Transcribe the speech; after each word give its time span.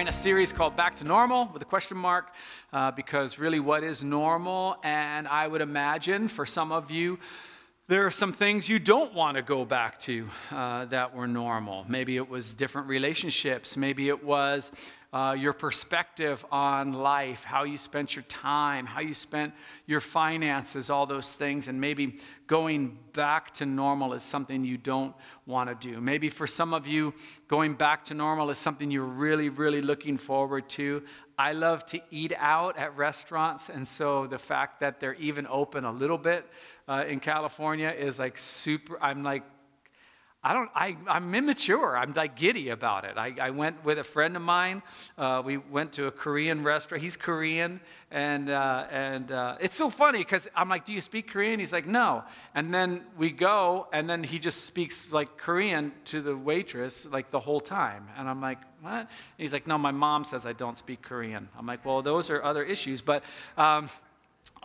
in 0.00 0.08
a 0.08 0.12
series 0.12 0.50
called 0.50 0.74
Back 0.76 0.96
to 0.96 1.04
Normal 1.04 1.50
with 1.52 1.60
a 1.60 1.66
question 1.66 1.98
mark 1.98 2.32
uh, 2.72 2.90
because 2.90 3.38
really, 3.38 3.60
what 3.60 3.84
is 3.84 4.02
normal? 4.02 4.76
And 4.82 5.28
I 5.28 5.46
would 5.46 5.60
imagine 5.60 6.26
for 6.26 6.46
some 6.46 6.72
of 6.72 6.90
you, 6.90 7.18
there 7.86 8.06
are 8.06 8.10
some 8.10 8.32
things 8.32 8.66
you 8.66 8.78
don't 8.78 9.12
want 9.12 9.36
to 9.36 9.42
go 9.42 9.66
back 9.66 10.00
to 10.00 10.26
uh, 10.52 10.86
that 10.86 11.14
were 11.14 11.26
normal. 11.26 11.84
Maybe 11.86 12.16
it 12.16 12.30
was 12.30 12.54
different 12.54 12.88
relationships. 12.88 13.76
Maybe 13.76 14.08
it 14.08 14.24
was 14.24 14.72
uh, 15.12 15.34
your 15.36 15.52
perspective 15.52 16.44
on 16.52 16.92
life, 16.92 17.42
how 17.42 17.64
you 17.64 17.76
spent 17.76 18.14
your 18.14 18.22
time, 18.24 18.86
how 18.86 19.00
you 19.00 19.12
spent 19.12 19.52
your 19.86 20.00
finances, 20.00 20.88
all 20.88 21.04
those 21.04 21.34
things. 21.34 21.66
And 21.66 21.80
maybe 21.80 22.18
going 22.46 22.96
back 23.12 23.52
to 23.54 23.66
normal 23.66 24.12
is 24.12 24.22
something 24.22 24.64
you 24.64 24.76
don't 24.76 25.14
want 25.46 25.68
to 25.68 25.88
do. 25.88 26.00
Maybe 26.00 26.28
for 26.28 26.46
some 26.46 26.72
of 26.72 26.86
you, 26.86 27.12
going 27.48 27.74
back 27.74 28.04
to 28.06 28.14
normal 28.14 28.50
is 28.50 28.58
something 28.58 28.88
you're 28.88 29.04
really, 29.04 29.48
really 29.48 29.82
looking 29.82 30.16
forward 30.16 30.68
to. 30.70 31.02
I 31.36 31.52
love 31.52 31.86
to 31.86 32.00
eat 32.10 32.32
out 32.36 32.76
at 32.78 32.96
restaurants, 32.96 33.68
and 33.68 33.88
so 33.88 34.26
the 34.26 34.38
fact 34.38 34.80
that 34.80 35.00
they're 35.00 35.14
even 35.14 35.46
open 35.48 35.84
a 35.84 35.92
little 35.92 36.18
bit 36.18 36.46
uh, 36.86 37.04
in 37.08 37.18
California 37.18 37.88
is 37.88 38.18
like 38.18 38.36
super. 38.36 39.02
I'm 39.02 39.22
like 39.22 39.42
I 40.42 40.54
don't, 40.54 40.70
I, 40.74 40.96
I'm 41.06 41.34
immature. 41.34 41.98
I'm 41.98 42.14
like 42.14 42.34
giddy 42.34 42.70
about 42.70 43.04
it. 43.04 43.18
I, 43.18 43.34
I 43.38 43.50
went 43.50 43.84
with 43.84 43.98
a 43.98 44.04
friend 44.04 44.36
of 44.36 44.42
mine. 44.42 44.82
Uh, 45.18 45.42
we 45.44 45.58
went 45.58 45.92
to 45.94 46.06
a 46.06 46.10
Korean 46.10 46.64
restaurant. 46.64 47.02
He's 47.02 47.16
Korean. 47.16 47.78
And, 48.10 48.48
uh, 48.48 48.86
and 48.90 49.30
uh, 49.32 49.58
it's 49.60 49.76
so 49.76 49.90
funny 49.90 50.20
because 50.20 50.48
I'm 50.56 50.70
like, 50.70 50.86
Do 50.86 50.94
you 50.94 51.02
speak 51.02 51.28
Korean? 51.28 51.60
He's 51.60 51.74
like, 51.74 51.86
No. 51.86 52.24
And 52.54 52.72
then 52.72 53.02
we 53.18 53.30
go, 53.30 53.86
and 53.92 54.08
then 54.08 54.24
he 54.24 54.38
just 54.38 54.64
speaks 54.64 55.12
like 55.12 55.36
Korean 55.36 55.92
to 56.06 56.22
the 56.22 56.34
waitress 56.34 57.04
like 57.04 57.30
the 57.30 57.40
whole 57.40 57.60
time. 57.60 58.08
And 58.16 58.26
I'm 58.26 58.40
like, 58.40 58.60
What? 58.80 58.92
And 58.92 59.08
he's 59.36 59.52
like, 59.52 59.66
No, 59.66 59.76
my 59.76 59.92
mom 59.92 60.24
says 60.24 60.46
I 60.46 60.54
don't 60.54 60.78
speak 60.78 61.02
Korean. 61.02 61.50
I'm 61.58 61.66
like, 61.66 61.84
Well, 61.84 62.00
those 62.00 62.30
are 62.30 62.42
other 62.42 62.62
issues. 62.62 63.02
But, 63.02 63.24
um, 63.58 63.90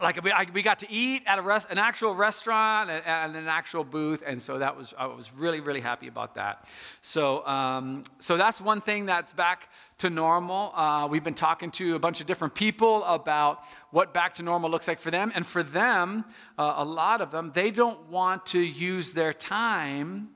like 0.01 0.21
we, 0.21 0.31
I, 0.31 0.45
we 0.53 0.61
got 0.61 0.79
to 0.79 0.91
eat 0.91 1.23
at 1.25 1.39
a 1.39 1.41
rest, 1.41 1.69
an 1.71 1.77
actual 1.77 2.13
restaurant 2.15 2.89
and, 2.89 3.03
and, 3.05 3.35
an 3.35 3.47
actual 3.47 3.85
booth 3.85 4.23
and 4.25 4.41
so 4.41 4.59
that 4.59 4.75
was 4.75 4.93
i 4.97 5.05
was 5.05 5.31
really 5.33 5.61
really 5.61 5.79
happy 5.79 6.07
about 6.07 6.35
that. 6.35 6.67
So 7.01 7.45
um, 7.45 8.03
so 8.19 8.35
that's 8.35 8.59
one 8.59 8.81
thing 8.81 9.05
that's 9.05 9.31
back 9.31 9.69
to 9.99 10.09
normal. 10.09 10.73
Uh, 10.75 11.07
we've 11.09 11.23
been 11.23 11.33
talking 11.33 11.71
to 11.71 11.95
a 11.95 11.99
bunch 11.99 12.19
of 12.19 12.27
different 12.27 12.53
people 12.53 13.03
about 13.05 13.63
what 13.91 14.13
back 14.13 14.35
to 14.35 14.43
normal 14.43 14.69
looks 14.69 14.87
like 14.87 14.99
for 14.99 15.11
them 15.11 15.31
and 15.33 15.45
for 15.47 15.63
them 15.63 16.25
uh, 16.57 16.73
a 16.77 16.85
lot 16.85 17.21
of 17.21 17.31
them 17.31 17.51
they 17.53 17.71
don't 17.71 18.09
want 18.09 18.45
to 18.47 18.59
use 18.59 19.13
their 19.13 19.31
time 19.31 20.29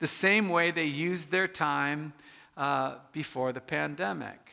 the 0.00 0.06
same 0.06 0.48
way 0.48 0.72
they 0.72 0.84
used 0.84 1.30
their 1.30 1.46
time 1.46 2.12
uh, 2.56 2.96
before 3.12 3.52
the 3.52 3.60
pandemic 3.60 4.43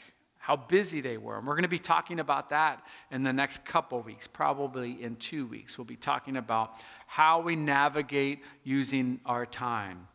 how 0.41 0.55
busy 0.55 1.01
they 1.01 1.17
were. 1.17 1.37
And 1.37 1.45
we're 1.45 1.53
going 1.53 1.63
to 1.63 1.69
be 1.69 1.79
talking 1.79 2.19
about 2.19 2.49
that 2.49 2.83
in 3.11 3.21
the 3.21 3.31
next 3.31 3.63
couple 3.63 4.01
weeks, 4.01 4.25
probably 4.25 5.01
in 5.03 5.15
two 5.15 5.45
weeks. 5.45 5.77
We'll 5.77 5.85
be 5.85 5.95
talking 5.95 6.35
about 6.35 6.73
how 7.05 7.41
we 7.41 7.55
navigate 7.55 8.41
using 8.63 9.19
our 9.23 9.45
time. 9.45 10.07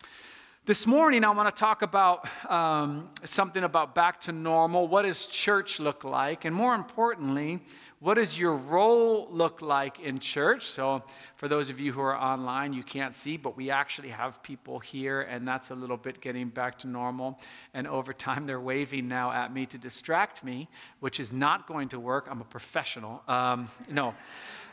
This 0.66 0.84
morning, 0.84 1.22
I 1.22 1.30
want 1.30 1.48
to 1.48 1.56
talk 1.56 1.82
about 1.82 2.28
um, 2.50 3.08
something 3.24 3.62
about 3.62 3.94
back 3.94 4.20
to 4.22 4.32
normal. 4.32 4.88
What 4.88 5.02
does 5.02 5.28
church 5.28 5.78
look 5.78 6.02
like? 6.02 6.44
And 6.44 6.52
more 6.52 6.74
importantly, 6.74 7.60
what 8.00 8.14
does 8.14 8.36
your 8.36 8.56
role 8.56 9.28
look 9.30 9.62
like 9.62 10.00
in 10.00 10.18
church? 10.18 10.68
So, 10.68 11.04
for 11.36 11.46
those 11.46 11.70
of 11.70 11.78
you 11.78 11.92
who 11.92 12.00
are 12.00 12.16
online, 12.16 12.72
you 12.72 12.82
can't 12.82 13.14
see, 13.14 13.36
but 13.36 13.56
we 13.56 13.70
actually 13.70 14.08
have 14.08 14.42
people 14.42 14.80
here, 14.80 15.20
and 15.20 15.46
that's 15.46 15.70
a 15.70 15.74
little 15.76 15.96
bit 15.96 16.20
getting 16.20 16.48
back 16.48 16.80
to 16.80 16.88
normal. 16.88 17.38
And 17.72 17.86
over 17.86 18.12
time, 18.12 18.44
they're 18.44 18.58
waving 18.58 19.06
now 19.06 19.30
at 19.30 19.54
me 19.54 19.66
to 19.66 19.78
distract 19.78 20.42
me, 20.42 20.68
which 20.98 21.20
is 21.20 21.32
not 21.32 21.68
going 21.68 21.90
to 21.90 22.00
work. 22.00 22.26
I'm 22.28 22.40
a 22.40 22.44
professional. 22.44 23.22
Um, 23.28 23.68
no. 23.88 24.16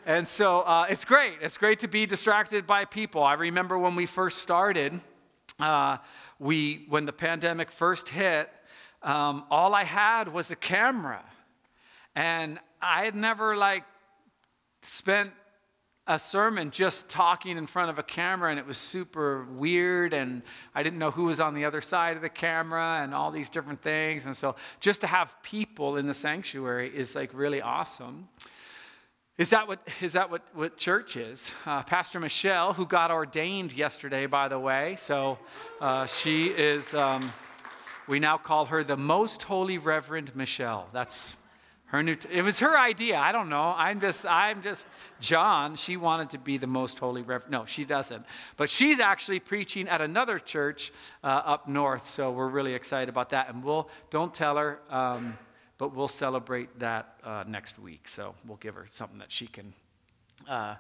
And 0.08 0.28
so 0.28 0.62
uh, 0.62 0.88
it's 0.90 1.06
great. 1.06 1.36
It's 1.40 1.60
great 1.60 1.81
to 1.81 1.88
be 1.88 2.08
distracted 2.08 2.66
by 2.66 2.86
people. 2.86 3.22
I 3.24 3.34
remember 3.34 3.78
when 3.78 3.94
we 3.94 4.08
first 4.08 4.40
started, 4.40 5.00
uh, 5.59 5.97
we, 6.40 6.86
when 6.90 7.06
the 7.06 7.14
pandemic 7.14 7.72
first 7.72 8.09
hit, 8.09 8.50
um, 9.02 9.46
all 9.50 9.74
I 9.74 9.84
had 9.84 10.31
was 10.31 10.52
a 10.52 10.56
camera. 10.56 11.24
And 12.16 12.59
I 12.81 13.03
had 13.03 13.16
never 13.16 13.56
like 13.56 13.84
spent 14.81 15.31
a 16.06 16.19
sermon 16.19 16.69
just 16.69 17.08
talking 17.08 17.58
in 17.58 17.66
front 17.66 17.90
of 17.90 17.97
a 17.97 18.03
camera 18.03 18.50
and 18.50 18.59
it 18.59 18.66
was 18.66 18.78
super 18.78 19.46
weird 19.46 20.13
and 20.13 20.42
I 20.75 20.84
didn't 20.84 21.00
know 21.00 21.12
who 21.12 21.25
was 21.25 21.40
on 21.40 21.53
the 21.53 21.63
other 21.63 21.80
side 21.80 22.18
of 22.18 22.22
the 22.22 22.30
camera 22.30 23.00
and 23.02 23.13
all 23.13 23.31
these 23.31 23.50
different 23.50 23.81
things. 23.81 24.25
And 24.25 24.36
so 24.36 24.58
just 24.81 25.00
to 25.02 25.08
have 25.08 25.34
people 25.44 25.96
in 25.96 26.06
the 26.06 26.13
sanctuary 26.13 26.92
is 26.94 27.16
like 27.16 27.34
really 27.34 27.62
awesome. 27.62 28.28
Is 29.36 29.50
that 29.50 29.68
what, 29.68 29.80
is 30.00 30.14
that 30.14 30.30
what, 30.30 30.44
what 30.54 30.78
church 30.78 31.18
is? 31.18 31.52
Uh, 31.66 31.82
Pastor 31.82 32.20
Michelle, 32.20 32.72
who 32.72 32.86
got 32.86 33.10
ordained 33.10 33.74
yesterday, 33.74 34.28
by 34.28 34.48
the 34.48 34.60
way, 34.60 34.96
so 35.00 35.40
uh, 35.82 36.06
she 36.06 36.50
is, 36.50 36.94
um, 36.94 37.32
we 38.08 38.20
now 38.20 38.38
call 38.38 38.66
her 38.66 38.84
the 38.84 38.96
Most 38.96 39.42
Holy 39.42 39.80
Reverend 39.80 40.36
Michelle. 40.36 40.88
That's 40.94 41.36
her 41.86 42.04
new, 42.04 42.14
t- 42.14 42.30
it 42.32 42.44
was 42.44 42.60
her 42.60 42.78
idea. 42.78 43.18
I 43.18 43.32
don't 43.32 43.50
know. 43.50 43.74
I'm 43.76 44.00
just, 44.02 44.24
I'm 44.28 44.62
just 44.62 44.86
John. 45.20 45.78
She 45.78 45.98
wanted 45.98 46.30
to 46.32 46.38
be 46.38 46.58
the 46.58 46.68
most 46.68 47.00
holy 47.00 47.24
reverend. 47.24 47.52
No, 47.52 47.66
she 47.66 47.86
doesn't. 47.86 48.24
But 48.56 48.70
she's 48.70 49.00
actually 49.00 49.40
preaching 49.40 49.88
at 49.88 50.00
another 50.00 50.38
church 50.38 50.92
uh, 51.24 51.28
up 51.28 51.68
north. 51.68 52.08
So 52.08 52.32
we're 52.32 52.50
really 52.50 52.76
excited 52.76 53.10
about 53.10 53.32
that. 53.32 53.50
And 53.50 53.64
we'll, 53.64 53.90
don't 54.12 54.34
tell 54.34 54.58
her, 54.58 54.80
um, 54.92 55.40
but 55.78 55.96
we'll 55.96 56.08
celebrate 56.08 56.80
that 56.80 57.16
uh, 57.24 57.44
next 57.48 57.80
week. 57.80 58.08
So 58.08 58.36
we'll 58.46 58.58
give 58.58 58.76
her 58.76 58.88
something 58.92 59.20
that 59.20 59.32
she 59.32 59.48
can 59.48 59.74
uh, 60.48 60.76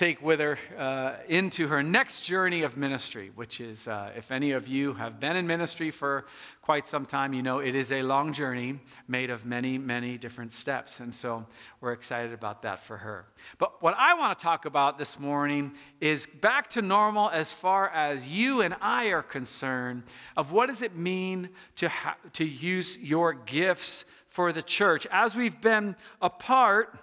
take 0.00 0.22
with 0.22 0.40
her 0.40 0.58
uh, 0.78 1.12
into 1.28 1.68
her 1.68 1.82
next 1.82 2.22
journey 2.22 2.62
of 2.62 2.74
ministry, 2.74 3.30
which 3.34 3.60
is, 3.60 3.86
uh, 3.86 4.10
if 4.16 4.30
any 4.30 4.52
of 4.52 4.66
you 4.66 4.94
have 4.94 5.20
been 5.20 5.36
in 5.36 5.46
ministry 5.46 5.90
for 5.90 6.24
quite 6.62 6.88
some 6.88 7.04
time, 7.04 7.34
you 7.34 7.42
know 7.42 7.58
it 7.58 7.74
is 7.74 7.92
a 7.92 8.02
long 8.02 8.32
journey 8.32 8.80
made 9.08 9.28
of 9.28 9.44
many, 9.44 9.76
many 9.76 10.16
different 10.16 10.54
steps. 10.54 11.00
And 11.00 11.14
so 11.14 11.44
we're 11.82 11.92
excited 11.92 12.32
about 12.32 12.62
that 12.62 12.82
for 12.82 12.96
her. 12.96 13.26
But 13.58 13.82
what 13.82 13.94
I 13.98 14.14
want 14.14 14.38
to 14.38 14.42
talk 14.42 14.64
about 14.64 14.96
this 14.96 15.20
morning 15.20 15.72
is 16.00 16.26
back 16.40 16.70
to 16.70 16.80
normal 16.80 17.28
as 17.28 17.52
far 17.52 17.90
as 17.90 18.26
you 18.26 18.62
and 18.62 18.74
I 18.80 19.08
are 19.08 19.22
concerned, 19.22 20.04
of 20.34 20.50
what 20.50 20.68
does 20.68 20.80
it 20.80 20.96
mean 20.96 21.50
to, 21.76 21.90
ha- 21.90 22.16
to 22.32 22.46
use 22.46 22.96
your 22.96 23.34
gifts 23.34 24.06
for 24.30 24.50
the 24.50 24.62
church. 24.62 25.06
As 25.10 25.34
we've 25.34 25.60
been 25.60 25.94
apart, 26.22 26.98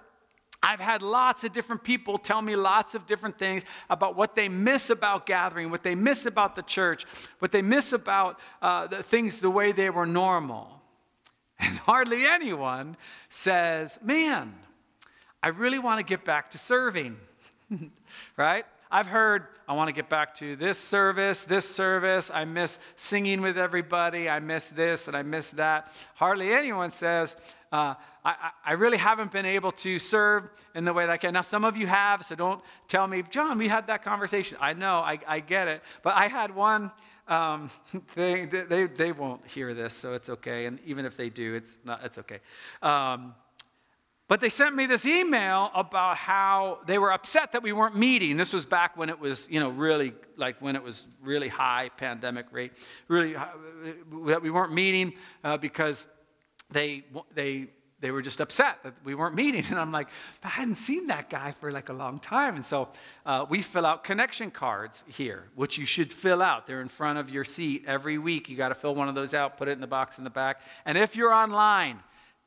I've 0.64 0.80
had 0.80 1.02
lots 1.02 1.44
of 1.44 1.54
different 1.54 1.84
people 1.84 2.18
tell 2.18 2.42
me 2.42 2.56
lots 2.56 2.96
of 2.96 3.06
different 3.06 3.38
things 3.38 3.64
about 3.90 4.16
what 4.16 4.36
they 4.36 4.50
miss 4.50 4.90
about 4.90 5.26
gathering, 5.26 5.70
what 5.70 5.84
they 5.84 5.96
miss 5.96 6.26
about 6.26 6.56
the 6.56 6.64
church, 6.64 7.06
what 7.40 7.52
they 7.52 7.62
miss 7.62 7.94
about 7.94 8.40
uh, 8.62 8.88
the 8.88 9.04
things 9.04 9.40
the 9.40 9.52
way 9.52 9.72
they 9.72 9.90
were 9.90 10.06
normal. 10.06 10.74
And 11.60 11.76
hardly 11.80 12.28
anyone 12.28 12.98
says, 13.30 13.98
Man, 14.04 14.54
I 15.42 15.48
really 15.50 15.80
want 15.80 16.00
to 16.00 16.06
get 16.06 16.24
back 16.24 16.52
to 16.52 16.60
serving, 16.60 17.18
right? 18.38 18.64
I've 18.90 19.08
heard, 19.08 19.48
I 19.68 19.74
want 19.74 19.90
to 19.90 19.94
get 19.94 20.08
back 20.08 20.36
to 20.36 20.56
this 20.56 20.78
service, 20.80 21.44
this 21.44 21.70
service. 21.70 22.32
I 22.34 22.46
miss 22.46 22.80
singing 22.96 23.42
with 23.42 23.58
everybody. 23.58 24.30
I 24.30 24.40
miss 24.40 24.70
this 24.70 25.08
and 25.08 25.18
I 25.18 25.24
miss 25.24 25.50
that. 25.52 25.92
Hardly 26.16 26.54
anyone 26.54 26.92
says, 26.92 27.36
uh, 27.72 27.96
I, 28.28 28.52
I 28.66 28.74
really 28.74 28.98
haven't 28.98 29.32
been 29.32 29.46
able 29.46 29.72
to 29.72 30.00
serve 30.00 30.50
in 30.76 30.84
the 30.84 30.92
way 30.92 31.06
that 31.06 31.12
I 31.12 31.18
can. 31.18 31.34
Now, 31.34 31.44
some 31.44 31.64
of 31.64 31.78
you 31.78 31.88
have, 31.88 32.26
so 32.26 32.36
don't 32.36 32.62
tell 32.90 33.08
me, 33.08 33.24
John, 33.30 33.58
we 33.58 33.70
had 33.70 33.88
that 33.88 34.04
conversation. 34.04 34.58
I 34.60 34.74
know, 34.74 34.98
I, 34.98 35.18
I 35.26 35.40
get 35.40 35.70
it. 35.70 35.82
But 36.04 36.16
I 36.16 36.28
had 36.28 36.54
one 36.54 36.92
um, 37.30 37.70
thing, 38.10 38.50
they, 38.50 38.88
they 38.88 39.14
won't 39.14 39.48
hear 39.48 39.74
this, 39.74 39.94
so 39.94 40.14
it's 40.14 40.28
okay. 40.28 40.66
And 40.66 40.78
even 40.86 41.06
if 41.06 41.16
they 41.16 41.30
do, 41.30 41.56
it's, 41.56 41.78
not, 41.86 42.04
it's 42.04 42.18
okay. 42.18 42.40
Um, 42.82 43.34
but 44.28 44.42
they 44.42 44.50
sent 44.50 44.76
me 44.76 44.88
this 44.88 45.06
email 45.06 45.72
about 45.74 46.18
how 46.18 46.80
they 46.86 46.98
were 46.98 47.14
upset 47.14 47.54
that 47.54 47.64
we 47.64 47.72
weren't 47.72 47.96
meeting. 47.96 48.36
This 48.36 48.52
was 48.52 48.66
back 48.66 48.98
when 48.98 49.08
it 49.08 49.18
was, 49.18 49.48
you 49.50 49.62
know, 49.62 49.70
really, 49.70 50.14
like 50.36 50.62
when 50.62 50.76
it 50.76 50.84
was 50.84 51.06
really 51.22 51.48
high 51.48 51.92
pandemic 51.96 52.48
rate, 52.52 52.74
really, 53.08 53.38
that 54.26 54.42
we 54.42 54.50
weren't 54.50 54.74
meeting 54.74 55.14
uh, 55.46 55.56
because 55.56 56.06
they, 56.70 57.06
they, 57.34 57.70
they 58.00 58.12
were 58.12 58.22
just 58.22 58.40
upset 58.40 58.84
that 58.84 58.94
we 59.04 59.16
weren't 59.16 59.36
meeting. 59.36 59.64
And 59.70 59.80
I'm 59.80 59.92
like, 59.92 60.08
I 60.44 60.50
hadn't 60.50 60.76
seen 60.76 61.08
that 61.08 61.30
guy 61.30 61.52
for 61.60 61.72
like 61.72 61.90
a 61.90 61.94
long 61.94 62.20
time. 62.20 62.56
And 62.56 62.66
so 62.66 62.90
uh, 63.26 63.46
we 63.50 63.62
fill 63.62 63.86
out 63.86 64.04
connection 64.04 64.52
cards 64.52 65.04
here, 65.08 65.46
which 65.56 65.78
you 65.78 65.86
should 65.86 66.14
fill 66.14 66.42
out. 66.42 66.68
They're 66.68 66.82
in 66.82 66.90
front 66.90 67.20
of 67.20 67.30
your 67.30 67.44
seat 67.44 67.84
every 67.88 68.18
week. 68.18 68.50
You 68.50 68.56
got 68.56 68.70
to 68.70 68.76
fill 68.76 68.96
one 68.96 69.10
of 69.10 69.16
those 69.16 69.34
out, 69.34 69.58
put 69.58 69.68
it 69.68 69.72
in 69.72 69.82
the 69.82 69.88
box 69.88 70.18
in 70.18 70.24
the 70.24 70.30
back. 70.30 70.62
And 70.86 70.98
if 70.98 71.16
you're 71.16 71.34
online, 71.34 72.00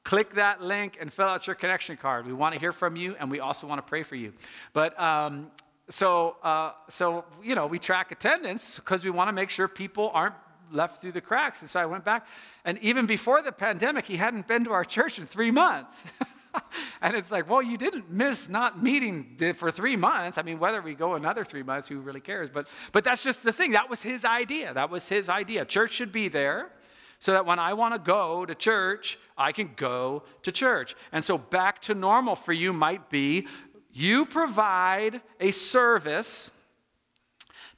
click 0.05 0.35
that 0.35 0.63
link 0.63 0.99
and 1.01 1.13
fill 1.13 1.27
out 1.27 1.47
your 1.47 1.57
connection 1.57 1.97
card. 1.97 2.27
We 2.27 2.33
want 2.33 2.55
to 2.55 2.61
hear 2.61 2.73
from 2.73 2.97
you, 2.97 3.17
and 3.19 3.31
we 3.31 3.41
also 3.41 3.67
want 3.67 3.79
to 3.79 3.89
pray 3.89 4.03
for 4.03 4.17
you. 4.17 4.33
But 4.73 4.99
um, 5.01 5.51
so, 5.89 6.37
uh, 6.43 6.73
so 6.89 7.25
you 7.43 7.55
know, 7.55 7.67
we 7.67 7.79
track 7.79 8.13
attendance 8.13 8.77
because 8.77 9.05
we 9.05 9.11
want 9.11 9.29
to 9.29 9.33
make 9.33 9.51
sure 9.51 9.69
people 9.69 10.11
aren't 10.15 10.35
left 10.71 11.01
through 11.01 11.13
the 11.13 11.21
cracks. 11.21 11.61
And 11.61 11.71
so 11.71 11.81
I 11.81 11.87
went 11.87 12.05
back. 12.05 12.27
And 12.65 12.79
even 12.79 13.07
before 13.07 13.43
the 13.43 13.53
pandemic, 13.53 14.07
he 14.07 14.17
hadn't 14.17 14.47
been 14.47 14.65
to 14.65 14.73
our 14.73 14.85
church 14.85 15.19
in 15.19 15.27
three 15.27 15.51
months. 15.51 16.05
and 17.03 17.17
it's 17.17 17.31
like, 17.31 17.49
well, 17.49 17.63
you 17.63 17.77
didn't 17.77 18.11
miss 18.11 18.49
not 18.49 18.83
meeting 18.83 19.37
for 19.57 19.71
three 19.71 19.97
months. 19.97 20.39
I 20.39 20.43
mean, 20.43 20.59
whether 20.59 20.81
we 20.81 20.95
go 20.95 21.15
another 21.15 21.45
three 21.45 21.63
months, 21.63 21.89
who 21.89 22.01
really 22.01 22.21
cares? 22.21 22.51
But, 22.51 22.69
but 22.93 23.05
that's 23.05 23.23
just 23.23 23.43
the 23.43 23.53
thing. 23.53 23.73
That 23.73 23.91
was 23.91 24.03
his 24.03 24.25
idea. 24.25 24.75
That 24.75 24.91
was 24.91 25.09
his 25.09 25.29
idea. 25.29 25.65
Church 25.65 25.93
should 25.93 26.13
be 26.13 26.29
there 26.29 26.71
so 27.19 27.33
that 27.33 27.45
when 27.45 27.59
I 27.59 27.75
want 27.75 27.95
to 27.95 27.99
go 27.99 28.47
to 28.47 28.55
church, 28.55 29.19
I 29.37 29.53
can 29.53 29.73
go 29.77 30.23
to 30.43 30.51
church. 30.51 30.97
And 31.13 31.25
so 31.25 31.37
back 31.37 31.83
to 31.83 31.95
normal 31.95 32.35
for 32.35 32.53
you 32.53 32.73
might 32.73 33.11
be 33.11 33.47
you 33.93 34.25
provide 34.25 35.21
a 35.41 35.51
service 35.51 36.51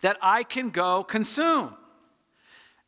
that 0.02 0.16
I 0.20 0.42
can 0.42 0.70
go 0.70 1.02
consume. 1.02 1.76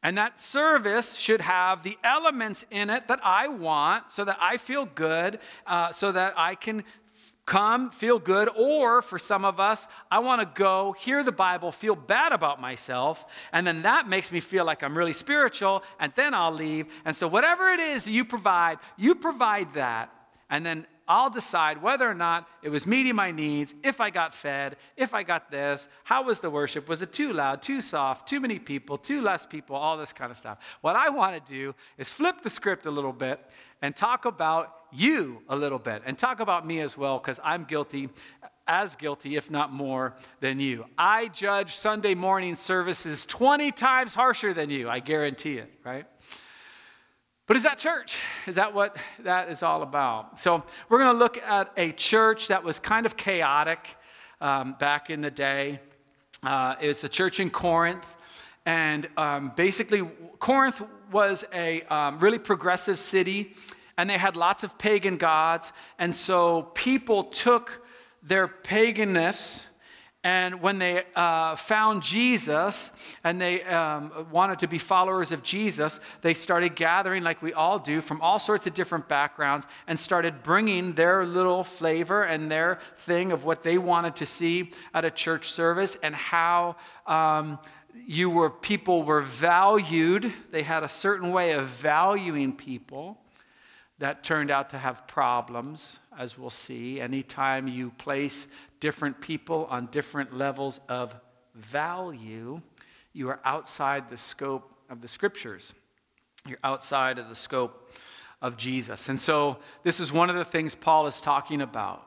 And 0.04 0.18
that 0.18 0.38
service 0.38 1.16
should 1.16 1.40
have 1.40 1.82
the 1.82 1.96
elements 2.04 2.66
in 2.70 2.90
it 2.90 3.08
that 3.08 3.20
I 3.24 3.48
want 3.48 4.12
so 4.12 4.26
that 4.26 4.36
I 4.38 4.58
feel 4.58 4.84
good, 4.84 5.38
uh, 5.66 5.92
so 5.92 6.12
that 6.12 6.34
I 6.36 6.54
can 6.54 6.84
come, 7.46 7.90
feel 7.90 8.18
good, 8.18 8.50
or 8.54 9.00
for 9.00 9.18
some 9.18 9.46
of 9.46 9.58
us, 9.58 9.88
I 10.10 10.18
want 10.18 10.42
to 10.42 10.60
go, 10.60 10.92
hear 10.92 11.22
the 11.22 11.32
Bible, 11.32 11.72
feel 11.72 11.94
bad 11.94 12.32
about 12.32 12.60
myself, 12.60 13.24
and 13.52 13.66
then 13.66 13.82
that 13.82 14.08
makes 14.08 14.30
me 14.30 14.40
feel 14.40 14.64
like 14.64 14.82
I'm 14.82 14.96
really 14.96 15.12
spiritual, 15.12 15.82
and 15.98 16.12
then 16.16 16.34
I'll 16.34 16.52
leave. 16.52 16.86
And 17.04 17.16
so, 17.16 17.26
whatever 17.26 17.68
it 17.68 17.80
is 17.80 18.08
you 18.08 18.24
provide, 18.24 18.78
you 18.96 19.14
provide 19.14 19.74
that, 19.74 20.10
and 20.48 20.64
then 20.64 20.86
I'll 21.06 21.30
decide 21.30 21.82
whether 21.82 22.08
or 22.08 22.14
not 22.14 22.48
it 22.62 22.70
was 22.70 22.86
meeting 22.86 23.14
my 23.14 23.30
needs, 23.30 23.74
if 23.82 24.00
I 24.00 24.10
got 24.10 24.34
fed, 24.34 24.76
if 24.96 25.12
I 25.12 25.22
got 25.22 25.50
this, 25.50 25.86
how 26.02 26.24
was 26.24 26.40
the 26.40 26.48
worship, 26.48 26.88
was 26.88 27.02
it 27.02 27.12
too 27.12 27.32
loud, 27.32 27.62
too 27.62 27.82
soft, 27.82 28.28
too 28.28 28.40
many 28.40 28.58
people, 28.58 28.96
too 28.96 29.20
less 29.20 29.44
people, 29.44 29.76
all 29.76 29.98
this 29.98 30.12
kind 30.12 30.30
of 30.30 30.38
stuff. 30.38 30.58
What 30.80 30.96
I 30.96 31.10
want 31.10 31.44
to 31.44 31.52
do 31.52 31.74
is 31.98 32.10
flip 32.10 32.42
the 32.42 32.50
script 32.50 32.86
a 32.86 32.90
little 32.90 33.12
bit 33.12 33.44
and 33.82 33.94
talk 33.94 34.24
about 34.24 34.76
you 34.92 35.42
a 35.48 35.56
little 35.56 35.78
bit 35.78 36.02
and 36.06 36.18
talk 36.18 36.40
about 36.40 36.66
me 36.66 36.80
as 36.80 36.96
well, 36.96 37.18
because 37.18 37.38
I'm 37.44 37.64
guilty, 37.64 38.08
as 38.66 38.96
guilty, 38.96 39.36
if 39.36 39.50
not 39.50 39.72
more, 39.72 40.14
than 40.40 40.58
you. 40.58 40.86
I 40.96 41.28
judge 41.28 41.74
Sunday 41.74 42.14
morning 42.14 42.56
services 42.56 43.26
20 43.26 43.72
times 43.72 44.14
harsher 44.14 44.54
than 44.54 44.70
you, 44.70 44.88
I 44.88 45.00
guarantee 45.00 45.58
it, 45.58 45.70
right? 45.84 46.06
But 47.46 47.58
is 47.58 47.64
that 47.64 47.78
church? 47.78 48.18
Is 48.46 48.54
that 48.54 48.72
what 48.72 48.96
that 49.18 49.50
is 49.50 49.62
all 49.62 49.82
about? 49.82 50.40
So, 50.40 50.64
we're 50.88 50.98
going 50.98 51.14
to 51.14 51.18
look 51.18 51.36
at 51.36 51.70
a 51.76 51.92
church 51.92 52.48
that 52.48 52.64
was 52.64 52.80
kind 52.80 53.04
of 53.04 53.18
chaotic 53.18 53.96
um, 54.40 54.76
back 54.78 55.10
in 55.10 55.20
the 55.20 55.30
day. 55.30 55.78
Uh, 56.42 56.76
it's 56.80 57.04
a 57.04 57.08
church 57.08 57.40
in 57.40 57.50
Corinth. 57.50 58.06
And 58.64 59.08
um, 59.18 59.52
basically, 59.56 60.08
Corinth 60.38 60.80
was 61.12 61.44
a 61.52 61.82
um, 61.82 62.18
really 62.18 62.38
progressive 62.38 62.98
city, 62.98 63.52
and 63.98 64.08
they 64.08 64.16
had 64.16 64.36
lots 64.36 64.64
of 64.64 64.78
pagan 64.78 65.18
gods. 65.18 65.74
And 65.98 66.16
so, 66.16 66.70
people 66.72 67.24
took 67.24 67.86
their 68.22 68.48
paganness 68.48 69.64
and 70.24 70.62
when 70.62 70.78
they 70.78 71.04
uh, 71.14 71.54
found 71.54 72.02
Jesus 72.02 72.90
and 73.24 73.38
they 73.38 73.62
um, 73.64 74.26
wanted 74.30 74.58
to 74.60 74.66
be 74.66 74.78
followers 74.78 75.32
of 75.32 75.42
Jesus, 75.42 76.00
they 76.22 76.32
started 76.32 76.74
gathering, 76.74 77.22
like 77.22 77.42
we 77.42 77.52
all 77.52 77.78
do, 77.78 78.00
from 78.00 78.22
all 78.22 78.38
sorts 78.38 78.66
of 78.66 78.72
different 78.72 79.06
backgrounds 79.06 79.66
and 79.86 80.00
started 80.00 80.42
bringing 80.42 80.94
their 80.94 81.26
little 81.26 81.62
flavor 81.62 82.22
and 82.22 82.50
their 82.50 82.78
thing 83.00 83.32
of 83.32 83.44
what 83.44 83.62
they 83.62 83.76
wanted 83.76 84.16
to 84.16 84.24
see 84.24 84.72
at 84.94 85.04
a 85.04 85.10
church 85.10 85.50
service 85.50 85.96
and 86.02 86.14
how. 86.14 86.76
Um, 87.06 87.58
you 88.06 88.28
were 88.28 88.50
people 88.50 89.04
were 89.04 89.22
valued 89.22 90.32
they 90.50 90.62
had 90.62 90.82
a 90.82 90.88
certain 90.88 91.30
way 91.30 91.52
of 91.52 91.66
valuing 91.66 92.52
people 92.52 93.16
that 93.98 94.24
turned 94.24 94.50
out 94.50 94.70
to 94.70 94.78
have 94.78 95.06
problems 95.06 95.98
as 96.18 96.36
we'll 96.36 96.50
see 96.50 97.00
anytime 97.00 97.68
you 97.68 97.90
place 97.92 98.46
different 98.80 99.20
people 99.20 99.66
on 99.70 99.86
different 99.86 100.36
levels 100.36 100.80
of 100.88 101.14
value, 101.54 102.60
you 103.12 103.28
are 103.28 103.40
outside 103.44 104.10
the 104.10 104.16
scope 104.16 104.74
of 104.90 105.00
the 105.00 105.08
scriptures. 105.08 105.72
You're 106.46 106.58
outside 106.64 107.18
of 107.18 107.28
the 107.28 107.34
scope 107.34 107.92
of 108.42 108.56
Jesus. 108.56 109.08
And 109.08 109.18
so, 109.18 109.58
this 109.84 110.00
is 110.00 110.12
one 110.12 110.28
of 110.28 110.36
the 110.36 110.44
things 110.44 110.74
Paul 110.74 111.06
is 111.06 111.20
talking 111.20 111.62
about 111.62 112.06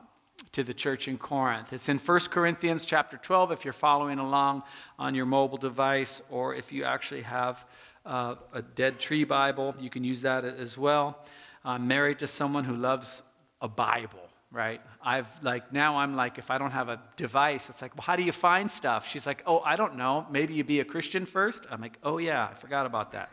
to 0.52 0.62
the 0.62 0.74
church 0.74 1.08
in 1.08 1.18
Corinth. 1.18 1.72
It's 1.72 1.88
in 1.88 1.98
1 1.98 2.20
Corinthians 2.30 2.84
chapter 2.84 3.16
12 3.16 3.52
if 3.52 3.64
you're 3.64 3.72
following 3.72 4.18
along 4.18 4.62
on 4.98 5.14
your 5.14 5.26
mobile 5.26 5.58
device, 5.58 6.22
or 6.30 6.54
if 6.54 6.70
you 6.70 6.84
actually 6.84 7.22
have 7.22 7.66
uh, 8.06 8.36
a 8.52 8.62
dead 8.62 9.00
tree 9.00 9.24
Bible, 9.24 9.74
you 9.80 9.90
can 9.90 10.04
use 10.04 10.22
that 10.22 10.44
as 10.44 10.78
well. 10.78 11.18
I'm 11.64 11.88
married 11.88 12.20
to 12.20 12.26
someone 12.26 12.64
who 12.64 12.74
loves 12.74 13.22
a 13.60 13.68
Bible 13.68 14.28
right? 14.50 14.80
I've 15.02 15.28
like, 15.42 15.72
now 15.72 15.98
I'm 15.98 16.14
like, 16.14 16.38
if 16.38 16.50
I 16.50 16.58
don't 16.58 16.70
have 16.70 16.88
a 16.88 17.00
device, 17.16 17.68
it's 17.68 17.82
like, 17.82 17.94
well, 17.96 18.04
how 18.04 18.16
do 18.16 18.22
you 18.22 18.32
find 18.32 18.70
stuff? 18.70 19.06
She's 19.06 19.26
like, 19.26 19.42
oh, 19.46 19.60
I 19.60 19.76
don't 19.76 19.96
know. 19.96 20.26
Maybe 20.30 20.54
you 20.54 20.64
be 20.64 20.80
a 20.80 20.84
Christian 20.84 21.26
first. 21.26 21.66
I'm 21.70 21.80
like, 21.80 21.98
oh, 22.02 22.18
yeah, 22.18 22.48
I 22.50 22.54
forgot 22.54 22.86
about 22.86 23.12
that. 23.12 23.32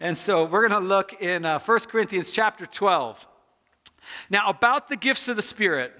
And 0.00 0.16
so 0.16 0.44
we're 0.44 0.66
going 0.66 0.80
to 0.80 0.86
look 0.86 1.20
in 1.20 1.44
uh, 1.44 1.58
1 1.58 1.78
Corinthians 1.80 2.30
chapter 2.30 2.64
12. 2.64 3.26
Now, 4.30 4.48
about 4.48 4.88
the 4.88 4.96
gifts 4.96 5.28
of 5.28 5.36
the 5.36 5.42
Spirit. 5.42 5.92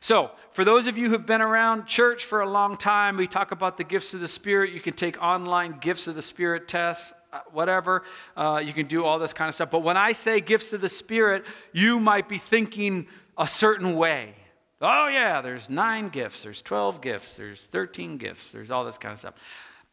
So, 0.00 0.30
for 0.52 0.64
those 0.64 0.86
of 0.86 0.96
you 0.96 1.08
who've 1.08 1.24
been 1.26 1.40
around 1.40 1.86
church 1.86 2.24
for 2.24 2.40
a 2.40 2.48
long 2.48 2.76
time, 2.76 3.16
we 3.16 3.26
talk 3.26 3.52
about 3.52 3.76
the 3.76 3.84
gifts 3.84 4.14
of 4.14 4.20
the 4.20 4.28
Spirit. 4.28 4.72
You 4.72 4.80
can 4.80 4.92
take 4.92 5.20
online 5.22 5.78
gifts 5.80 6.06
of 6.06 6.14
the 6.14 6.22
Spirit 6.22 6.68
tests, 6.68 7.12
uh, 7.12 7.16
whatever. 7.52 8.02
Uh, 8.36 8.62
you 8.64 8.72
can 8.72 8.86
do 8.86 9.04
all 9.04 9.18
this 9.18 9.32
kind 9.32 9.48
of 9.48 9.54
stuff. 9.54 9.70
But 9.70 9.82
when 9.82 9.96
I 9.96 10.12
say 10.12 10.40
gifts 10.40 10.72
of 10.72 10.80
the 10.80 10.88
Spirit, 10.88 11.44
you 11.72 12.00
might 12.00 12.28
be 12.28 12.38
thinking 12.38 13.06
a 13.36 13.46
certain 13.46 13.94
way. 13.94 14.34
Oh, 14.80 15.08
yeah, 15.08 15.40
there's 15.40 15.68
nine 15.68 16.08
gifts, 16.08 16.44
there's 16.44 16.62
12 16.62 17.00
gifts, 17.00 17.36
there's 17.36 17.66
13 17.66 18.16
gifts, 18.16 18.52
there's 18.52 18.70
all 18.70 18.84
this 18.84 18.96
kind 18.96 19.12
of 19.12 19.18
stuff. 19.18 19.34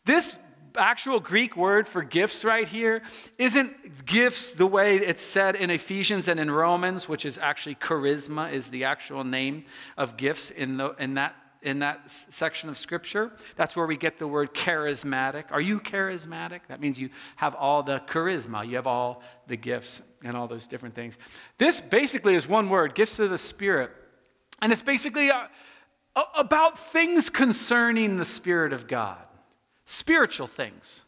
This 0.06 0.38
actual 0.78 1.20
Greek 1.20 1.56
word 1.56 1.88
for 1.88 2.04
gifts 2.04 2.46
right 2.46 2.68
here 2.68 3.02
isn't 3.38 4.06
gifts 4.06 4.54
the 4.54 4.68
way 4.68 4.98
it's 4.98 5.24
said 5.24 5.56
in 5.56 5.70
Ephesians 5.70 6.28
and 6.28 6.40
in 6.40 6.52
Romans, 6.52 7.10
which 7.10 7.26
is 7.26 7.38
actually 7.38 7.76
charisma, 7.76 8.52
is 8.52 8.70
the 8.70 8.84
actual 8.84 9.24
name 9.24 9.66
of 9.98 10.18
gifts 10.18 10.52
in, 10.52 10.78
the, 10.78 10.92
in 11.00 11.16
that 11.16 11.36
in 11.66 11.80
that 11.80 12.12
section 12.12 12.70
of 12.70 12.78
scripture. 12.78 13.32
That's 13.56 13.76
where 13.76 13.88
we 13.88 13.98
get 13.98 14.18
the 14.18 14.28
word 14.28 14.54
charismatic. 14.54 15.46
Are 15.50 15.60
you 15.60 15.80
charismatic? 15.80 16.62
That 16.68 16.80
means 16.80 17.00
you 17.00 17.10
have 17.36 17.56
all 17.56 17.82
the 17.82 18.00
charisma, 18.08 18.66
you 18.66 18.76
have 18.76 18.86
all 18.86 19.24
the 19.48 19.58
gifts 19.58 20.04
and 20.24 20.38
all 20.38 20.48
those 20.48 20.68
different 20.68 20.94
things. 20.94 21.18
This 21.58 21.82
basically 21.82 22.36
is 22.36 22.48
one 22.48 22.70
word 22.70 22.94
gifts 22.94 23.18
of 23.18 23.32
the 23.32 23.40
Spirit. 23.40 23.90
And 24.62 24.72
it's 24.72 24.84
basically 24.84 25.32
uh, 25.32 25.48
about 26.38 26.78
things 26.78 27.32
concerning 27.32 28.18
the 28.18 28.26
Spirit 28.26 28.72
of 28.72 28.88
God, 28.88 29.18
spiritual 29.86 30.48
things, 30.48 31.02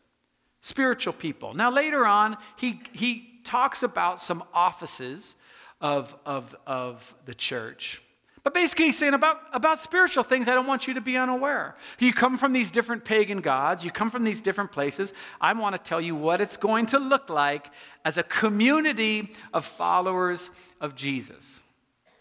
spiritual 0.61 1.13
people. 1.13 1.53
Now, 1.53 1.69
later 1.69 2.03
on, 2.03 2.35
he, 2.57 2.81
he 2.93 3.41
talks 3.43 3.83
about 3.83 4.19
some 4.19 4.43
offices 4.55 5.35
of, 5.79 6.15
of, 6.25 6.55
of 6.65 7.13
the 7.25 7.35
church. 7.35 8.01
But 8.47 8.53
basically, 8.53 8.85
he's 8.85 8.97
saying 8.97 9.13
about, 9.13 9.41
about 9.51 9.77
spiritual 9.77 10.23
things, 10.23 10.47
I 10.47 10.53
don't 10.53 10.67
want 10.67 10.87
you 10.87 10.93
to 10.93 11.01
be 11.01 11.17
unaware. 11.17 11.75
You 11.99 12.13
come 12.13 12.37
from 12.37 12.53
these 12.53 12.71
different 12.71 13.03
pagan 13.03 13.41
gods, 13.41 13.83
you 13.83 13.91
come 13.91 14.09
from 14.09 14.23
these 14.23 14.39
different 14.39 14.71
places. 14.71 15.11
I 15.41 15.51
want 15.51 15.75
to 15.75 15.81
tell 15.81 15.99
you 15.99 16.15
what 16.15 16.39
it's 16.39 16.55
going 16.55 16.85
to 16.85 16.97
look 16.97 17.29
like 17.29 17.69
as 18.05 18.17
a 18.17 18.23
community 18.23 19.33
of 19.53 19.65
followers 19.65 20.49
of 20.79 20.95
Jesus, 20.95 21.59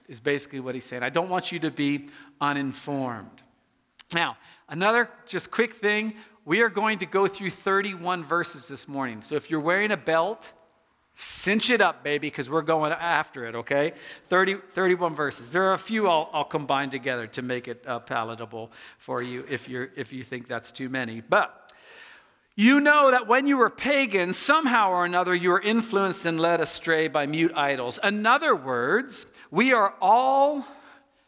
is 0.09 0.19
basically 0.19 0.59
what 0.59 0.75
he's 0.75 0.85
saying. 0.85 1.05
I 1.05 1.11
don't 1.11 1.29
want 1.29 1.53
you 1.53 1.61
to 1.61 1.71
be 1.71 2.09
uninformed. 2.41 3.45
Now, 4.13 4.37
another 4.69 5.09
just 5.29 5.53
quick 5.53 5.75
thing 5.75 6.15
we 6.45 6.61
are 6.61 6.69
going 6.69 6.99
to 6.99 7.07
go 7.07 7.29
through 7.29 7.51
31 7.51 8.25
verses 8.25 8.67
this 8.67 8.89
morning. 8.89 9.23
So 9.23 9.37
if 9.37 9.49
you're 9.49 9.61
wearing 9.61 9.93
a 9.93 9.97
belt, 9.97 10.51
Cinch 11.19 11.71
it 11.71 11.81
up, 11.81 12.05
baby, 12.05 12.29
because 12.29 12.51
we're 12.51 12.61
going 12.61 12.93
after 12.93 13.47
it, 13.47 13.55
okay? 13.55 13.95
30, 14.29 14.57
31 14.73 15.15
verses. 15.15 15.51
There 15.51 15.65
are 15.65 15.73
a 15.73 15.79
few 15.79 16.09
I'll, 16.09 16.29
I'll 16.31 16.45
combine 16.45 16.91
together 16.91 17.27
to 17.29 17.43
make 17.43 17.69
it 17.69 17.83
uh, 17.87 18.01
palatable 18.01 18.71
for 18.99 19.23
you 19.23 19.47
if, 19.49 19.67
you're, 19.67 19.89
if 19.97 20.13
you 20.13 20.23
think 20.23 20.47
that's 20.47 20.71
too 20.71 20.91
many. 20.91 21.23
But 21.23 21.73
you 22.55 22.81
know 22.81 23.11
that 23.13 23.27
when 23.27 23.47
you 23.47 23.57
were 23.57 23.71
pagan, 23.71 24.35
somehow 24.35 24.91
or 24.91 25.07
another, 25.07 25.35
you 25.35 25.51
were 25.51 25.61
influenced 25.61 26.27
and 26.27 26.39
led 26.39 26.61
astray 26.61 27.09
by 27.09 27.25
mute 27.25 27.53
idols. 27.55 27.99
In 28.05 28.27
other 28.27 28.55
words, 28.55 29.25
we 29.51 29.73
are 29.73 29.95
all 30.03 30.67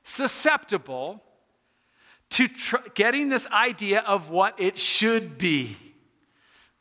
susceptible 0.02 1.22
to 2.30 2.46
tr- 2.46 2.76
getting 2.94 3.30
this 3.30 3.46
idea 3.46 4.00
of 4.00 4.28
what 4.28 4.60
it 4.60 4.78
should 4.78 5.38
be, 5.38 5.78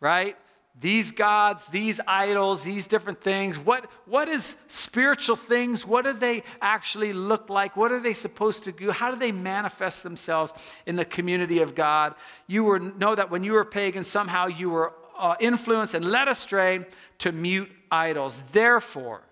right? 0.02 0.36
These 0.80 1.12
gods, 1.12 1.68
these 1.68 2.00
idols, 2.08 2.64
these 2.64 2.86
different 2.86 3.22
things. 3.22 3.58
What, 3.58 3.90
what 4.06 4.28
is 4.30 4.56
spiritual 4.68 5.36
things? 5.36 5.86
What 5.86 6.06
do 6.06 6.14
they 6.14 6.44
actually 6.62 7.14
look 7.14 7.50
like? 7.50 7.76
What 7.76 7.92
are 7.92 8.00
they 8.00 8.14
supposed 8.14 8.66
to 8.66 8.72
do? 8.72 8.92
How 8.92 9.12
do 9.12 9.18
they 9.18 9.32
manifest 9.32 10.04
themselves 10.04 10.54
in 10.86 10.96
the 10.96 11.06
community 11.06 11.60
of 11.60 11.74
God? 11.74 12.14
You 12.46 12.64
were, 12.64 12.80
know 12.80 13.16
that 13.16 13.32
when 13.32 13.44
you 13.44 13.54
were 13.54 13.66
pagan, 13.66 14.04
somehow 14.04 14.48
you 14.48 14.70
were 14.70 14.94
uh, 15.18 15.36
influenced 15.40 15.96
and 15.96 16.06
led 16.06 16.28
astray 16.28 16.86
to 17.20 17.32
mute 17.32 17.72
idols. 17.90 18.42
Therefore, 18.52 19.24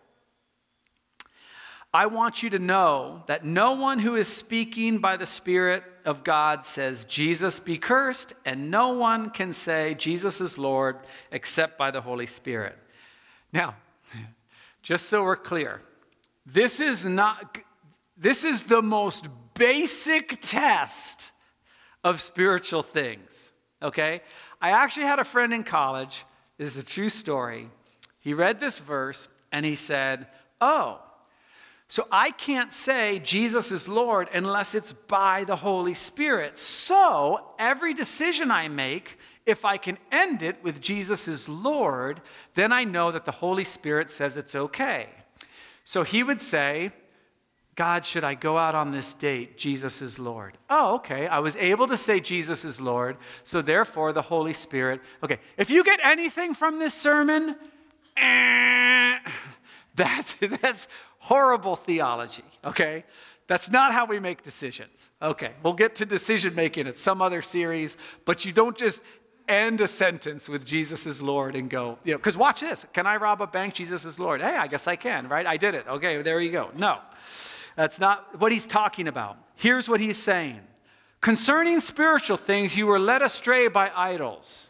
I 1.93 2.07
want 2.07 2.41
you 2.41 2.49
to 2.49 2.59
know 2.59 3.23
that 3.27 3.45
no 3.45 3.73
one 3.73 3.99
who 3.99 4.15
is 4.15 4.27
speaking 4.27 4.97
by 4.97 5.15
the 5.15 5.27
Spirit 5.27 5.83
of 6.05 6.23
God 6.23 6.65
says, 6.65 7.05
Jesus 7.05 7.59
be 7.59 7.77
cursed, 7.77 8.33
and 8.45 8.71
no 8.71 8.89
one 8.89 9.29
can 9.29 9.53
say, 9.53 9.95
Jesus 9.95 10.39
is 10.39 10.57
Lord, 10.57 10.97
except 11.31 11.77
by 11.77 11.91
the 11.91 12.01
Holy 12.01 12.27
Spirit. 12.27 12.77
Now, 13.51 13.75
just 14.81 15.07
so 15.07 15.23
we're 15.23 15.35
clear, 15.35 15.81
this 16.45 16.79
is 16.79 17.05
not, 17.05 17.57
this 18.17 18.43
is 18.43 18.63
the 18.63 18.81
most 18.81 19.27
basic 19.55 20.39
test 20.41 21.31
of 22.03 22.21
spiritual 22.21 22.83
things, 22.83 23.51
okay? 23.81 24.21
I 24.61 24.71
actually 24.71 25.07
had 25.07 25.19
a 25.19 25.23
friend 25.23 25.53
in 25.53 25.63
college, 25.63 26.23
this 26.57 26.75
is 26.75 26.83
a 26.83 26.85
true 26.85 27.09
story. 27.09 27.69
He 28.19 28.33
read 28.33 28.59
this 28.59 28.79
verse 28.79 29.27
and 29.51 29.65
he 29.65 29.75
said, 29.75 30.27
Oh, 30.61 30.99
so 31.95 32.05
I 32.11 32.31
can't 32.31 32.73
say 32.73 33.19
Jesus 33.19 33.71
is 33.71 33.87
Lord 33.87 34.27
unless 34.33 34.75
it's 34.75 34.91
by 34.91 35.45
the 35.45 35.55
Holy 35.55 35.93
Spirit. 35.93 36.59
So 36.59 37.51
every 37.57 37.93
decision 37.93 38.51
I 38.51 38.67
make, 38.67 39.17
if 39.45 39.63
I 39.63 39.77
can 39.77 39.97
end 40.11 40.41
it 40.41 40.61
with 40.61 40.81
Jesus 40.81 41.29
is 41.29 41.47
Lord, 41.47 42.19
then 42.53 42.73
I 42.73 42.83
know 42.83 43.13
that 43.13 43.23
the 43.23 43.31
Holy 43.31 43.63
Spirit 43.63 44.11
says 44.11 44.35
it's 44.35 44.55
okay. 44.55 45.07
So 45.85 46.03
he 46.03 46.21
would 46.21 46.41
say, 46.41 46.91
God, 47.75 48.03
should 48.03 48.25
I 48.25 48.33
go 48.33 48.57
out 48.57 48.75
on 48.75 48.91
this 48.91 49.13
date? 49.13 49.57
Jesus 49.57 50.01
is 50.01 50.19
Lord. 50.19 50.57
Oh, 50.69 50.95
okay. 50.95 51.27
I 51.27 51.39
was 51.39 51.55
able 51.55 51.87
to 51.87 51.95
say 51.95 52.19
Jesus 52.19 52.65
is 52.65 52.81
Lord, 52.81 53.17
so 53.45 53.61
therefore 53.61 54.11
the 54.11 54.21
Holy 54.21 54.51
Spirit. 54.51 54.99
Okay, 55.23 55.37
if 55.55 55.69
you 55.69 55.81
get 55.81 56.01
anything 56.03 56.55
from 56.55 56.77
this 56.77 56.93
sermon, 56.93 57.55
eh, 58.17 59.17
that's, 59.95 60.33
that's 60.61 60.89
horrible 61.25 61.75
theology, 61.75 62.43
okay? 62.63 63.03
That's 63.47 63.71
not 63.71 63.93
how 63.93 64.05
we 64.05 64.19
make 64.19 64.43
decisions. 64.43 65.11
Okay, 65.19 65.53
we'll 65.63 65.73
get 65.73 65.95
to 65.95 66.05
decision 66.05 66.53
making 66.53 66.87
at 66.87 66.99
some 66.99 67.19
other 67.19 67.41
series, 67.41 67.97
but 68.25 68.45
you 68.45 68.51
don't 68.51 68.77
just 68.77 69.01
end 69.47 69.81
a 69.81 69.87
sentence 69.87 70.47
with 70.47 70.63
Jesus 70.63 71.07
is 71.07 71.23
Lord 71.23 71.55
and 71.55 71.67
go, 71.67 71.97
you 72.03 72.11
know, 72.11 72.19
because 72.19 72.37
watch 72.37 72.61
this. 72.61 72.85
Can 72.93 73.07
I 73.07 73.15
rob 73.15 73.41
a 73.41 73.47
bank? 73.47 73.73
Jesus 73.73 74.05
is 74.05 74.19
Lord. 74.19 74.39
Hey, 74.39 74.55
I 74.55 74.67
guess 74.67 74.87
I 74.87 74.95
can, 74.95 75.27
right? 75.27 75.47
I 75.47 75.57
did 75.57 75.73
it. 75.73 75.87
Okay, 75.87 76.21
there 76.21 76.39
you 76.39 76.51
go. 76.51 76.69
No, 76.77 76.99
that's 77.75 77.99
not 77.99 78.39
what 78.39 78.51
he's 78.51 78.67
talking 78.67 79.07
about. 79.07 79.37
Here's 79.55 79.89
what 79.89 79.99
he's 79.99 80.17
saying 80.17 80.61
Concerning 81.21 81.79
spiritual 81.79 82.37
things, 82.37 82.77
you 82.77 82.85
were 82.85 82.99
led 82.99 83.23
astray 83.23 83.67
by 83.67 83.91
idols. 83.95 84.67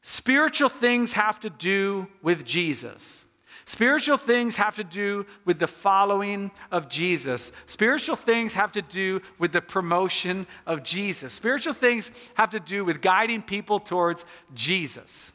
Spiritual 0.00 0.70
things 0.70 1.12
have 1.12 1.38
to 1.40 1.50
do 1.50 2.08
with 2.22 2.46
Jesus. 2.46 3.26
Spiritual 3.66 4.18
things 4.18 4.56
have 4.56 4.76
to 4.76 4.84
do 4.84 5.24
with 5.44 5.58
the 5.58 5.66
following 5.66 6.50
of 6.70 6.88
Jesus. 6.88 7.50
Spiritual 7.66 8.16
things 8.16 8.52
have 8.52 8.72
to 8.72 8.82
do 8.82 9.20
with 9.38 9.52
the 9.52 9.62
promotion 9.62 10.46
of 10.66 10.82
Jesus. 10.82 11.32
Spiritual 11.32 11.72
things 11.72 12.10
have 12.34 12.50
to 12.50 12.60
do 12.60 12.84
with 12.84 13.00
guiding 13.00 13.40
people 13.40 13.80
towards 13.80 14.26
Jesus. 14.54 15.32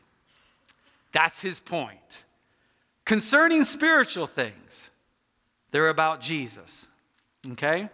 That's 1.11 1.41
his 1.41 1.59
point. 1.59 2.23
Concerning 3.03 3.63
spiritual 3.65 4.27
things, 4.27 4.91
they're 5.71 5.89
about 5.89 6.21
Jesus. 6.21 6.87
Okay? 7.51 7.89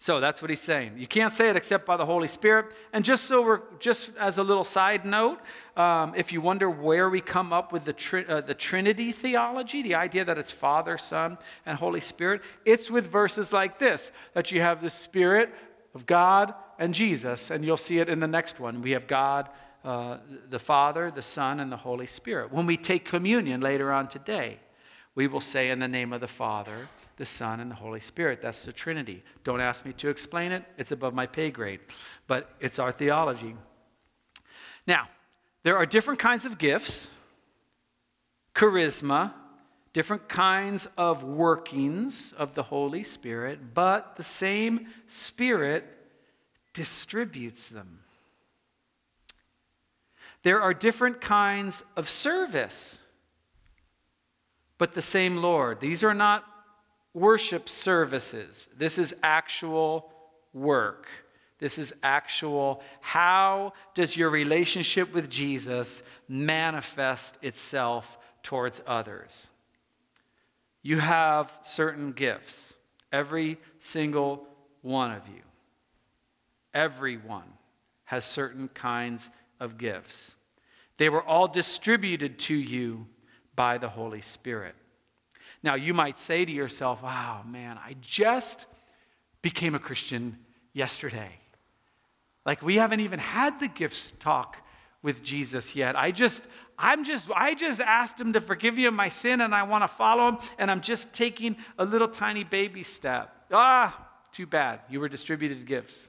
So 0.00 0.20
that's 0.20 0.40
what 0.40 0.48
he's 0.48 0.60
saying. 0.60 0.92
You 0.96 1.08
can't 1.08 1.32
say 1.32 1.48
it 1.48 1.56
except 1.56 1.84
by 1.84 1.96
the 1.96 2.06
Holy 2.06 2.28
Spirit. 2.28 2.66
And 2.92 3.04
just 3.04 3.24
so 3.24 3.42
we're, 3.42 3.60
just 3.80 4.12
as 4.18 4.38
a 4.38 4.44
little 4.44 4.62
side 4.62 5.04
note, 5.04 5.40
um, 5.76 6.14
if 6.16 6.32
you 6.32 6.40
wonder 6.40 6.70
where 6.70 7.10
we 7.10 7.20
come 7.20 7.52
up 7.52 7.72
with 7.72 7.84
the, 7.84 8.24
uh, 8.28 8.40
the 8.40 8.54
Trinity 8.54 9.10
theology, 9.10 9.82
the 9.82 9.96
idea 9.96 10.24
that 10.24 10.38
it's 10.38 10.52
Father, 10.52 10.98
Son, 10.98 11.36
and 11.66 11.78
Holy 11.78 12.00
Spirit, 12.00 12.42
it's 12.64 12.88
with 12.88 13.10
verses 13.10 13.52
like 13.52 13.78
this 13.78 14.12
that 14.34 14.52
you 14.52 14.60
have 14.60 14.82
the 14.82 14.90
Spirit 14.90 15.52
of 15.96 16.06
God 16.06 16.54
and 16.78 16.94
Jesus. 16.94 17.50
And 17.50 17.64
you'll 17.64 17.76
see 17.76 17.98
it 17.98 18.08
in 18.08 18.20
the 18.20 18.28
next 18.28 18.60
one. 18.60 18.82
We 18.82 18.92
have 18.92 19.08
God, 19.08 19.48
uh, 19.84 20.18
the 20.48 20.60
Father, 20.60 21.10
the 21.10 21.22
Son, 21.22 21.58
and 21.58 21.72
the 21.72 21.76
Holy 21.76 22.06
Spirit. 22.06 22.52
When 22.52 22.66
we 22.66 22.76
take 22.76 23.04
communion 23.04 23.60
later 23.60 23.92
on 23.92 24.06
today, 24.06 24.60
we 25.18 25.26
will 25.26 25.40
say 25.40 25.70
in 25.70 25.80
the 25.80 25.88
name 25.88 26.12
of 26.12 26.20
the 26.20 26.28
Father, 26.28 26.88
the 27.16 27.24
Son, 27.24 27.58
and 27.58 27.72
the 27.72 27.74
Holy 27.74 27.98
Spirit. 27.98 28.40
That's 28.40 28.64
the 28.64 28.72
Trinity. 28.72 29.24
Don't 29.42 29.60
ask 29.60 29.84
me 29.84 29.92
to 29.94 30.10
explain 30.10 30.52
it, 30.52 30.62
it's 30.76 30.92
above 30.92 31.12
my 31.12 31.26
pay 31.26 31.50
grade, 31.50 31.80
but 32.28 32.54
it's 32.60 32.78
our 32.78 32.92
theology. 32.92 33.56
Now, 34.86 35.08
there 35.64 35.76
are 35.76 35.86
different 35.86 36.20
kinds 36.20 36.44
of 36.44 36.56
gifts, 36.56 37.08
charisma, 38.54 39.32
different 39.92 40.28
kinds 40.28 40.86
of 40.96 41.24
workings 41.24 42.32
of 42.38 42.54
the 42.54 42.62
Holy 42.62 43.02
Spirit, 43.02 43.74
but 43.74 44.14
the 44.14 44.22
same 44.22 44.86
Spirit 45.08 45.84
distributes 46.74 47.70
them. 47.70 48.04
There 50.44 50.60
are 50.60 50.72
different 50.72 51.20
kinds 51.20 51.82
of 51.96 52.08
service 52.08 53.00
but 54.78 54.92
the 54.92 55.02
same 55.02 55.38
Lord. 55.38 55.80
These 55.80 56.02
are 56.04 56.14
not 56.14 56.44
worship 57.12 57.68
services. 57.68 58.68
This 58.76 58.96
is 58.96 59.14
actual 59.22 60.10
work. 60.54 61.06
This 61.58 61.78
is 61.78 61.92
actual. 62.02 62.82
How 63.00 63.72
does 63.94 64.16
your 64.16 64.30
relationship 64.30 65.12
with 65.12 65.28
Jesus 65.28 66.02
manifest 66.28 67.36
itself 67.42 68.18
towards 68.42 68.80
others? 68.86 69.48
You 70.82 71.00
have 71.00 71.50
certain 71.62 72.12
gifts, 72.12 72.74
every 73.12 73.58
single 73.80 74.46
one 74.82 75.10
of 75.10 75.26
you. 75.28 75.42
Everyone 76.72 77.52
has 78.04 78.24
certain 78.24 78.68
kinds 78.68 79.28
of 79.58 79.76
gifts. 79.76 80.34
They 80.96 81.08
were 81.08 81.22
all 81.22 81.48
distributed 81.48 82.38
to 82.40 82.54
you 82.54 83.06
by 83.58 83.76
the 83.76 83.88
Holy 83.88 84.20
Spirit. 84.20 84.76
Now, 85.64 85.74
you 85.74 85.92
might 85.92 86.16
say 86.16 86.44
to 86.44 86.52
yourself, 86.52 87.02
wow, 87.02 87.42
man, 87.44 87.76
I 87.84 87.96
just 88.00 88.66
became 89.42 89.74
a 89.74 89.80
Christian 89.80 90.38
yesterday. 90.72 91.32
Like, 92.46 92.62
we 92.62 92.76
haven't 92.76 93.00
even 93.00 93.18
had 93.18 93.58
the 93.58 93.66
gifts 93.66 94.12
talk 94.20 94.58
with 95.02 95.24
Jesus 95.24 95.74
yet. 95.74 95.98
I 95.98 96.12
just, 96.12 96.44
I'm 96.78 97.02
just, 97.02 97.28
I 97.34 97.54
just 97.54 97.80
asked 97.80 98.20
him 98.20 98.32
to 98.34 98.40
forgive 98.40 98.76
me 98.76 98.84
of 98.84 98.94
my 98.94 99.08
sin 99.08 99.40
and 99.40 99.52
I 99.52 99.64
want 99.64 99.82
to 99.82 99.88
follow 99.88 100.28
him, 100.28 100.38
and 100.58 100.70
I'm 100.70 100.80
just 100.80 101.12
taking 101.12 101.56
a 101.78 101.84
little 101.84 102.06
tiny 102.06 102.44
baby 102.44 102.84
step. 102.84 103.34
Ah, 103.50 104.08
too 104.30 104.46
bad. 104.46 104.82
You 104.88 105.00
were 105.00 105.08
distributed 105.08 105.66
gifts. 105.66 106.08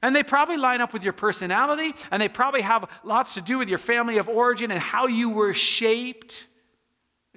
And 0.00 0.14
they 0.14 0.22
probably 0.22 0.58
line 0.58 0.80
up 0.80 0.92
with 0.92 1.02
your 1.02 1.12
personality, 1.12 1.92
and 2.12 2.22
they 2.22 2.28
probably 2.28 2.62
have 2.62 2.88
lots 3.02 3.34
to 3.34 3.40
do 3.40 3.58
with 3.58 3.68
your 3.68 3.78
family 3.78 4.18
of 4.18 4.28
origin 4.28 4.70
and 4.70 4.80
how 4.80 5.08
you 5.08 5.28
were 5.28 5.54
shaped. 5.54 6.46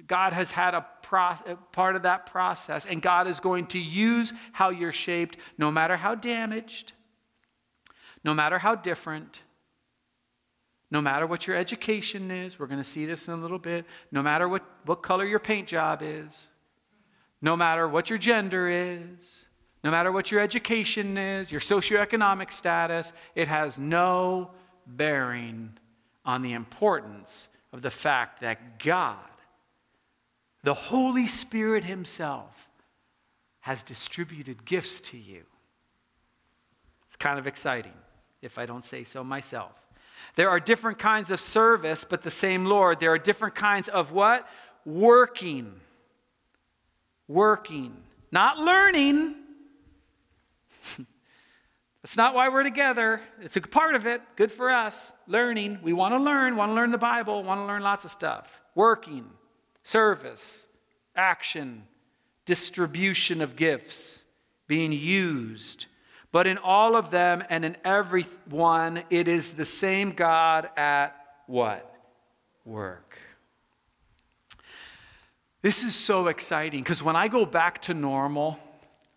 God 0.06 0.32
has 0.32 0.50
had 0.50 0.74
a, 0.74 0.86
pro- 1.02 1.36
part 1.72 1.96
of 1.96 2.02
that 2.02 2.26
process, 2.26 2.86
and 2.86 3.02
God 3.02 3.26
is 3.26 3.40
going 3.40 3.66
to 3.68 3.78
use 3.78 4.32
how 4.52 4.70
you're 4.70 4.92
shaped, 4.92 5.36
no 5.58 5.70
matter 5.70 5.96
how 5.96 6.14
damaged, 6.14 6.92
no 8.24 8.34
matter 8.34 8.58
how 8.58 8.74
different, 8.74 9.42
no 10.90 11.00
matter 11.00 11.26
what 11.26 11.46
your 11.46 11.56
education 11.56 12.30
is. 12.30 12.58
We're 12.58 12.66
going 12.66 12.82
to 12.82 12.88
see 12.88 13.06
this 13.06 13.28
in 13.28 13.34
a 13.34 13.36
little 13.36 13.58
bit. 13.58 13.84
No 14.12 14.22
matter 14.22 14.48
what, 14.48 14.62
what 14.84 15.02
color 15.02 15.24
your 15.24 15.38
paint 15.38 15.66
job 15.66 16.00
is, 16.02 16.46
no 17.42 17.56
matter 17.56 17.88
what 17.88 18.08
your 18.08 18.18
gender 18.18 18.68
is, 18.68 19.46
no 19.82 19.90
matter 19.90 20.10
what 20.10 20.30
your 20.30 20.40
education 20.40 21.16
is, 21.16 21.50
your 21.50 21.60
socioeconomic 21.60 22.52
status, 22.52 23.12
it 23.34 23.48
has 23.48 23.78
no 23.78 24.50
bearing 24.86 25.76
on 26.24 26.42
the 26.42 26.52
importance 26.52 27.48
of 27.72 27.82
the 27.82 27.90
fact 27.90 28.40
that 28.40 28.78
God 28.80 29.18
the 30.66 30.74
Holy 30.74 31.28
Spirit 31.28 31.84
Himself 31.84 32.52
has 33.60 33.84
distributed 33.84 34.64
gifts 34.64 35.00
to 35.02 35.16
you. 35.16 35.44
It's 37.06 37.14
kind 37.14 37.38
of 37.38 37.46
exciting, 37.46 37.94
if 38.42 38.58
I 38.58 38.66
don't 38.66 38.84
say 38.84 39.04
so 39.04 39.22
myself. 39.22 39.70
There 40.34 40.50
are 40.50 40.58
different 40.58 40.98
kinds 40.98 41.30
of 41.30 41.40
service, 41.40 42.02
but 42.02 42.22
the 42.22 42.32
same 42.32 42.64
Lord. 42.64 42.98
There 42.98 43.12
are 43.12 43.18
different 43.18 43.54
kinds 43.54 43.86
of 43.86 44.10
what? 44.10 44.48
Working. 44.84 45.72
Working. 47.28 47.96
Not 48.32 48.58
learning. 48.58 49.36
That's 52.02 52.16
not 52.16 52.34
why 52.34 52.48
we're 52.48 52.64
together. 52.64 53.20
It's 53.40 53.56
a 53.56 53.60
part 53.60 53.94
of 53.94 54.04
it. 54.04 54.20
Good 54.34 54.50
for 54.50 54.68
us. 54.72 55.12
Learning. 55.28 55.78
We 55.80 55.92
want 55.92 56.12
to 56.14 56.18
learn, 56.18 56.56
want 56.56 56.70
to 56.70 56.74
learn 56.74 56.90
the 56.90 56.98
Bible, 56.98 57.44
want 57.44 57.60
to 57.60 57.66
learn 57.66 57.82
lots 57.82 58.04
of 58.04 58.10
stuff. 58.10 58.50
Working 58.74 59.30
service, 59.86 60.66
action, 61.14 61.84
distribution 62.44 63.40
of 63.40 63.54
gifts, 63.54 64.24
being 64.66 64.90
used. 64.90 65.86
But 66.32 66.48
in 66.48 66.58
all 66.58 66.96
of 66.96 67.12
them 67.12 67.44
and 67.48 67.64
in 67.64 67.76
every 67.84 68.24
one, 68.50 69.04
it 69.10 69.28
is 69.28 69.52
the 69.52 69.64
same 69.64 70.10
God 70.10 70.68
at 70.76 71.14
what? 71.46 71.94
Work. 72.64 73.16
This 75.62 75.84
is 75.84 75.94
so 75.94 76.26
exciting 76.26 76.82
because 76.82 77.02
when 77.02 77.16
I 77.16 77.28
go 77.28 77.46
back 77.46 77.82
to 77.82 77.94
normal, 77.94 78.58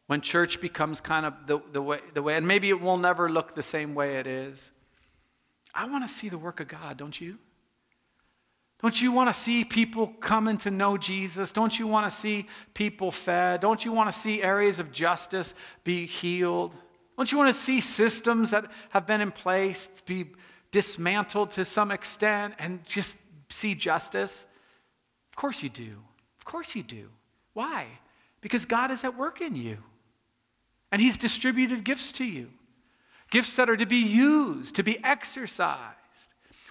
when 0.05 0.21
church 0.21 0.61
becomes 0.61 1.01
kind 1.01 1.25
of 1.25 1.33
the, 1.47 1.59
the, 1.73 1.81
way, 1.81 1.99
the 2.13 2.21
way, 2.21 2.35
and 2.35 2.47
maybe 2.47 2.69
it 2.69 2.79
will 2.79 2.97
never 2.97 3.27
look 3.27 3.55
the 3.55 3.63
same 3.63 3.95
way 3.95 4.17
it 4.17 4.27
is, 4.27 4.71
I 5.73 5.87
want 5.87 6.07
to 6.07 6.13
see 6.13 6.29
the 6.29 6.37
work 6.37 6.59
of 6.59 6.67
God, 6.67 6.97
don't 6.97 7.19
you? 7.19 7.39
Don't 8.81 9.01
you 9.01 9.11
want 9.11 9.27
to 9.27 9.33
see 9.33 9.65
people 9.65 10.07
coming 10.07 10.57
to 10.59 10.71
know 10.71 10.97
Jesus? 10.97 11.51
Don't 11.51 11.77
you 11.77 11.85
want 11.85 12.09
to 12.09 12.17
see 12.17 12.47
people 12.73 13.11
fed? 13.11 13.59
Don't 13.59 13.83
you 13.83 13.91
want 13.91 14.11
to 14.11 14.17
see 14.17 14.41
areas 14.41 14.79
of 14.79 14.91
justice 14.91 15.53
be 15.83 16.05
healed? 16.05 16.73
Don't 17.17 17.29
you 17.29 17.37
want 17.37 17.53
to 17.53 17.61
see 17.61 17.81
systems 17.81 18.51
that 18.51 18.71
have 18.89 19.05
been 19.05 19.19
in 19.19 19.31
place 19.31 19.89
be 20.05 20.27
dismantled 20.71 21.51
to 21.51 21.65
some 21.65 21.91
extent 21.91 22.53
and 22.57 22.85
just 22.85 23.17
see 23.49 23.75
justice? 23.75 24.45
Of 25.31 25.35
course 25.35 25.61
you 25.61 25.69
do. 25.69 25.97
Of 26.37 26.45
course 26.45 26.73
you 26.73 26.83
do. 26.83 27.09
Why? 27.53 27.87
Because 28.39 28.63
God 28.63 28.91
is 28.91 29.03
at 29.03 29.17
work 29.17 29.41
in 29.41 29.57
you. 29.57 29.79
And 30.93 31.01
He's 31.01 31.17
distributed 31.17 31.83
gifts 31.83 32.13
to 32.13 32.23
you 32.23 32.49
gifts 33.31 33.55
that 33.57 33.69
are 33.69 33.77
to 33.77 33.85
be 33.85 33.97
used, 33.97 34.75
to 34.75 34.83
be 34.83 35.03
exercised. 35.03 35.98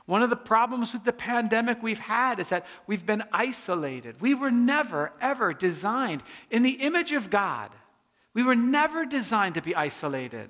One 0.09 0.23
of 0.23 0.31
the 0.31 0.37
problems 0.37 0.95
with 0.95 1.05
the 1.05 1.13
pandemic 1.13 1.83
we've 1.83 1.99
had 1.99 2.41
is 2.41 2.49
that 2.49 2.65
we've 2.87 3.05
been 3.05 3.25
isolated. 3.31 4.23
We 4.23 4.33
were 4.33 4.51
never, 4.51 5.13
ever 5.21 5.53
designed 5.53 6.23
in 6.51 6.63
the 6.63 6.71
image 6.71 7.13
of 7.13 7.29
God. 7.29 7.73
We 8.33 8.43
were 8.43 8.55
never 8.55 9.05
designed 9.05 9.57
to 9.57 9.61
be 9.61 9.77
isolated. 9.77 10.49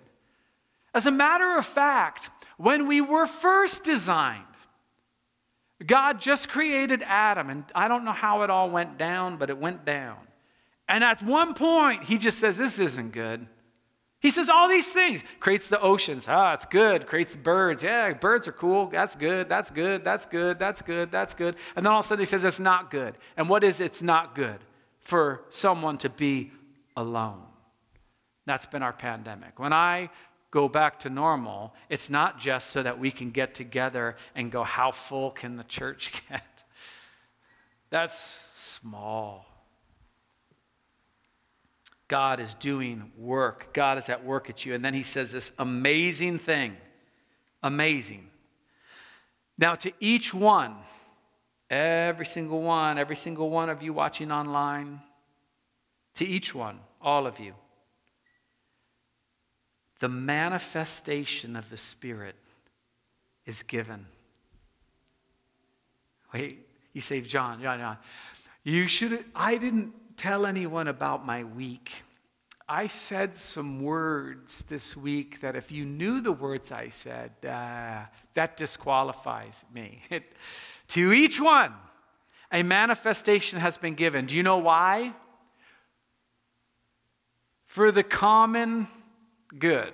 As 0.95 1.07
a 1.07 1.11
matter 1.11 1.59
of 1.59 1.67
fact, 1.67 2.31
when 2.57 2.87
we 2.87 3.01
were 3.01 3.27
first 3.27 3.83
designed, 3.83 4.45
God 5.85 6.21
just 6.21 6.49
created 6.49 7.03
Adam, 7.05 7.51
and 7.51 7.65
I 7.75 7.89
don't 7.89 8.05
know 8.05 8.13
how 8.13 8.43
it 8.43 8.51
all 8.51 8.71
went 8.71 8.97
down, 8.97 9.39
but 9.39 9.51
it 9.51 9.59
went 9.59 9.85
down. 9.85 10.19
And 10.87 11.03
at 11.03 11.21
one 11.21 11.55
point, 11.55 12.05
he 12.05 12.19
just 12.19 12.39
says, 12.39 12.57
This 12.57 12.79
isn't 12.79 13.11
good. 13.11 13.49
He 14.21 14.31
says 14.31 14.49
all 14.49 14.69
these 14.69 14.91
things. 14.93 15.23
Creates 15.39 15.69
the 15.69 15.81
oceans. 15.81 16.27
Ah, 16.29 16.55
it's 16.55 16.65
good. 16.65 17.07
Creates 17.07 17.37
birds. 17.37 17.83
Yeah, 17.83 18.13
birds 18.15 18.49
are 18.49 18.53
cool. 18.53 18.87
That's 18.87 19.15
good. 19.15 19.49
That's 19.49 19.71
good. 19.71 20.05
That's 20.05 20.27
good. 20.27 20.59
That's 20.59 20.83
good. 20.83 21.13
That's 21.13 21.35
good. 21.35 21.55
And 21.77 21.87
then 21.87 21.93
all 21.93 22.01
of 22.01 22.05
a 22.05 22.09
sudden 22.09 22.23
he 22.23 22.27
says 22.27 22.43
it's 22.43 22.59
not 22.59 22.91
good. 22.91 23.15
And 23.37 23.49
what 23.49 23.63
is 23.63 23.79
it's 23.81 24.03
not 24.03 24.35
good? 24.35 24.59
For 25.01 25.45
someone 25.51 25.99
to 25.99 26.09
be 26.09 26.51
alone. 26.97 27.43
That's 28.45 28.67
been 28.67 28.83
our 28.83 28.93
pandemic. 28.93 29.59
When 29.59 29.73
I 29.73 30.11
go 30.51 30.69
back 30.69 31.01
to 31.01 31.11
normal, 31.11 31.75
it's 31.89 32.11
not 32.11 32.41
just 32.41 32.71
so 32.71 32.83
that 32.83 32.99
we 32.99 33.11
can 33.11 33.31
get 33.31 33.55
together 33.55 34.17
and 34.35 34.51
go, 34.51 34.65
how 34.65 34.91
full 34.91 35.31
can 35.31 35.57
the 35.57 35.65
church 35.65 36.13
get? 36.29 36.65
That's 37.91 38.41
small. 38.55 39.47
God 42.09 42.41
is 42.41 42.55
doing 42.55 43.13
work. 43.19 43.75
God 43.75 43.99
is 43.99 44.09
at 44.09 44.25
work 44.25 44.49
at 44.49 44.65
you. 44.65 44.75
And 44.75 44.83
then 44.85 44.95
he 44.95 45.03
says 45.03 45.31
this 45.31 45.53
amazing 45.59 46.39
thing. 46.39 46.77
Amazing. 47.63 48.31
Now, 49.59 49.75
to 49.75 49.93
each 50.01 50.33
one, 50.33 50.75
every 51.69 52.25
single 52.25 52.63
one, 52.63 52.99
every 52.99 53.17
single 53.17 53.51
one 53.51 53.69
of 53.69 53.83
you 53.83 53.93
watching 53.93 54.33
online, 54.33 55.01
to 56.15 56.25
each 56.25 56.55
one, 56.55 56.81
all 57.03 57.27
of 57.27 57.39
you, 57.39 57.55
the 60.01 60.09
manifestation 60.09 61.57
of 61.57 61.69
the 61.71 61.77
Spirit 61.77 62.37
is 63.45 63.63
given. 63.63 64.07
Wait, 66.33 66.67
you 66.93 67.01
say, 67.01 67.21
John, 67.21 67.61
John, 67.61 67.79
John. 67.81 67.99
You 68.63 68.87
should, 68.87 69.25
I 69.35 69.57
didn't 69.57 69.93
tell 70.19 70.45
anyone 70.45 70.89
about 70.89 71.25
my 71.25 71.45
week. 71.45 71.93
I 72.69 72.89
said 72.89 73.37
some 73.37 73.83
words 73.83 74.65
this 74.69 74.95
week 74.95 75.41
that 75.41 75.57
if 75.57 75.73
you 75.73 75.87
knew 75.87 76.21
the 76.21 76.33
words 76.33 76.71
I 76.71 76.91
said, 76.91 77.31
uh, 77.43 78.05
that 78.35 78.57
disqualifies 78.57 79.65
me. 79.73 80.03
To 80.93 81.13
each 81.13 81.39
one, 81.39 81.75
a 82.51 82.63
manifestation 82.63 83.59
has 83.59 83.77
been 83.77 83.95
given. 83.95 84.25
Do 84.25 84.35
you 84.35 84.43
know 84.43 84.57
why? 84.57 85.13
For 87.67 87.93
the 87.93 88.03
common 88.03 88.89
good. 89.59 89.93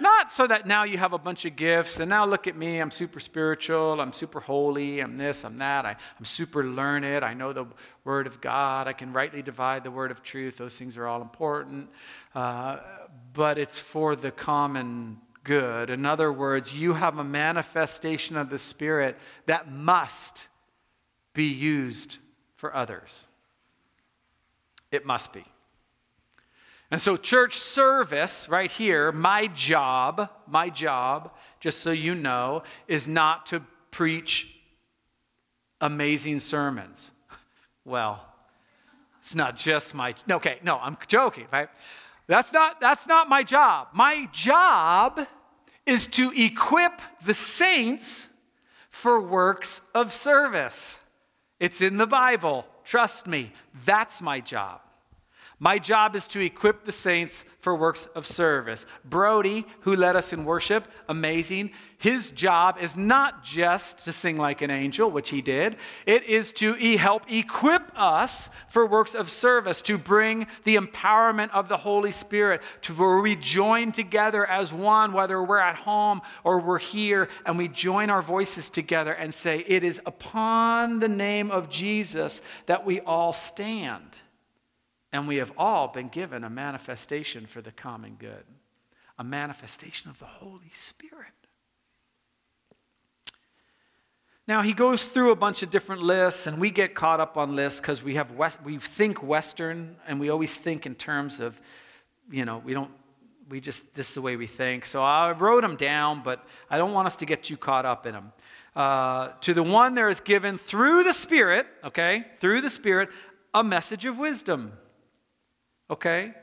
Not 0.00 0.32
so 0.32 0.46
that 0.46 0.66
now 0.66 0.82
you 0.84 0.98
have 0.98 1.12
a 1.12 1.18
bunch 1.18 1.44
of 1.44 1.54
gifts 1.54 2.00
and 2.00 2.08
now 2.10 2.26
look 2.26 2.46
at 2.46 2.56
me, 2.56 2.80
I'm 2.80 2.90
super 2.90 3.20
spiritual, 3.20 4.00
I'm 4.00 4.12
super 4.12 4.40
holy, 4.40 5.00
I'm 5.00 5.16
this, 5.16 5.44
I'm 5.44 5.58
that, 5.58 5.86
I, 5.86 5.96
am 6.18 6.24
super 6.24 6.64
learned, 6.64 7.24
I 7.24 7.32
know 7.34 7.52
the 7.52 7.66
Word 8.04 8.26
of 8.26 8.40
God, 8.40 8.88
I 8.88 8.92
can 8.92 9.12
rightly 9.12 9.40
divide 9.40 9.84
the 9.84 9.92
Word 9.92 10.10
of 10.10 10.22
truth. 10.22 10.56
Those 10.56 10.76
things 10.76 10.96
are 10.96 11.06
all 11.06 11.22
important. 11.22 11.90
Uh, 12.34 12.78
but 13.32 13.56
it's 13.56 13.78
for 13.78 14.16
the 14.16 14.32
common 14.32 15.20
good. 15.44 15.90
In 15.90 16.04
other 16.04 16.32
words, 16.32 16.74
you 16.74 16.94
have 16.94 17.18
a 17.18 17.24
manifestation 17.24 18.36
of 18.36 18.50
the 18.50 18.58
Spirit 18.58 19.16
that 19.46 19.70
must 19.70 20.48
be 21.34 21.44
used 21.44 22.18
for 22.56 22.74
others. 22.74 23.26
It 24.90 25.06
must 25.06 25.32
be. 25.32 25.44
And 26.90 27.00
so, 27.00 27.16
church 27.16 27.56
service 27.56 28.48
right 28.48 28.70
here, 28.70 29.10
my 29.10 29.46
job, 29.48 30.30
my 30.46 30.68
job, 30.68 31.32
just 31.60 31.80
so 31.80 31.90
you 31.90 32.14
know, 32.14 32.62
is 32.86 33.08
not 33.08 33.46
to 33.46 33.62
preach 33.90 34.54
amazing 35.80 36.40
sermons. 36.40 37.10
Well, 37.84 38.24
it's 39.20 39.34
not 39.34 39.56
just 39.56 39.94
my, 39.94 40.14
okay, 40.30 40.58
no, 40.62 40.78
I'm 40.78 40.96
joking, 41.08 41.46
right? 41.52 41.68
That's 42.26 42.52
not, 42.52 42.80
that's 42.80 43.06
not 43.06 43.28
my 43.28 43.42
job. 43.42 43.88
My 43.92 44.28
job 44.32 45.26
is 45.86 46.06
to 46.08 46.32
equip 46.32 47.00
the 47.24 47.34
saints 47.34 48.28
for 48.90 49.20
works 49.20 49.80
of 49.94 50.12
service. 50.12 50.96
It's 51.60 51.80
in 51.80 51.96
the 51.96 52.06
Bible. 52.06 52.66
Trust 52.84 53.26
me, 53.26 53.52
that's 53.84 54.22
my 54.22 54.40
job. 54.40 54.80
My 55.60 55.78
job 55.78 56.16
is 56.16 56.26
to 56.28 56.40
equip 56.40 56.84
the 56.84 56.92
saints 56.92 57.44
for 57.60 57.76
works 57.76 58.06
of 58.14 58.26
service. 58.26 58.84
Brody, 59.04 59.64
who 59.80 59.94
led 59.94 60.16
us 60.16 60.32
in 60.32 60.44
worship, 60.44 60.90
amazing. 61.08 61.70
His 61.96 62.32
job 62.32 62.76
is 62.80 62.96
not 62.96 63.44
just 63.44 64.04
to 64.04 64.12
sing 64.12 64.36
like 64.36 64.60
an 64.62 64.70
angel, 64.70 65.10
which 65.10 65.30
he 65.30 65.40
did, 65.40 65.76
it 66.06 66.24
is 66.24 66.52
to 66.54 66.74
help 66.98 67.30
equip 67.32 67.90
us 67.98 68.50
for 68.68 68.84
works 68.84 69.14
of 69.14 69.30
service, 69.30 69.80
to 69.82 69.96
bring 69.96 70.46
the 70.64 70.76
empowerment 70.76 71.50
of 71.52 71.68
the 71.68 71.78
Holy 71.78 72.10
Spirit, 72.10 72.60
to 72.82 72.92
where 72.92 73.20
we 73.20 73.36
join 73.36 73.92
together 73.92 74.44
as 74.44 74.72
one, 74.72 75.12
whether 75.12 75.42
we're 75.42 75.58
at 75.58 75.76
home 75.76 76.20
or 76.42 76.58
we're 76.58 76.78
here, 76.78 77.28
and 77.46 77.56
we 77.56 77.68
join 77.68 78.10
our 78.10 78.22
voices 78.22 78.68
together 78.68 79.12
and 79.12 79.32
say, 79.32 79.64
It 79.66 79.84
is 79.84 80.00
upon 80.04 80.98
the 80.98 81.08
name 81.08 81.50
of 81.50 81.70
Jesus 81.70 82.42
that 82.66 82.84
we 82.84 83.00
all 83.00 83.32
stand. 83.32 84.18
And 85.14 85.28
we 85.28 85.36
have 85.36 85.52
all 85.56 85.86
been 85.86 86.08
given 86.08 86.42
a 86.42 86.50
manifestation 86.50 87.46
for 87.46 87.62
the 87.62 87.70
common 87.70 88.16
good, 88.18 88.42
a 89.16 89.22
manifestation 89.22 90.10
of 90.10 90.18
the 90.18 90.24
Holy 90.24 90.72
Spirit. 90.72 91.30
Now 94.48 94.62
he 94.62 94.72
goes 94.72 95.04
through 95.04 95.30
a 95.30 95.36
bunch 95.36 95.62
of 95.62 95.70
different 95.70 96.02
lists, 96.02 96.48
and 96.48 96.58
we 96.58 96.72
get 96.72 96.96
caught 96.96 97.20
up 97.20 97.36
on 97.36 97.54
lists 97.54 97.78
because 97.78 98.02
we 98.02 98.16
have 98.16 98.28
we 98.64 98.78
think 98.78 99.22
Western, 99.22 99.94
and 100.08 100.18
we 100.18 100.30
always 100.30 100.56
think 100.56 100.84
in 100.84 100.96
terms 100.96 101.38
of, 101.38 101.62
you 102.28 102.44
know, 102.44 102.60
we 102.64 102.74
don't, 102.74 102.90
we 103.48 103.60
just 103.60 103.94
this 103.94 104.08
is 104.08 104.14
the 104.16 104.20
way 104.20 104.34
we 104.34 104.48
think. 104.48 104.84
So 104.84 105.00
I 105.00 105.30
wrote 105.30 105.60
them 105.60 105.76
down, 105.76 106.24
but 106.24 106.44
I 106.68 106.76
don't 106.76 106.92
want 106.92 107.06
us 107.06 107.14
to 107.18 107.24
get 107.24 107.44
too 107.44 107.56
caught 107.56 107.86
up 107.86 108.04
in 108.04 108.14
them. 108.14 108.32
Uh, 108.74 109.28
to 109.42 109.54
the 109.54 109.62
one 109.62 109.94
there 109.94 110.08
is 110.08 110.18
given 110.18 110.58
through 110.58 111.04
the 111.04 111.12
Spirit, 111.12 111.68
okay, 111.84 112.24
through 112.38 112.62
the 112.62 112.70
Spirit, 112.70 113.10
a 113.54 113.62
message 113.62 114.06
of 114.06 114.18
wisdom 114.18 114.72
okay? 115.90 116.34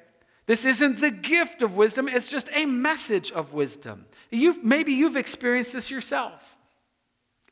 This 0.48 0.66
isn't 0.66 1.00
the 1.00 1.12
gift 1.12 1.62
of 1.62 1.76
wisdom, 1.76 2.08
it's 2.08 2.28
just 2.28 2.50
a 2.54 2.66
message 2.66 3.32
of 3.32 3.54
wisdom. 3.54 4.06
You've, 4.32 4.64
maybe 4.64 4.94
you've 4.94 5.18
experienced 5.18 5.74
this 5.74 5.92
yourself, 5.92 6.58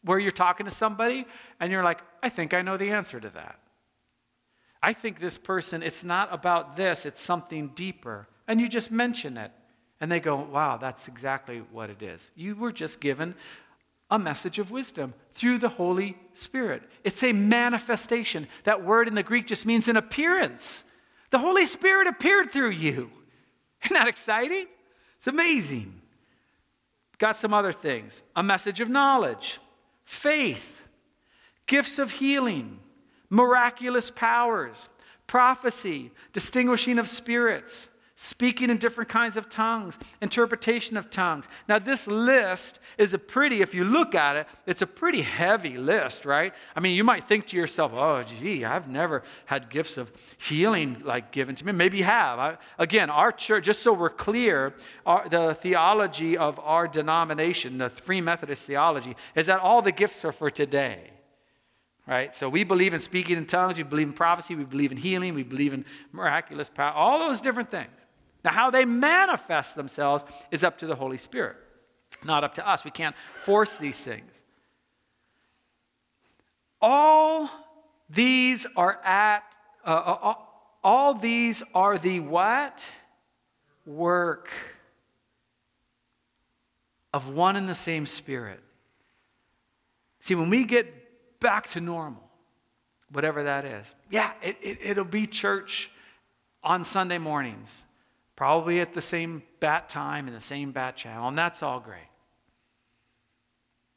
where 0.04 0.20
you're 0.20 0.32
talking 0.32 0.66
to 0.66 0.72
somebody 0.72 1.26
and 1.60 1.72
you're 1.72 1.84
like, 1.84 2.00
I 2.24 2.30
think 2.30 2.54
I 2.54 2.62
know 2.62 2.78
the 2.78 2.92
answer 2.92 3.20
to 3.20 3.30
that. 3.30 3.60
I 4.82 4.94
think 4.94 5.20
this 5.20 5.38
person, 5.38 5.84
it's 5.84 6.04
not 6.04 6.34
about 6.34 6.78
this, 6.78 7.06
it's 7.06 7.22
something 7.22 7.70
deeper. 7.76 8.28
And 8.48 8.62
you 8.62 8.68
just 8.68 8.92
mention 8.92 9.38
it. 9.38 9.52
And 10.02 10.10
they 10.10 10.22
go, 10.22 10.36
wow, 10.38 10.78
that's 10.78 11.10
exactly 11.10 11.62
what 11.72 11.90
it 11.90 12.02
is. 12.02 12.32
You 12.34 12.56
were 12.56 12.72
just 12.72 13.02
given 13.02 13.36
a 14.10 14.18
message 14.18 14.58
of 14.58 14.72
wisdom 14.72 15.14
through 15.36 15.58
the 15.58 15.70
Holy 15.70 16.18
Spirit. 16.34 16.84
It's 17.04 17.22
a 17.24 17.34
manifestation. 17.34 18.48
That 18.64 18.84
word 18.84 19.08
in 19.08 19.16
the 19.16 19.24
Greek 19.24 19.46
just 19.46 19.66
means 19.66 19.90
an 19.90 19.98
appearance. 19.98 20.84
The 21.30 21.40
Holy 21.40 21.66
Spirit 21.66 22.08
appeared 22.08 22.52
through 22.52 22.72
you. 22.72 23.12
Isn't 23.84 23.94
that 23.94 24.08
exciting? 24.08 24.68
It's 25.18 25.28
amazing. 25.28 26.02
Got 27.18 27.38
some 27.38 27.54
other 27.54 27.74
things 27.74 28.24
a 28.36 28.42
message 28.42 28.80
of 28.80 28.90
knowledge, 28.90 29.60
faith, 30.06 30.82
gifts 31.68 32.00
of 32.00 32.12
healing, 32.12 32.80
miraculous 33.30 34.10
powers, 34.10 34.90
prophecy, 35.28 36.12
distinguishing 36.34 36.98
of 36.98 37.08
spirits, 37.08 37.89
speaking 38.22 38.70
in 38.70 38.76
different 38.76 39.10
kinds 39.10 39.38
of 39.38 39.50
tongues, 39.50 39.98
interpretation 40.20 40.98
of 40.98 41.10
tongues. 41.10 41.48
Now, 41.70 41.80
this 41.80 42.06
list 42.06 42.80
is 42.98 43.14
a 43.14 43.18
pretty, 43.18 43.62
if 43.62 43.74
you 43.74 43.86
look 43.86 44.14
at 44.14 44.36
it, 44.36 44.48
it's 44.66 44.82
a 44.82 44.88
pretty 44.88 45.22
heavy 45.22 45.78
list, 45.78 46.26
right? 46.26 46.54
I 46.76 46.82
mean, 46.82 46.98
you 46.98 47.06
might 47.06 47.24
think 47.24 47.48
to 47.48 47.56
yourself, 47.56 47.94
oh, 47.96 48.22
gee, 48.24 48.66
I've 48.66 48.90
never 48.90 49.24
had 49.46 49.70
gifts 49.70 49.96
of 49.96 50.12
healing 50.38 51.02
like 51.06 51.32
given 51.32 51.56
to 51.56 51.66
me. 51.66 51.72
Maybe 51.72 52.00
you 52.00 52.04
have. 52.04 52.40
I, 52.40 52.58
again, 52.78 53.10
our 53.10 53.32
church, 53.32 53.64
just 53.64 53.82
so 53.84 53.94
we're 53.94 54.10
clear, 54.10 54.74
our, 55.06 55.30
the 55.30 55.54
theology 55.54 56.38
of 56.38 56.60
our 56.60 56.90
denomination, 56.90 57.78
the 57.78 57.90
Free 57.90 58.20
Methodist 58.20 58.66
theology, 58.68 59.16
is 59.34 59.46
that 59.46 59.62
all 59.62 59.82
the 59.82 59.94
gifts 59.94 60.26
are 60.26 60.34
for 60.34 60.50
today 60.50 61.12
right? 62.08 62.36
So 62.36 62.50
we 62.50 62.64
believe 62.64 62.96
in 62.96 63.00
speaking 63.00 63.38
in 63.38 63.46
tongues, 63.46 63.78
we 63.78 63.84
believe 63.84 64.08
in 64.08 64.14
prophecy, 64.14 64.56
we 64.56 64.64
believe 64.64 64.92
in 64.92 64.98
healing, 64.98 65.36
we 65.36 65.44
believe 65.44 65.74
in 65.74 65.86
miraculous 66.12 66.68
power, 66.68 66.92
all 66.92 67.20
those 67.20 67.40
different 67.40 67.70
things. 67.70 68.08
Now, 68.44 68.52
how 68.52 68.70
they 68.70 68.86
manifest 68.86 69.76
themselves 69.76 70.24
is 70.52 70.64
up 70.64 70.78
to 70.80 70.88
the 70.88 70.96
Holy 70.96 71.18
Spirit, 71.18 71.58
not 72.24 72.44
up 72.44 72.56
to 72.56 72.68
us. 72.68 72.86
We 72.86 72.92
can't 72.92 73.16
force 73.44 73.78
these 73.78 74.00
things. 74.00 74.44
All 76.82 77.50
these 78.10 78.66
are 78.78 79.00
at, 79.04 79.44
uh, 79.86 79.90
uh, 79.90 80.18
uh, 80.22 80.34
all 80.84 81.14
these 81.14 81.62
are 81.74 81.98
the 81.98 82.22
what? 82.22 82.86
Work 83.86 84.50
of 87.14 87.30
one 87.30 87.58
and 87.58 87.68
the 87.68 87.76
same 87.76 88.06
Spirit. 88.06 88.62
See, 90.22 90.36
when 90.36 90.50
we 90.50 90.64
get 90.64 91.40
back 91.42 91.70
to 91.72 91.82
normal, 91.82 92.24
whatever 93.12 93.44
that 93.44 93.66
is, 93.66 93.86
yeah, 94.10 94.32
it, 94.42 94.58
it, 94.62 94.78
it'll 94.82 95.04
be 95.04 95.28
church 95.28 95.92
on 96.64 96.86
Sunday 96.86 97.18
mornings 97.18 97.84
probably 98.40 98.80
at 98.80 98.94
the 98.94 99.02
same 99.02 99.44
bat 99.60 99.90
time 99.90 100.26
in 100.26 100.34
the 100.34 100.40
same 100.40 100.72
bat 100.72 100.96
channel, 100.96 101.28
and 101.28 101.38
that's 101.38 101.62
all 101.62 101.82
great. 101.82 102.08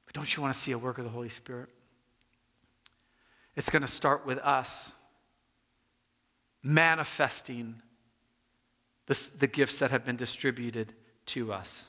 But 0.05 0.17
don't 0.17 0.37
you 0.37 0.43
want 0.43 0.53
to 0.53 0.61
see 0.61 0.73
a 0.73 0.79
work 0.79 0.99
of 0.99 1.05
the 1.05 1.11
Holy 1.11 1.29
Spirit? 1.29 1.69
It's 3.55 3.71
going 3.71 3.83
to 3.83 3.89
start 3.89 4.27
with 4.27 4.39
us 4.39 4.91
manifesting 6.61 7.83
the, 9.07 9.31
the 9.39 9.47
gifts 9.47 9.79
that 9.79 9.93
have 9.93 10.05
been 10.05 10.17
distributed 10.17 10.93
to 11.27 11.53
us. 11.53 11.87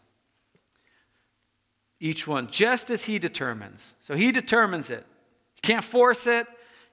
Each 2.00 2.28
one, 2.28 2.52
just 2.52 2.92
as 2.92 3.06
He 3.06 3.18
determines. 3.18 3.96
So 4.00 4.13
He 4.13 4.32
determines 4.32 4.92
it. 4.92 5.04
You 5.56 5.62
can't 5.63 5.84
force 5.84 6.28
it. 6.28 6.46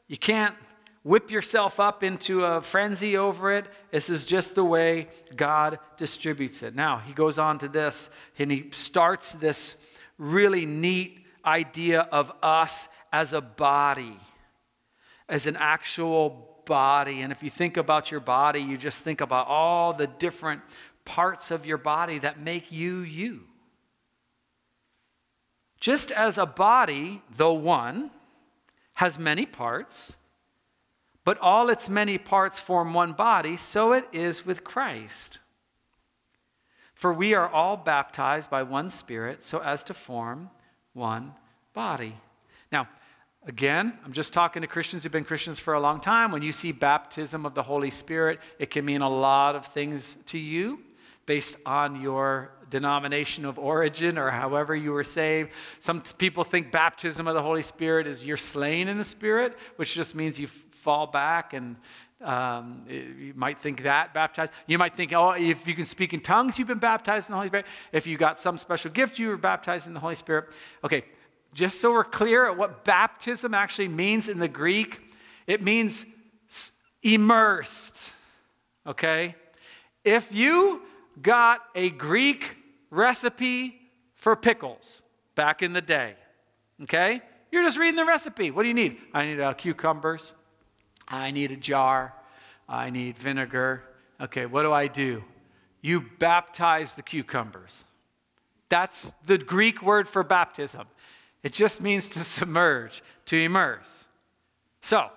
You 0.09 0.16
can't 0.16 0.55
whip 1.03 1.31
yourself 1.31 1.81
up 1.81 2.03
into 2.03 2.45
a 2.45 2.61
frenzy 2.61 3.17
over 3.17 3.53
it. 3.53 3.67
This 3.91 4.11
is 4.11 4.27
just 4.27 4.55
the 4.55 4.65
way 4.65 5.09
God 5.35 5.79
distributes 5.97 6.63
it. 6.63 6.75
Now, 6.75 6.99
he 6.99 7.13
goes 7.13 7.39
on 7.39 7.59
to 7.61 7.69
this, 7.69 8.11
and 8.39 8.51
he 8.51 8.71
starts 8.73 9.33
this 9.33 9.77
really 10.19 10.67
neat 10.67 11.25
idea 11.45 12.01
of 12.13 12.33
us 12.43 12.89
as 13.13 13.33
a 13.33 13.41
body, 13.41 14.19
as 15.29 15.47
an 15.47 15.57
actual 15.57 16.63
body. 16.67 17.23
And 17.23 17.33
if 17.33 17.43
you 17.43 17.51
think 17.51 17.77
about 17.77 18.11
your 18.11 18.21
body, 18.21 18.61
you 18.61 18.77
just 18.77 19.03
think 19.03 19.21
about 19.21 19.47
all 19.47 19.93
the 19.93 20.07
different 20.07 20.61
parts 21.05 21.51
of 21.51 21.65
your 21.65 21.79
body 21.79 22.19
that 22.19 22.41
make 22.41 22.71
you 22.71 22.99
you. 22.99 23.45
Just 25.81 26.11
as 26.11 26.37
a 26.37 26.45
body, 26.45 27.23
though 27.37 27.55
one, 27.55 28.11
has 28.95 29.19
many 29.19 29.47
parts, 29.47 30.13
but 31.31 31.38
all 31.38 31.69
its 31.69 31.88
many 31.88 32.19
parts 32.19 32.59
form 32.59 32.93
one 32.93 33.12
body, 33.12 33.57
so 33.57 33.93
it 33.93 34.05
is 34.12 34.45
with 34.45 34.64
Christ. 34.64 35.38
For 36.93 37.12
we 37.12 37.35
are 37.35 37.49
all 37.49 37.77
baptized 37.77 38.51
by 38.51 38.64
one 38.64 38.90
Spirit 38.90 39.45
so 39.45 39.61
as 39.61 39.85
to 39.85 39.95
form 39.95 40.51
one 40.93 41.35
body. 41.73 42.16
Now, 42.73 42.88
again, 43.47 43.97
I'm 44.05 44.12
just 44.12 44.33
talking 44.33 44.62
to 44.62 44.66
Christians 44.66 45.05
who've 45.05 45.12
been 45.12 45.23
Christians 45.23 45.61
for 45.61 45.75
a 45.75 45.81
long 45.81 46.01
time. 46.01 46.33
When 46.33 46.43
you 46.43 46.51
see 46.51 46.73
baptism 46.73 47.47
of 47.47 47.55
the 47.55 47.62
Holy 47.62 47.90
Spirit, 47.90 48.40
it 48.59 48.71
can 48.71 48.85
mean 48.85 49.01
a 49.01 49.09
lot 49.09 49.55
of 49.55 49.66
things 49.66 50.16
to 50.27 50.37
you 50.37 50.81
based 51.27 51.57
on 51.64 52.01
your 52.01 52.51
denomination 52.71 53.45
of 53.45 53.57
origin 53.57 54.19
or 54.19 54.31
however 54.31 54.75
you 54.75 54.90
were 54.90 55.05
saved. 55.05 55.51
Some 55.79 56.01
people 56.01 56.43
think 56.43 56.73
baptism 56.73 57.29
of 57.29 57.35
the 57.35 57.43
Holy 57.43 57.62
Spirit 57.62 58.09
is 58.09 58.25
you're 58.25 58.37
slain 58.37 58.88
in 58.88 58.99
the 58.99 59.05
Spirit, 59.05 59.57
which 59.77 59.95
just 59.95 60.16
means 60.16 60.37
you 60.37 60.49
fall 60.83 61.07
back 61.07 61.53
and 61.53 61.77
um, 62.21 62.85
you 62.88 63.33
might 63.35 63.59
think 63.59 63.85
that 63.85 64.12
baptized. 64.12 64.53
You 64.66 64.77
might 64.77 64.95
think, 64.95 65.12
oh, 65.14 65.31
if 65.31 65.66
you 65.66 65.75
can 65.75 65.87
speak 65.87 66.12
in 66.12 66.21
tongues, 66.21 66.59
you've 66.59 66.69
been 66.69 66.79
baptized 66.79 67.29
in 67.29 67.33
the 67.33 67.37
Holy 67.37 67.49
Spirit. 67.49 67.66
If 67.93 68.07
you 68.07 68.19
got 68.19 68.38
some 68.38 68.59
special 68.59 68.90
gift, 68.90 69.19
you 69.19 69.29
were 69.29 69.38
baptized 69.38 69.87
in 69.87 69.95
the 69.95 70.01
Holy 70.01 70.16
Spirit. 70.16 70.51
Okay, 70.85 71.05
just 71.55 71.81
so 71.81 71.93
we're 71.93 72.05
clear 72.05 72.47
at 72.47 72.57
what 72.57 72.85
baptism 72.85 73.55
actually 73.55 73.88
means 73.88 74.29
in 74.29 74.38
the 74.38 74.49
Greek, 74.49 75.01
it 75.47 75.62
means 75.62 76.05
immersed. 77.03 78.12
Okay? 78.87 79.35
If 80.05 80.31
you 80.33 80.83
got 81.21 81.62
a 81.75 81.90
Greek 81.90 82.57
recipe 82.90 83.81
for 84.14 84.37
pickles 84.37 85.03
back 85.35 85.62
in 85.62 85.73
the 85.73 85.83
day, 85.83 86.14
okay? 86.83 87.23
You're 87.51 87.62
just 87.62 87.79
reading 87.79 87.97
the 87.97 88.05
recipe. 88.05 88.51
What 88.51 88.62
do 88.62 88.69
you 88.69 88.75
need? 88.75 88.99
I 89.12 89.25
need 89.25 89.40
uh, 89.40 89.55
cucumbers. 89.55 90.33
I 91.11 91.33
need 91.33 91.51
a 91.51 91.57
jar. 91.57 92.14
I 92.68 92.90
need 92.90 93.18
vinegar. 93.18 93.83
Okay, 94.20 94.46
what 94.46 94.62
do 94.62 94.73
I 94.73 94.87
do? 94.87 95.25
You 95.83 96.05
baptize 96.18 96.94
the 96.94 97.03
cucumbers. 97.03 97.85
That's 98.68 99.12
the 99.27 99.38
Greek 99.38 99.83
word 99.83 100.09
for 100.09 100.23
baptism. 100.23 100.87
It 101.42 101.53
just 101.53 101.83
means 101.83 102.09
to 102.11 102.20
submerge, 102.20 103.03
to 103.27 103.37
immerse. 103.37 104.05
So, 104.83 105.09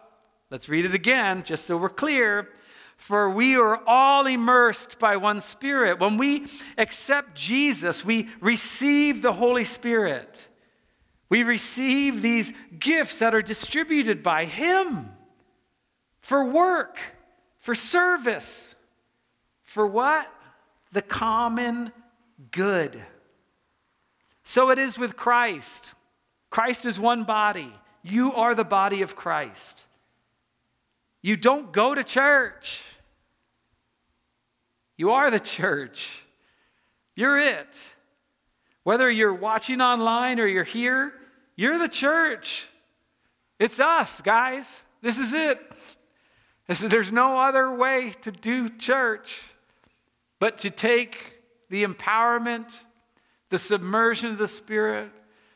let's 0.50 0.68
read 0.68 0.86
it 0.86 0.96
again, 0.96 1.44
just 1.44 1.66
so 1.66 1.78
we're 1.78 1.90
clear. 1.90 2.50
For 2.98 3.30
we 3.30 3.56
are 3.58 3.82
all 3.86 4.26
immersed 4.26 4.98
by 4.98 5.18
one 5.18 5.42
Spirit. 5.42 6.00
When 6.00 6.18
we 6.18 6.48
accept 6.78 7.36
Jesus, 7.36 8.04
we 8.04 8.30
receive 8.40 9.22
the 9.22 9.34
Holy 9.34 9.66
Spirit. 9.66 10.48
We 11.30 11.44
receive 11.44 12.22
these 12.22 12.54
gifts 12.80 13.20
that 13.20 13.36
are 13.36 13.42
distributed 13.42 14.24
by 14.24 14.46
Him 14.46 15.10
for 16.24 16.46
work, 16.46 16.98
for 17.60 17.76
service, 17.76 18.74
for 19.62 19.86
what? 19.86 20.32
The 20.94 21.02
common 21.02 21.92
good. 22.52 23.00
So 24.46 24.70
it 24.70 24.80
is 24.80 24.98
with 24.98 25.18
Christ. 25.18 25.94
Christ 26.50 26.86
is 26.86 26.98
one 26.98 27.26
body. 27.26 27.74
You 28.04 28.32
are 28.34 28.56
the 28.56 28.64
body 28.64 29.02
of 29.02 29.18
Christ. 29.18 29.86
You 31.22 31.36
don't 31.36 31.74
go 31.74 31.94
to 31.94 32.04
church. 32.06 32.86
You 34.96 35.12
are 35.12 35.30
the 35.30 35.42
church. 35.42 36.24
You're 37.16 37.38
it. 37.38 37.84
Whether 38.84 39.10
you're 39.12 39.34
watching 39.34 39.82
online 39.82 40.40
or 40.40 40.48
you're 40.48 40.64
here, 40.64 41.14
you're 41.58 41.78
the 41.78 41.90
church. 41.90 42.70
It's 43.60 43.82
us, 43.82 44.22
guys. 44.22 44.82
This 45.02 45.20
is 45.20 45.34
it. 45.34 45.60
I 46.70 46.74
said, 46.74 46.92
there's 46.92 47.12
no 47.12 47.40
other 47.40 47.74
way 47.74 48.14
to 48.22 48.32
do 48.32 48.70
church 48.70 49.42
but 50.40 50.58
to 50.60 50.70
take 50.70 51.42
the 51.70 51.84
empowerment, 51.86 52.78
the 53.50 53.60
submersion 53.60 54.30
of 54.30 54.38
the 54.38 54.48
Spirit, 54.48 55.10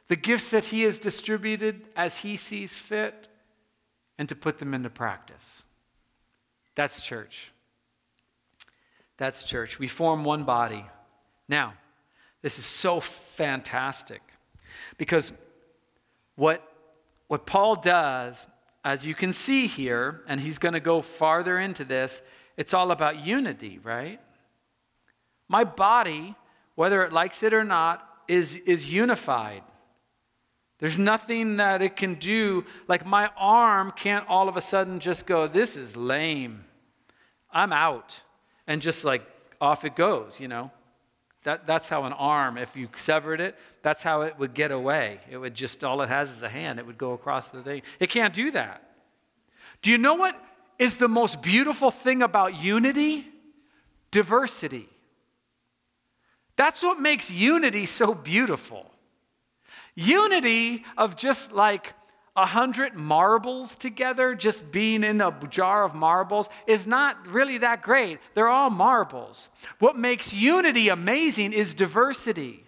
the 0.08 0.16
gifts 0.16 0.52
that 0.52 0.66
He 0.66 0.84
has 0.84 1.00
distributed 1.00 1.82
as 1.96 2.20
He 2.20 2.38
sees 2.38 2.78
fit, 2.78 3.28
and 4.18 4.28
to 4.30 4.36
put 4.36 4.60
them 4.60 4.74
into 4.74 4.90
practice. 4.90 5.64
That's 6.76 7.02
church. 7.02 7.52
That's 9.18 9.44
church. 9.44 9.78
We 9.80 9.88
form 9.88 10.24
one 10.24 10.44
body. 10.44 10.86
Now, 11.50 11.74
this 12.42 12.60
is 12.60 12.66
so 12.66 13.00
fantastic 13.00 14.22
because 14.98 15.34
what, 16.36 16.62
what 17.28 17.46
Paul 17.46 17.76
does 17.76 18.48
as 18.88 19.06
you 19.06 19.14
can 19.14 19.34
see 19.34 19.68
here, 19.68 20.22
and 20.30 20.40
he's 20.40 20.58
going 20.58 20.74
to 20.74 20.80
go 20.80 21.02
farther 21.02 21.60
into 21.60 21.84
this, 21.84 22.22
it's 22.56 22.74
all 22.74 22.92
about 22.92 23.20
unity, 23.20 23.82
right? 23.84 24.22
My 25.50 25.66
body, 25.66 26.36
whether 26.76 27.04
it 27.04 27.12
likes 27.12 27.44
it 27.44 27.54
or 27.54 27.66
not, 27.66 28.08
is, 28.30 28.56
is 28.56 28.94
unified. 28.94 29.62
There's 30.80 30.98
nothing 30.98 31.58
that 31.58 31.82
it 31.82 31.98
can 31.98 32.14
do. 32.14 32.64
Like 32.88 33.06
my 33.06 33.30
arm 33.36 33.92
can't 33.92 34.26
all 34.30 34.48
of 34.48 34.56
a 34.56 34.62
sudden 34.62 35.02
just 35.02 35.26
go, 35.26 35.48
this 35.48 35.76
is 35.76 35.98
lame. 35.98 36.64
I'm 37.52 37.74
out. 37.74 38.22
And 38.68 38.82
just 38.82 39.04
like 39.04 39.28
off 39.60 39.84
it 39.84 39.98
goes, 39.98 40.40
you 40.40 40.48
know. 40.48 40.72
That, 41.48 41.66
that's 41.66 41.88
how 41.88 42.04
an 42.04 42.12
arm, 42.12 42.58
if 42.58 42.76
you 42.76 42.90
severed 42.98 43.40
it, 43.40 43.56
that's 43.82 44.04
how 44.04 44.24
it 44.24 44.38
would 44.38 44.54
get 44.54 44.70
away. 44.70 45.22
It 45.32 45.38
would 45.38 45.56
just, 45.56 45.82
all 45.82 46.02
it 46.02 46.10
has 46.10 46.30
is 46.30 46.44
a 46.44 46.50
hand. 46.50 46.78
It 46.78 46.86
would 46.86 46.98
go 46.98 47.14
across 47.14 47.48
the 47.48 47.64
thing. 47.64 47.84
It 48.02 48.10
can't 48.10 48.34
do 48.34 48.52
that. 48.52 48.84
Do 49.82 49.90
you 49.90 49.98
know 49.98 50.16
what 50.16 50.38
is 50.78 50.98
the 50.98 51.08
most 51.08 51.42
beautiful 51.42 51.90
thing 51.90 52.22
about 52.22 52.62
unity? 52.62 53.26
Diversity. 54.12 54.90
That's 56.58 56.84
what 56.84 57.00
makes 57.00 57.32
unity 57.32 57.86
so 57.86 58.14
beautiful. 58.14 58.92
Unity 59.96 60.84
of 60.98 61.16
just 61.16 61.54
like 61.54 61.94
a 62.38 62.46
hundred 62.46 62.94
marbles 62.94 63.76
together, 63.76 64.36
just 64.36 64.72
being 64.72 65.04
in 65.04 65.20
a 65.20 65.36
jar 65.50 65.84
of 65.84 65.96
marbles, 65.96 66.48
is 66.68 66.86
not 66.86 67.28
really 67.28 67.58
that 67.58 67.82
great. 67.82 68.20
They're 68.36 68.48
all 68.48 68.70
marbles. 68.70 69.50
What 69.80 69.98
makes 69.98 70.34
unity 70.34 70.88
amazing 70.88 71.52
is 71.52 71.74
diversity. 71.74 72.64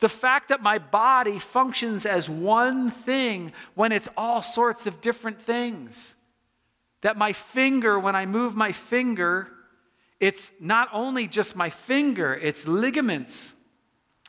The 0.00 0.08
fact 0.08 0.48
that 0.48 0.60
my 0.60 0.78
body 0.78 1.38
functions 1.38 2.04
as 2.04 2.28
one 2.28 2.90
thing 2.90 3.52
when 3.76 3.92
it's 3.92 4.08
all 4.16 4.42
sorts 4.42 4.86
of 4.86 5.00
different 5.00 5.40
things. 5.40 6.16
That 7.02 7.16
my 7.16 7.32
finger, 7.32 8.00
when 8.00 8.16
I 8.16 8.26
move 8.26 8.56
my 8.56 8.72
finger, 8.72 9.52
it's 10.18 10.50
not 10.58 10.88
only 10.92 11.28
just 11.28 11.54
my 11.54 11.70
finger, 11.70 12.34
it's 12.34 12.66
ligaments 12.66 13.54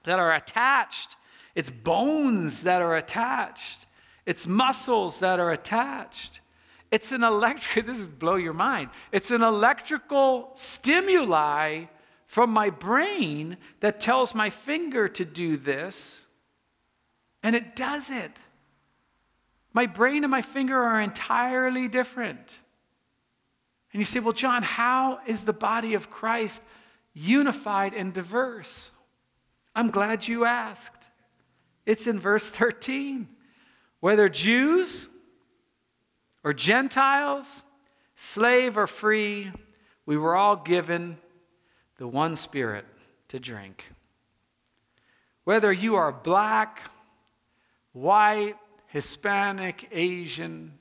that 0.04 0.20
are 0.20 0.34
attached, 0.34 1.16
it's 1.56 1.72
bones 1.72 2.62
that 2.64 2.84
are 2.84 2.96
attached. 2.96 3.88
It's 4.26 4.48
muscles 4.48 5.20
that 5.20 5.40
are 5.40 5.52
attached. 5.52 6.42
It's 6.92 7.12
an 7.12 7.24
electric, 7.24 7.86
this 7.88 7.98
is 7.98 8.08
blow 8.08 8.36
your 8.36 8.54
mind. 8.54 8.90
It's 9.12 9.32
an 9.32 9.42
electrical 9.42 10.52
stimuli 10.56 11.86
from 12.28 12.50
my 12.50 12.70
brain 12.70 13.58
that 13.80 14.00
tells 14.00 14.34
my 14.34 14.50
finger 14.50 15.08
to 15.08 15.26
do 15.26 15.58
this, 15.58 16.26
and 17.44 17.56
it 17.56 17.76
does 17.76 18.10
it. 18.10 18.32
My 19.74 19.88
brain 19.88 20.24
and 20.24 20.32
my 20.32 20.42
finger 20.42 20.78
are 20.78 21.02
entirely 21.02 21.88
different. 21.88 22.58
And 23.92 24.00
you 24.00 24.06
say, 24.06 24.20
well, 24.20 24.34
John, 24.34 24.64
how 24.64 25.20
is 25.28 25.46
the 25.46 25.54
body 25.54 25.94
of 25.94 26.10
Christ 26.10 26.64
unified 27.14 27.94
and 27.94 28.14
diverse? 28.14 28.92
I'm 29.76 29.90
glad 29.90 30.28
you 30.28 30.46
asked. 30.46 31.10
It's 31.86 32.08
in 32.08 32.20
verse 32.20 32.50
13. 32.50 33.28
Whether 34.04 34.28
Jews 34.28 35.08
or 36.44 36.52
Gentiles, 36.52 37.64
slave 38.16 38.78
or 38.78 38.86
free, 38.86 39.50
we 40.06 40.18
were 40.18 40.36
all 40.36 40.58
given 40.58 41.18
the 41.96 42.10
one 42.10 42.36
Spirit 42.36 42.84
to 43.30 43.40
drink. 43.40 43.94
Whether 45.46 45.72
you 45.72 45.96
are 45.96 46.12
black, 46.12 46.82
white, 47.94 48.58
Hispanic, 48.88 49.88
Asian, 49.90 50.78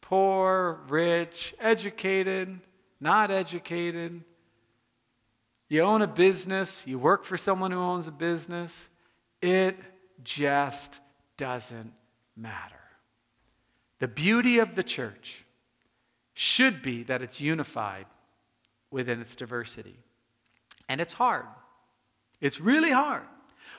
poor, 0.00 0.80
rich, 0.88 1.54
educated, 1.60 2.58
not 2.98 3.30
educated, 3.30 4.24
you 5.68 5.82
own 5.82 6.02
a 6.02 6.08
business, 6.08 6.84
you 6.84 6.98
work 6.98 7.24
for 7.24 7.36
someone 7.36 7.70
who 7.70 7.78
owns 7.78 8.08
a 8.08 8.10
business, 8.10 8.88
it 9.40 9.76
just 10.24 10.98
doesn't 11.36 11.92
matter. 12.40 12.76
The 13.98 14.08
beauty 14.08 14.58
of 14.58 14.74
the 14.74 14.82
church 14.82 15.44
should 16.32 16.82
be 16.82 17.02
that 17.04 17.22
it's 17.22 17.40
unified 17.40 18.06
within 18.90 19.20
its 19.20 19.36
diversity. 19.36 19.96
And 20.88 21.00
it's 21.00 21.14
hard. 21.14 21.46
It's 22.40 22.60
really 22.60 22.90
hard. 22.90 23.22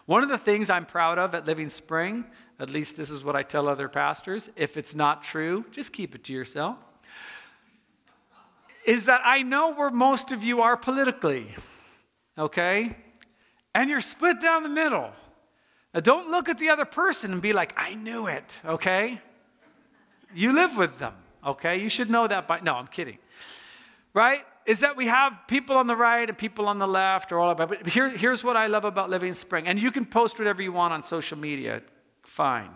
One 0.06 0.24
of 0.24 0.30
the 0.30 0.38
things 0.38 0.70
I'm 0.70 0.86
proud 0.86 1.18
of 1.18 1.36
at 1.36 1.46
Living 1.46 1.70
Spring, 1.70 2.26
at 2.60 2.70
least 2.70 2.98
this 2.98 3.10
is 3.10 3.24
what 3.24 3.36
I 3.36 3.44
tell 3.44 3.68
other 3.68 3.90
pastors, 3.90 4.50
if 4.56 4.78
it's 4.78 4.96
not 4.96 5.24
true, 5.24 5.66
just 5.72 5.92
keep 5.94 6.16
it 6.16 6.24
to 6.26 6.34
yourself, 6.34 6.78
is 8.86 9.06
that 9.06 9.22
I 9.24 9.44
know 9.44 9.74
where 9.74 9.92
most 9.92 10.32
of 10.32 10.44
you 10.44 10.62
are 10.62 10.76
politically, 10.76 11.48
okay? 12.38 12.96
And 13.76 13.90
you're 13.90 14.02
split 14.02 14.42
down 14.42 14.64
the 14.64 14.70
middle. 14.70 15.12
Now, 15.94 16.00
don't 16.00 16.32
look 16.32 16.48
at 16.48 16.58
the 16.58 16.70
other 16.70 16.86
person 16.86 17.34
and 17.34 17.42
be 17.42 17.54
like, 17.54 17.74
I 17.76 17.96
knew 17.96 18.28
it, 18.28 18.62
okay? 18.66 19.20
You 20.34 20.54
live 20.54 20.78
with 20.78 20.98
them, 21.00 21.14
okay? 21.46 21.82
You 21.82 21.90
should 21.90 22.10
know 22.10 22.28
that 22.28 22.48
by. 22.48 22.62
No, 22.62 22.76
I'm 22.76 22.88
kidding. 22.88 23.18
Right? 24.14 24.46
Is 24.66 24.82
that 24.82 24.96
we 24.96 25.08
have 25.08 25.34
people 25.48 25.76
on 25.76 25.88
the 25.88 25.96
right 25.96 26.28
and 26.28 26.38
people 26.38 26.68
on 26.68 26.80
the 26.80 26.88
left 26.88 27.32
or 27.32 27.40
all 27.40 27.50
about. 27.50 27.70
But 27.70 27.88
here, 27.88 28.10
here's 28.10 28.44
what 28.44 28.56
I 28.56 28.68
love 28.68 28.86
about 28.86 29.10
Living 29.10 29.30
in 29.30 29.36
Spring. 29.36 29.68
And 29.68 29.82
you 29.82 29.92
can 29.92 30.06
post 30.06 30.38
whatever 30.38 30.62
you 30.62 30.72
want 30.72 30.94
on 30.94 31.04
social 31.04 31.38
media. 31.38 31.82
Fine. 32.24 32.70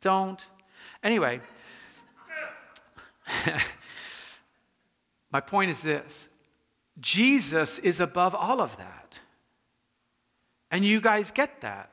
Don't. 0.00 0.46
Anyway, 1.02 1.40
my 5.32 5.40
point 5.40 5.70
is 5.70 5.82
this 5.82 6.28
Jesus 7.00 7.78
is 7.78 7.98
above 8.00 8.34
all 8.34 8.60
of 8.60 8.76
that. 8.76 9.20
And 10.70 10.84
you 10.84 11.00
guys 11.00 11.32
get 11.32 11.62
that. 11.62 11.90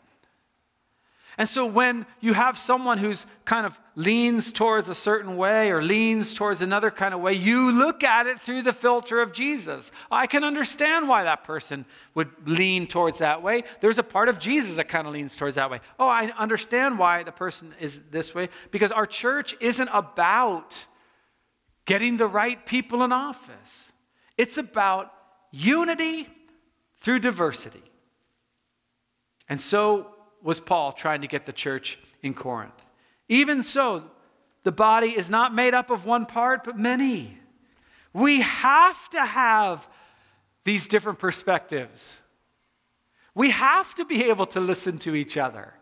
And 1.38 1.47
so 1.47 1.67
when 1.67 2.08
you 2.19 2.34
have 2.34 2.58
someone 2.58 2.97
who's 2.97 3.28
kind 3.45 3.67
of 3.67 3.80
leans 3.95 4.52
towards 4.52 4.89
a 4.89 4.95
certain 4.95 5.38
way 5.38 5.71
or 5.71 5.84
leans 5.84 6.34
towards 6.34 6.63
another 6.63 6.89
kind 6.89 7.13
of 7.13 7.19
way, 7.19 7.34
you 7.34 7.71
look 7.71 8.04
at 8.04 8.26
it 8.26 8.39
through 8.39 8.63
the 8.63 8.73
filter 8.73 9.21
of 9.21 9.34
Jesus. 9.34 9.91
I 10.10 10.26
can 10.26 10.43
understand 10.43 11.08
why 11.08 11.23
that 11.26 11.43
person 11.43 11.86
would 12.15 12.32
lean 12.50 12.88
towards 12.88 13.19
that 13.19 13.43
way. 13.43 13.63
There's 13.82 14.00
a 14.00 14.04
part 14.04 14.30
of 14.30 14.39
Jesus 14.39 14.78
that 14.78 14.89
kind 14.89 15.06
of 15.06 15.13
leans 15.13 15.36
towards 15.36 15.58
that 15.58 15.69
way. 15.69 15.80
Oh, 16.00 16.08
I 16.08 16.32
understand 16.39 16.97
why 16.97 17.21
the 17.21 17.32
person 17.32 17.76
is 17.80 18.02
this 18.10 18.34
way 18.34 18.50
because 18.71 18.91
our 18.91 19.06
church 19.06 19.56
isn't 19.60 19.89
about 19.93 20.88
getting 21.86 22.17
the 22.17 22.28
right 22.28 22.65
people 22.65 23.04
in 23.04 23.12
office. 23.12 23.91
It's 24.39 24.58
about 24.58 25.13
unity 25.52 26.28
through 27.00 27.19
diversity. 27.19 27.84
And 29.47 29.62
so 29.62 30.16
was 30.41 30.60
Paul 30.60 30.91
trying 30.91 31.21
to 31.21 31.28
get 31.28 31.45
the 31.45 31.54
church 31.54 32.00
in 32.21 32.34
Corinth. 32.34 32.86
Even 33.30 33.63
so, 33.63 34.04
the 34.63 34.71
body 34.71 35.17
is 35.17 35.30
not 35.30 35.54
made 35.54 35.73
up 35.73 35.89
of 35.89 36.06
one 36.06 36.26
part, 36.26 36.63
but 36.63 36.78
many. 36.78 37.38
We 38.13 38.41
have 38.41 39.10
to 39.10 39.26
have 39.26 39.88
these 40.63 40.88
different 40.88 41.19
perspectives. 41.19 42.17
We 43.34 43.52
have 43.52 43.95
to 43.95 44.06
be 44.06 44.26
able 44.26 44.45
to 44.47 44.60
listen 44.60 44.97
to 45.00 45.15
each 45.15 45.38
other. 45.38 45.73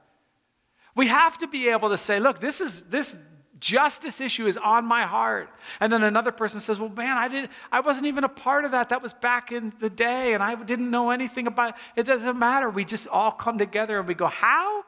We 0.96 1.08
have 1.08 1.38
to 1.40 1.48
be 1.48 1.70
able 1.70 1.90
to 1.90 1.98
say, 1.98 2.20
look, 2.20 2.40
this 2.40 2.62
is 2.62 2.82
this 2.90 3.18
justice 3.60 4.20
issue 4.22 4.48
is 4.48 4.58
on 4.58 4.86
my 4.86 5.04
heart. 5.04 5.50
And 5.80 5.92
then 5.92 6.04
another 6.04 6.32
person 6.32 6.60
says, 6.60 6.80
Well, 6.80 6.90
man, 6.90 7.18
I 7.18 7.28
didn't 7.28 7.52
I 7.72 7.80
wasn't 7.80 8.08
even 8.08 8.24
a 8.24 8.30
part 8.30 8.66
of 8.66 8.72
that. 8.72 8.90
That 8.90 9.02
was 9.02 9.14
back 9.14 9.52
in 9.52 9.74
the 9.80 9.90
day, 9.90 10.34
and 10.34 10.44
I 10.44 10.56
didn't 10.56 10.92
know 10.92 11.12
anything 11.12 11.48
about 11.48 11.70
it. 11.70 11.76
It 12.02 12.04
doesn't 12.04 12.38
matter. 12.38 12.70
We 12.70 12.86
just 12.86 13.08
all 13.08 13.32
come 13.32 13.58
together 13.58 14.00
and 14.00 14.08
we 14.08 14.14
go, 14.14 14.28
How? 14.28 14.84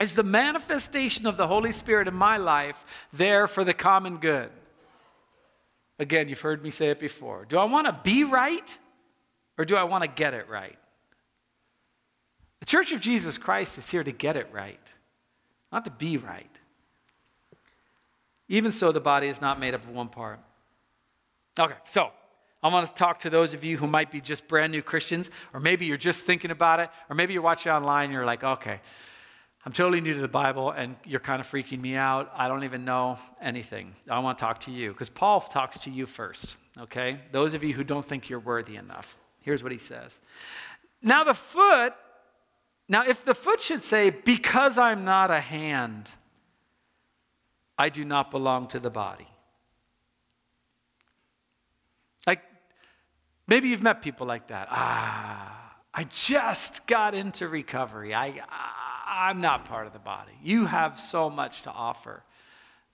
Is 0.00 0.14
the 0.14 0.24
manifestation 0.24 1.26
of 1.26 1.36
the 1.36 1.46
Holy 1.46 1.70
Spirit 1.70 2.08
in 2.08 2.14
my 2.14 2.36
life 2.36 2.84
there 3.12 3.46
for 3.46 3.62
the 3.62 3.74
common 3.74 4.16
good? 4.16 4.50
Again, 5.98 6.28
you've 6.28 6.40
heard 6.40 6.62
me 6.62 6.70
say 6.70 6.90
it 6.90 6.98
before. 6.98 7.44
Do 7.44 7.58
I 7.58 7.64
want 7.64 7.86
to 7.86 8.00
be 8.02 8.24
right 8.24 8.76
or 9.56 9.64
do 9.64 9.76
I 9.76 9.84
want 9.84 10.02
to 10.02 10.08
get 10.08 10.34
it 10.34 10.48
right? 10.48 10.76
The 12.58 12.66
Church 12.66 12.90
of 12.90 13.00
Jesus 13.00 13.38
Christ 13.38 13.78
is 13.78 13.88
here 13.88 14.02
to 14.02 14.10
get 14.10 14.36
it 14.36 14.48
right, 14.52 14.92
not 15.70 15.84
to 15.84 15.90
be 15.92 16.16
right. 16.16 16.53
Even 18.48 18.72
so, 18.72 18.92
the 18.92 19.00
body 19.00 19.28
is 19.28 19.40
not 19.40 19.58
made 19.58 19.74
up 19.74 19.82
of 19.82 19.90
one 19.90 20.08
part. 20.08 20.38
Okay, 21.58 21.74
so 21.86 22.10
I 22.62 22.68
want 22.68 22.88
to 22.88 22.94
talk 22.94 23.20
to 23.20 23.30
those 23.30 23.54
of 23.54 23.62
you 23.62 23.76
who 23.76 23.86
might 23.86 24.10
be 24.10 24.20
just 24.20 24.48
brand 24.48 24.72
new 24.72 24.82
Christians, 24.82 25.30
or 25.52 25.60
maybe 25.60 25.86
you're 25.86 25.96
just 25.96 26.26
thinking 26.26 26.50
about 26.50 26.80
it, 26.80 26.90
or 27.08 27.14
maybe 27.14 27.32
you're 27.32 27.42
watching 27.42 27.70
online 27.70 28.04
and 28.04 28.12
you're 28.12 28.24
like, 28.24 28.42
okay, 28.42 28.80
I'm 29.66 29.72
totally 29.72 30.00
new 30.00 30.12
to 30.14 30.20
the 30.20 30.28
Bible 30.28 30.70
and 30.72 30.96
you're 31.04 31.20
kind 31.20 31.40
of 31.40 31.50
freaking 31.50 31.80
me 31.80 31.94
out. 31.96 32.30
I 32.36 32.48
don't 32.48 32.64
even 32.64 32.84
know 32.84 33.18
anything. 33.40 33.94
I 34.10 34.18
want 34.18 34.36
to 34.36 34.44
talk 34.44 34.60
to 34.60 34.70
you 34.70 34.92
because 34.92 35.08
Paul 35.08 35.40
talks 35.40 35.78
to 35.80 35.90
you 35.90 36.06
first, 36.06 36.56
okay? 36.78 37.20
Those 37.32 37.54
of 37.54 37.64
you 37.64 37.72
who 37.72 37.82
don't 37.82 38.04
think 38.04 38.28
you're 38.28 38.40
worthy 38.40 38.76
enough. 38.76 39.16
Here's 39.40 39.62
what 39.62 39.72
he 39.72 39.78
says. 39.78 40.20
Now, 41.02 41.24
the 41.24 41.34
foot, 41.34 41.94
now 42.88 43.06
if 43.06 43.24
the 43.24 43.34
foot 43.34 43.60
should 43.60 43.82
say, 43.82 44.10
because 44.10 44.76
I'm 44.76 45.04
not 45.04 45.30
a 45.30 45.40
hand, 45.40 46.10
I 47.76 47.88
do 47.88 48.04
not 48.04 48.30
belong 48.30 48.68
to 48.68 48.80
the 48.80 48.90
body. 48.90 49.28
Like, 52.26 52.40
maybe 53.46 53.68
you've 53.68 53.82
met 53.82 54.02
people 54.02 54.26
like 54.26 54.48
that. 54.48 54.68
Ah, 54.70 55.76
I 55.92 56.04
just 56.04 56.86
got 56.86 57.14
into 57.14 57.48
recovery. 57.48 58.14
I, 58.14 58.42
I'm 59.06 59.40
not 59.40 59.64
part 59.64 59.86
of 59.86 59.92
the 59.92 59.98
body. 59.98 60.32
You 60.42 60.66
have 60.66 60.98
so 60.98 61.30
much 61.30 61.62
to 61.62 61.70
offer 61.70 62.22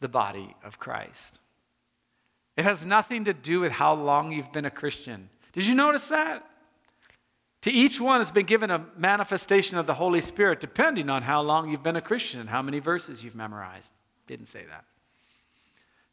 the 0.00 0.08
body 0.08 0.54
of 0.64 0.78
Christ. 0.78 1.38
It 2.56 2.64
has 2.64 2.84
nothing 2.84 3.24
to 3.24 3.34
do 3.34 3.60
with 3.60 3.72
how 3.72 3.94
long 3.94 4.32
you've 4.32 4.52
been 4.52 4.64
a 4.64 4.70
Christian. 4.70 5.30
Did 5.52 5.66
you 5.66 5.74
notice 5.74 6.08
that? 6.08 6.46
To 7.62 7.70
each 7.70 8.00
one 8.00 8.20
has 8.20 8.30
been 8.30 8.46
given 8.46 8.70
a 8.70 8.86
manifestation 8.96 9.76
of 9.76 9.86
the 9.86 9.94
Holy 9.94 10.22
Spirit 10.22 10.60
depending 10.60 11.10
on 11.10 11.22
how 11.22 11.42
long 11.42 11.70
you've 11.70 11.82
been 11.82 11.96
a 11.96 12.00
Christian 12.00 12.40
and 12.40 12.48
how 12.48 12.62
many 12.62 12.78
verses 12.78 13.22
you've 13.22 13.34
memorized. 13.34 13.90
Didn't 14.30 14.46
say 14.46 14.64
that. 14.70 14.84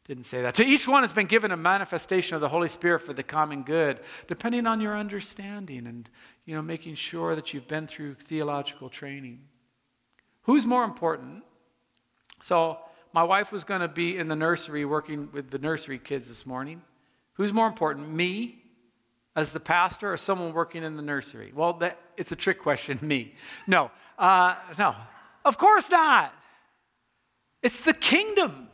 Didn't 0.08 0.24
say 0.24 0.42
that. 0.42 0.56
To 0.56 0.64
each 0.64 0.88
one 0.88 1.04
has 1.04 1.12
been 1.12 1.28
given 1.28 1.52
a 1.52 1.56
manifestation 1.56 2.34
of 2.34 2.40
the 2.40 2.48
Holy 2.48 2.66
Spirit 2.66 2.98
for 2.98 3.12
the 3.12 3.22
common 3.22 3.62
good, 3.62 4.00
depending 4.26 4.66
on 4.66 4.80
your 4.80 4.96
understanding 4.96 5.86
and 5.86 6.10
you 6.44 6.56
know 6.56 6.60
making 6.60 6.96
sure 6.96 7.36
that 7.36 7.54
you've 7.54 7.68
been 7.68 7.86
through 7.86 8.14
theological 8.14 8.88
training. 8.88 9.38
Who's 10.42 10.66
more 10.66 10.82
important? 10.82 11.44
So 12.42 12.78
my 13.12 13.22
wife 13.22 13.52
was 13.52 13.62
going 13.62 13.82
to 13.82 13.88
be 13.88 14.18
in 14.18 14.26
the 14.26 14.34
nursery 14.34 14.84
working 14.84 15.28
with 15.30 15.50
the 15.50 15.58
nursery 15.60 16.00
kids 16.00 16.26
this 16.26 16.44
morning. 16.44 16.82
Who's 17.34 17.52
more 17.52 17.68
important, 17.68 18.12
me 18.12 18.64
as 19.36 19.52
the 19.52 19.60
pastor 19.60 20.12
or 20.12 20.16
someone 20.16 20.52
working 20.52 20.82
in 20.82 20.96
the 20.96 21.02
nursery? 21.02 21.52
Well, 21.54 21.74
that, 21.74 22.00
it's 22.16 22.32
a 22.32 22.36
trick 22.36 22.60
question, 22.60 22.98
me. 23.02 23.36
No, 23.68 23.92
uh, 24.18 24.56
no, 24.76 24.96
of 25.44 25.56
course 25.56 25.88
not. 25.88 26.34
It's 27.62 27.80
the 27.80 27.92
kingdom. 27.92 28.68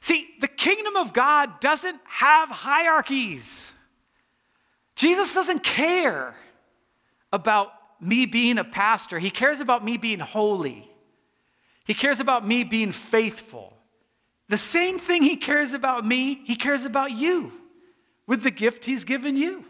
See, 0.00 0.28
the 0.40 0.48
kingdom 0.48 0.96
of 0.96 1.12
God 1.12 1.60
doesn't 1.60 1.98
have 2.04 2.48
hierarchies. 2.50 3.72
Jesus 4.96 5.34
doesn't 5.34 5.62
care 5.62 6.34
about 7.32 7.72
me 8.00 8.26
being 8.26 8.58
a 8.58 8.64
pastor, 8.64 9.18
he 9.18 9.30
cares 9.30 9.60
about 9.60 9.84
me 9.84 9.96
being 9.96 10.18
holy. 10.18 10.90
He 11.86 11.94
cares 11.94 12.20
about 12.20 12.46
me 12.46 12.64
being 12.64 12.92
faithful. 12.92 13.76
The 14.48 14.58
same 14.58 14.98
thing 14.98 15.22
he 15.22 15.36
cares 15.36 15.72
about 15.72 16.06
me, 16.06 16.42
he 16.44 16.56
cares 16.56 16.84
about 16.84 17.12
you 17.12 17.52
with 18.26 18.42
the 18.42 18.50
gift 18.50 18.84
he's 18.84 19.04
given 19.04 19.36
you. 19.36 19.64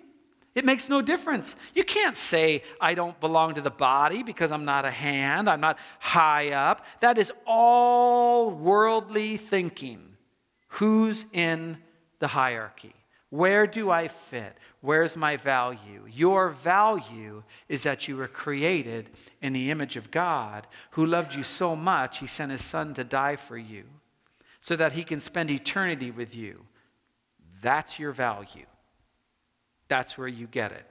It 0.55 0.65
makes 0.65 0.89
no 0.89 1.03
difference. 1.03 1.57
You 1.75 1.85
can't 1.85 2.17
say, 2.17 2.63
I 2.81 2.95
don't 2.95 3.19
belong 3.19 3.55
to 3.55 3.61
the 3.61 3.71
body 3.71 4.23
because 4.23 4.53
I'm 4.53 4.65
not 4.65 4.85
a 4.85 4.91
hand, 4.91 5.51
I'm 5.51 5.61
not 5.61 5.79
high 5.99 6.51
up. 6.51 6.85
That 7.01 7.19
is 7.19 7.33
all 7.45 8.51
worldly 8.51 9.37
thinking. 9.37 10.17
Who's 10.69 11.27
in 11.33 11.79
the 12.21 12.29
hierarchy? 12.29 12.95
Where 13.31 13.67
do 13.67 13.91
I 13.91 14.07
fit? 14.07 14.57
Where's 14.81 15.17
my 15.17 15.37
value? 15.37 16.07
Your 16.09 16.51
value 16.51 17.43
is 17.69 17.83
that 17.83 18.07
you 18.07 18.17
were 18.17 18.29
created 18.29 19.11
in 19.43 19.53
the 19.53 19.73
image 19.73 19.97
of 19.97 20.13
God, 20.13 20.69
who 20.91 21.05
loved 21.05 21.35
you 21.35 21.43
so 21.43 21.75
much, 21.75 22.19
he 22.19 22.29
sent 22.29 22.53
his 22.53 22.63
son 22.63 22.95
to 22.95 23.03
die 23.03 23.37
for 23.37 23.57
you 23.59 23.85
so 24.61 24.77
that 24.77 24.93
he 24.93 25.03
can 25.03 25.21
spend 25.21 25.51
eternity 25.51 26.11
with 26.11 26.35
you. 26.35 26.65
That's 27.61 27.99
your 27.99 28.13
value. 28.13 28.67
That's 29.95 30.19
where 30.19 30.27
you 30.27 30.49
get 30.49 30.73
it. 30.73 30.85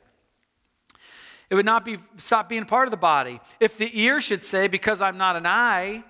It 1.49 1.55
would 1.55 1.65
not 1.65 1.83
be 1.83 1.97
stop 2.15 2.47
being 2.47 2.63
part 2.63 2.87
of 2.87 2.91
the 2.91 2.95
body. 2.95 3.41
If 3.59 3.77
the 3.77 3.91
ear 3.99 4.21
should 4.21 4.45
say, 4.45 4.69
Because 4.69 5.01
I'm 5.01 5.17
not 5.17 5.35
an 5.35 5.45
eye, 5.45 6.05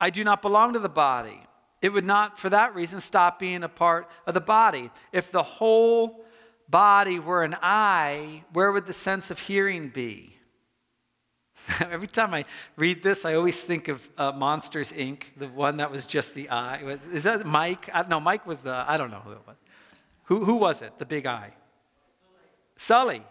I 0.00 0.08
do 0.08 0.24
not 0.24 0.40
belong 0.40 0.72
to 0.72 0.78
the 0.78 0.88
body, 0.88 1.42
it 1.82 1.90
would 1.90 2.06
not, 2.06 2.38
for 2.38 2.48
that 2.48 2.74
reason, 2.74 3.02
stop 3.02 3.38
being 3.38 3.62
a 3.62 3.68
part 3.68 4.08
of 4.26 4.32
the 4.32 4.40
body. 4.40 4.90
If 5.12 5.30
the 5.30 5.42
whole 5.42 6.24
body 6.70 7.18
were 7.18 7.44
an 7.44 7.54
eye, 7.60 8.44
where 8.54 8.72
would 8.72 8.86
the 8.86 8.94
sense 8.94 9.30
of 9.30 9.38
hearing 9.38 9.90
be? 9.90 10.34
Every 11.80 12.08
time 12.08 12.32
I 12.32 12.46
read 12.76 13.02
this, 13.02 13.26
I 13.26 13.34
always 13.34 13.62
think 13.62 13.88
of 13.88 14.08
uh, 14.16 14.32
Monsters 14.32 14.90
Inc., 14.92 15.24
the 15.36 15.48
one 15.48 15.76
that 15.76 15.90
was 15.90 16.06
just 16.06 16.34
the 16.34 16.48
eye. 16.48 16.98
Is 17.12 17.24
that 17.24 17.44
Mike? 17.44 17.90
I, 17.92 18.08
no, 18.08 18.20
Mike 18.20 18.46
was 18.46 18.60
the, 18.60 18.74
I 18.88 18.96
don't 18.96 19.10
know 19.10 19.20
who 19.20 19.32
it 19.32 19.46
was. 19.46 19.56
Who, 20.24 20.46
who 20.46 20.54
was 20.54 20.80
it, 20.80 20.98
the 20.98 21.04
big 21.04 21.26
eye? 21.26 21.52
Sully. 22.82 23.22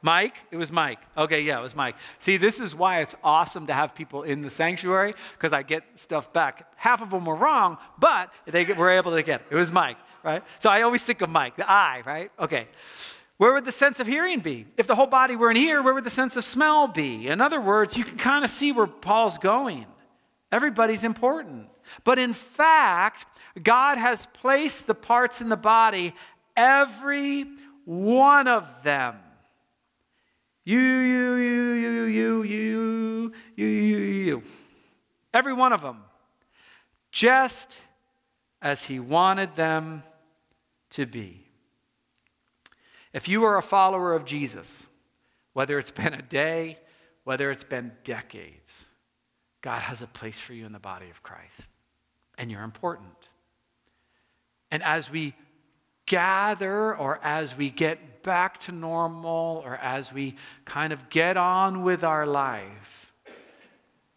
Mike? 0.00 0.34
It 0.50 0.56
was 0.56 0.70
Mike. 0.70 1.00
Okay, 1.16 1.40
yeah, 1.40 1.58
it 1.58 1.62
was 1.62 1.74
Mike. 1.74 1.96
See, 2.18 2.36
this 2.36 2.60
is 2.60 2.74
why 2.74 3.00
it's 3.00 3.16
awesome 3.24 3.66
to 3.66 3.72
have 3.72 3.94
people 3.94 4.22
in 4.22 4.42
the 4.42 4.50
sanctuary 4.50 5.14
because 5.32 5.52
I 5.52 5.62
get 5.62 5.82
stuff 5.96 6.32
back. 6.32 6.70
Half 6.76 7.02
of 7.02 7.10
them 7.10 7.24
were 7.24 7.34
wrong, 7.34 7.78
but 7.98 8.32
they 8.46 8.64
were 8.64 8.90
able 8.90 9.16
to 9.16 9.22
get 9.22 9.40
it. 9.40 9.46
It 9.50 9.54
was 9.56 9.72
Mike, 9.72 9.96
right? 10.22 10.42
So 10.60 10.70
I 10.70 10.82
always 10.82 11.02
think 11.02 11.20
of 11.22 11.30
Mike, 11.30 11.56
the 11.56 11.68
eye, 11.68 12.02
right? 12.06 12.30
Okay. 12.38 12.68
Where 13.38 13.54
would 13.54 13.64
the 13.64 13.72
sense 13.72 13.98
of 13.98 14.06
hearing 14.06 14.38
be? 14.38 14.66
If 14.76 14.86
the 14.86 14.94
whole 14.94 15.08
body 15.08 15.34
were 15.34 15.50
in 15.50 15.56
here, 15.56 15.82
where 15.82 15.94
would 15.94 16.04
the 16.04 16.10
sense 16.10 16.36
of 16.36 16.44
smell 16.44 16.86
be? 16.86 17.26
In 17.26 17.40
other 17.40 17.60
words, 17.60 17.96
you 17.96 18.04
can 18.04 18.18
kind 18.18 18.44
of 18.44 18.50
see 18.50 18.70
where 18.70 18.86
Paul's 18.86 19.38
going. 19.38 19.86
Everybody's 20.52 21.02
important. 21.02 21.66
But 22.04 22.20
in 22.20 22.34
fact, 22.34 23.26
God 23.60 23.98
has 23.98 24.26
placed 24.26 24.86
the 24.86 24.94
parts 24.94 25.40
in 25.40 25.48
the 25.48 25.56
body, 25.56 26.14
every 26.56 27.46
one 27.84 28.48
of 28.48 28.82
them 28.82 29.16
you, 30.64 30.78
you, 30.78 31.34
you, 31.34 31.72
you, 31.72 32.04
you, 32.04 32.42
you, 32.42 33.32
you, 33.54 33.66
you, 33.66 33.98
you. 33.98 34.42
Every 35.34 35.52
one 35.52 35.74
of 35.74 35.82
them. 35.82 36.02
Just 37.12 37.80
as 38.62 38.84
he 38.84 38.98
wanted 38.98 39.56
them 39.56 40.02
to 40.90 41.04
be. 41.04 41.44
If 43.12 43.28
you 43.28 43.44
are 43.44 43.58
a 43.58 43.62
follower 43.62 44.14
of 44.14 44.24
Jesus, 44.24 44.86
whether 45.52 45.78
it's 45.78 45.90
been 45.90 46.14
a 46.14 46.22
day, 46.22 46.78
whether 47.24 47.50
it's 47.50 47.64
been 47.64 47.92
decades, 48.02 48.86
God 49.60 49.82
has 49.82 50.02
a 50.02 50.06
place 50.06 50.38
for 50.38 50.54
you 50.54 50.64
in 50.64 50.72
the 50.72 50.78
body 50.78 51.10
of 51.10 51.22
Christ. 51.22 51.68
And 52.38 52.50
you're 52.50 52.62
important. 52.62 53.28
And 54.70 54.82
as 54.82 55.10
we 55.10 55.34
gather 56.06 56.94
or 56.94 57.18
as 57.22 57.56
we 57.56 57.70
get 57.70 58.22
back 58.22 58.58
to 58.60 58.72
normal 58.72 59.62
or 59.64 59.76
as 59.76 60.12
we 60.12 60.36
kind 60.64 60.92
of 60.92 61.08
get 61.10 61.36
on 61.36 61.82
with 61.82 62.02
our 62.04 62.26
life, 62.26 63.12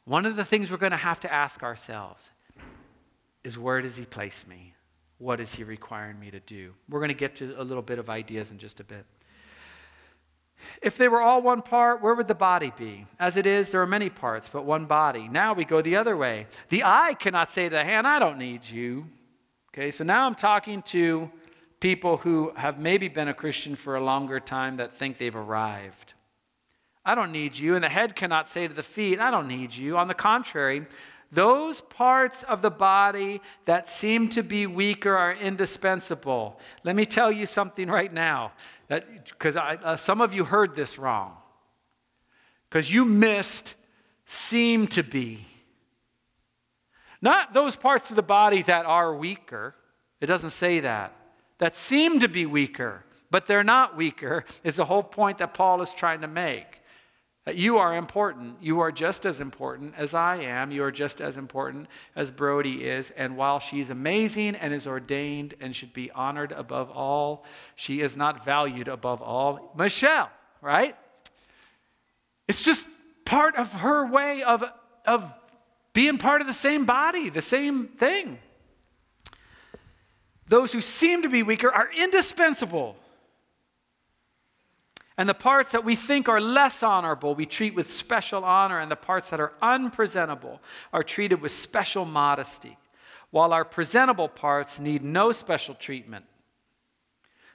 one 0.05 0.25
of 0.25 0.35
the 0.35 0.45
things 0.45 0.71
we're 0.71 0.77
going 0.77 0.91
to 0.91 0.97
have 0.97 1.19
to 1.21 1.31
ask 1.31 1.63
ourselves 1.63 2.29
is 3.43 3.57
where 3.57 3.81
does 3.81 3.97
He 3.97 4.05
place 4.05 4.45
me? 4.47 4.73
What 5.17 5.39
is 5.39 5.55
He 5.55 5.63
requiring 5.63 6.19
me 6.19 6.31
to 6.31 6.39
do? 6.39 6.73
We're 6.89 6.99
going 6.99 7.09
to 7.09 7.15
get 7.15 7.35
to 7.37 7.55
a 7.57 7.63
little 7.63 7.83
bit 7.83 7.99
of 7.99 8.09
ideas 8.09 8.51
in 8.51 8.57
just 8.57 8.79
a 8.79 8.83
bit. 8.83 9.05
If 10.81 10.97
they 10.97 11.07
were 11.07 11.21
all 11.21 11.41
one 11.41 11.61
part, 11.61 12.01
where 12.01 12.15
would 12.15 12.27
the 12.27 12.35
body 12.35 12.71
be? 12.77 13.05
As 13.19 13.35
it 13.35 13.45
is, 13.45 13.71
there 13.71 13.81
are 13.81 13.87
many 13.87 14.09
parts, 14.09 14.49
but 14.51 14.65
one 14.65 14.85
body. 14.85 15.27
Now 15.27 15.53
we 15.53 15.65
go 15.65 15.81
the 15.81 15.95
other 15.95 16.17
way. 16.17 16.47
The 16.69 16.83
eye 16.83 17.15
cannot 17.19 17.51
say 17.51 17.69
to 17.69 17.75
the 17.75 17.83
hand, 17.83 18.07
I 18.07 18.17
don't 18.19 18.37
need 18.37 18.67
you. 18.67 19.07
Okay, 19.73 19.91
so 19.91 20.03
now 20.03 20.25
I'm 20.25 20.35
talking 20.35 20.81
to 20.83 21.29
people 21.79 22.17
who 22.17 22.51
have 22.55 22.79
maybe 22.79 23.07
been 23.07 23.27
a 23.27 23.33
Christian 23.33 23.75
for 23.75 23.95
a 23.95 24.03
longer 24.03 24.39
time 24.39 24.77
that 24.77 24.93
think 24.93 25.17
they've 25.17 25.35
arrived. 25.35 26.13
I 27.05 27.15
don't 27.15 27.31
need 27.31 27.57
you. 27.57 27.75
And 27.75 27.83
the 27.83 27.89
head 27.89 28.15
cannot 28.15 28.49
say 28.49 28.67
to 28.67 28.73
the 28.73 28.83
feet, 28.83 29.19
I 29.19 29.31
don't 29.31 29.47
need 29.47 29.73
you. 29.73 29.97
On 29.97 30.07
the 30.07 30.13
contrary, 30.13 30.85
those 31.31 31.81
parts 31.81 32.43
of 32.43 32.61
the 32.61 32.71
body 32.71 33.41
that 33.65 33.89
seem 33.89 34.29
to 34.29 34.43
be 34.43 34.65
weaker 34.65 35.15
are 35.15 35.33
indispensable. 35.33 36.59
Let 36.83 36.95
me 36.95 37.05
tell 37.05 37.31
you 37.31 37.45
something 37.45 37.89
right 37.89 38.11
now, 38.11 38.53
because 38.89 39.55
uh, 39.55 39.95
some 39.97 40.21
of 40.21 40.33
you 40.33 40.43
heard 40.43 40.75
this 40.75 40.97
wrong. 40.97 41.37
Because 42.69 42.91
you 42.91 43.05
missed 43.05 43.75
seem 44.25 44.87
to 44.87 45.03
be. 45.03 45.45
Not 47.21 47.53
those 47.53 47.75
parts 47.75 48.09
of 48.09 48.15
the 48.15 48.23
body 48.23 48.61
that 48.63 48.85
are 48.85 49.15
weaker. 49.15 49.75
It 50.19 50.25
doesn't 50.25 50.49
say 50.49 50.81
that 50.81 51.16
that 51.59 51.75
seem 51.75 52.19
to 52.19 52.27
be 52.27 52.45
weaker, 52.45 53.03
but 53.31 53.45
they're 53.45 53.63
not 53.63 53.97
weaker, 53.97 54.45
is 54.63 54.75
the 54.75 54.85
whole 54.85 55.03
point 55.03 55.39
that 55.39 55.53
Paul 55.53 55.81
is 55.81 55.93
trying 55.93 56.21
to 56.21 56.27
make. 56.27 56.81
That 57.45 57.55
you 57.55 57.77
are 57.77 57.95
important. 57.95 58.57
You 58.61 58.81
are 58.81 58.91
just 58.91 59.25
as 59.25 59.39
important 59.39 59.93
as 59.95 60.13
I 60.13 60.35
am. 60.35 60.69
You 60.69 60.83
are 60.83 60.91
just 60.91 61.21
as 61.21 61.37
important 61.37 61.87
as 62.13 62.29
Brody 62.29 62.83
is. 62.83 63.09
And 63.11 63.37
while 63.37 63.59
she's 63.59 63.89
amazing 63.89 64.57
and 64.57 64.73
is 64.73 64.85
ordained 64.85 65.53
and 65.61 65.73
should 65.73 65.93
be 65.93 66.11
honored 66.11 66.51
above 66.51 66.91
all, 66.91 67.45
she 67.77 68.01
is 68.01 68.17
not 68.17 68.43
valued 68.43 68.89
above 68.89 69.21
all. 69.21 69.71
Michelle, 69.77 70.29
right? 70.61 70.97
It's 72.49 72.63
just 72.63 72.85
part 73.23 73.55
of 73.55 73.71
her 73.71 74.05
way 74.05 74.43
of, 74.43 74.65
of 75.05 75.31
being 75.93 76.17
part 76.17 76.41
of 76.41 76.47
the 76.47 76.53
same 76.53 76.83
body, 76.83 77.29
the 77.29 77.41
same 77.41 77.87
thing. 77.87 78.39
Those 80.47 80.71
who 80.71 80.81
seem 80.81 81.23
to 81.23 81.29
be 81.29 81.43
weaker 81.43 81.71
are 81.71 81.89
indispensable. 81.97 82.95
And 85.17 85.27
the 85.27 85.33
parts 85.33 85.71
that 85.71 85.83
we 85.83 85.95
think 85.95 86.29
are 86.29 86.39
less 86.39 86.83
honorable, 86.83 87.35
we 87.35 87.45
treat 87.45 87.73
with 87.73 87.91
special 87.91 88.45
honor, 88.45 88.79
and 88.79 88.89
the 88.89 88.95
parts 88.95 89.29
that 89.31 89.39
are 89.39 89.53
unpresentable 89.61 90.61
are 90.93 91.03
treated 91.03 91.41
with 91.41 91.51
special 91.51 92.05
modesty, 92.05 92.77
while 93.31 93.51
our 93.51 93.65
presentable 93.65 94.29
parts 94.29 94.79
need 94.79 95.03
no 95.03 95.31
special 95.31 95.73
treatment. 95.73 96.25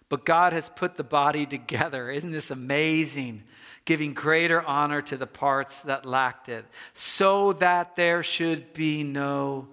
But 0.09 0.27
God 0.27 0.53
has 0.53 0.69
put 0.69 0.97
the 0.97 1.05
body 1.05 1.47
together. 1.47 2.11
Isn't 2.11 2.33
this 2.33 2.51
amazing? 2.51 3.45
Giving 3.85 4.13
greater 4.13 4.61
honor 4.61 5.01
to 5.03 5.17
the 5.17 5.27
parts 5.27 5.83
that 5.83 6.05
lacked 6.05 6.49
it, 6.49 6.67
so 6.93 7.55
that 7.55 7.97
there 7.97 8.23
should 8.23 8.75
be 8.75 9.03
no 9.05 9.69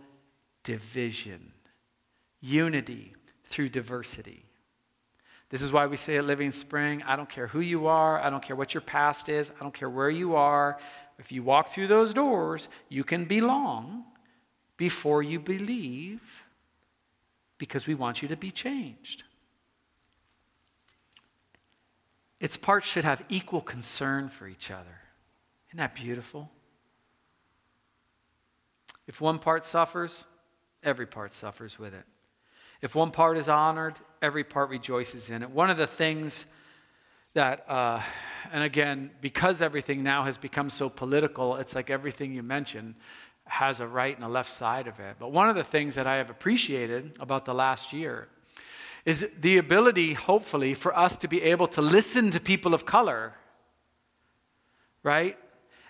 division 0.63 1.51
unity 2.41 3.13
through 3.45 3.69
diversity. 3.69 4.45
This 5.49 5.61
is 5.61 5.71
why 5.71 5.87
we 5.87 5.97
say 5.97 6.17
at 6.17 6.25
Living 6.25 6.51
Spring 6.51 7.03
I 7.03 7.15
don't 7.15 7.29
care 7.29 7.47
who 7.47 7.59
you 7.59 7.87
are, 7.87 8.19
I 8.19 8.29
don't 8.29 8.43
care 8.43 8.55
what 8.55 8.73
your 8.73 8.81
past 8.81 9.29
is, 9.29 9.51
I 9.59 9.63
don't 9.63 9.73
care 9.73 9.89
where 9.89 10.09
you 10.09 10.35
are. 10.35 10.77
If 11.17 11.31
you 11.31 11.43
walk 11.43 11.73
through 11.73 11.87
those 11.87 12.13
doors, 12.13 12.69
you 12.87 13.03
can 13.03 13.25
belong 13.25 14.05
before 14.77 15.21
you 15.21 15.39
believe 15.39 16.21
because 17.57 17.85
we 17.85 17.95
want 17.95 18.21
you 18.21 18.27
to 18.29 18.37
be 18.37 18.51
changed. 18.51 19.23
Its 22.39 22.55
parts 22.55 22.87
should 22.87 23.03
have 23.03 23.25
equal 23.27 23.59
concern 23.59 24.29
for 24.29 24.47
each 24.47 24.71
other. 24.71 25.01
Isn't 25.69 25.77
that 25.77 25.93
beautiful? 25.93 26.49
If 29.07 29.19
one 29.19 29.39
part 29.39 29.65
suffers, 29.65 30.23
every 30.81 31.05
part 31.05 31.33
suffers 31.33 31.77
with 31.77 31.93
it. 31.93 32.05
If 32.81 32.95
one 32.95 33.11
part 33.11 33.37
is 33.37 33.49
honored, 33.49 33.95
every 34.21 34.43
part 34.43 34.69
rejoices 34.69 35.29
in 35.29 35.43
it. 35.43 35.49
One 35.49 35.69
of 35.69 35.77
the 35.77 35.87
things 35.87 36.45
that, 37.33 37.69
uh, 37.69 38.01
and 38.51 38.63
again, 38.63 39.11
because 39.21 39.61
everything 39.61 40.01
now 40.03 40.23
has 40.23 40.37
become 40.37 40.69
so 40.69 40.89
political, 40.89 41.57
it's 41.57 41.75
like 41.75 41.89
everything 41.89 42.33
you 42.33 42.43
mention 42.43 42.95
has 43.45 43.79
a 43.79 43.87
right 43.87 44.15
and 44.15 44.23
a 44.23 44.29
left 44.29 44.51
side 44.51 44.87
of 44.87 44.99
it. 44.99 45.17
But 45.19 45.31
one 45.31 45.49
of 45.49 45.55
the 45.55 45.63
things 45.63 45.95
that 45.95 46.07
I 46.07 46.15
have 46.15 46.29
appreciated 46.29 47.17
about 47.19 47.45
the 47.45 47.53
last 47.53 47.91
year 47.91 48.27
is 49.05 49.27
the 49.39 49.57
ability, 49.57 50.13
hopefully, 50.13 50.73
for 50.73 50.97
us 50.97 51.17
to 51.17 51.27
be 51.27 51.41
able 51.41 51.67
to 51.67 51.81
listen 51.81 52.31
to 52.31 52.39
people 52.39 52.73
of 52.73 52.85
color, 52.85 53.33
right? 55.03 55.37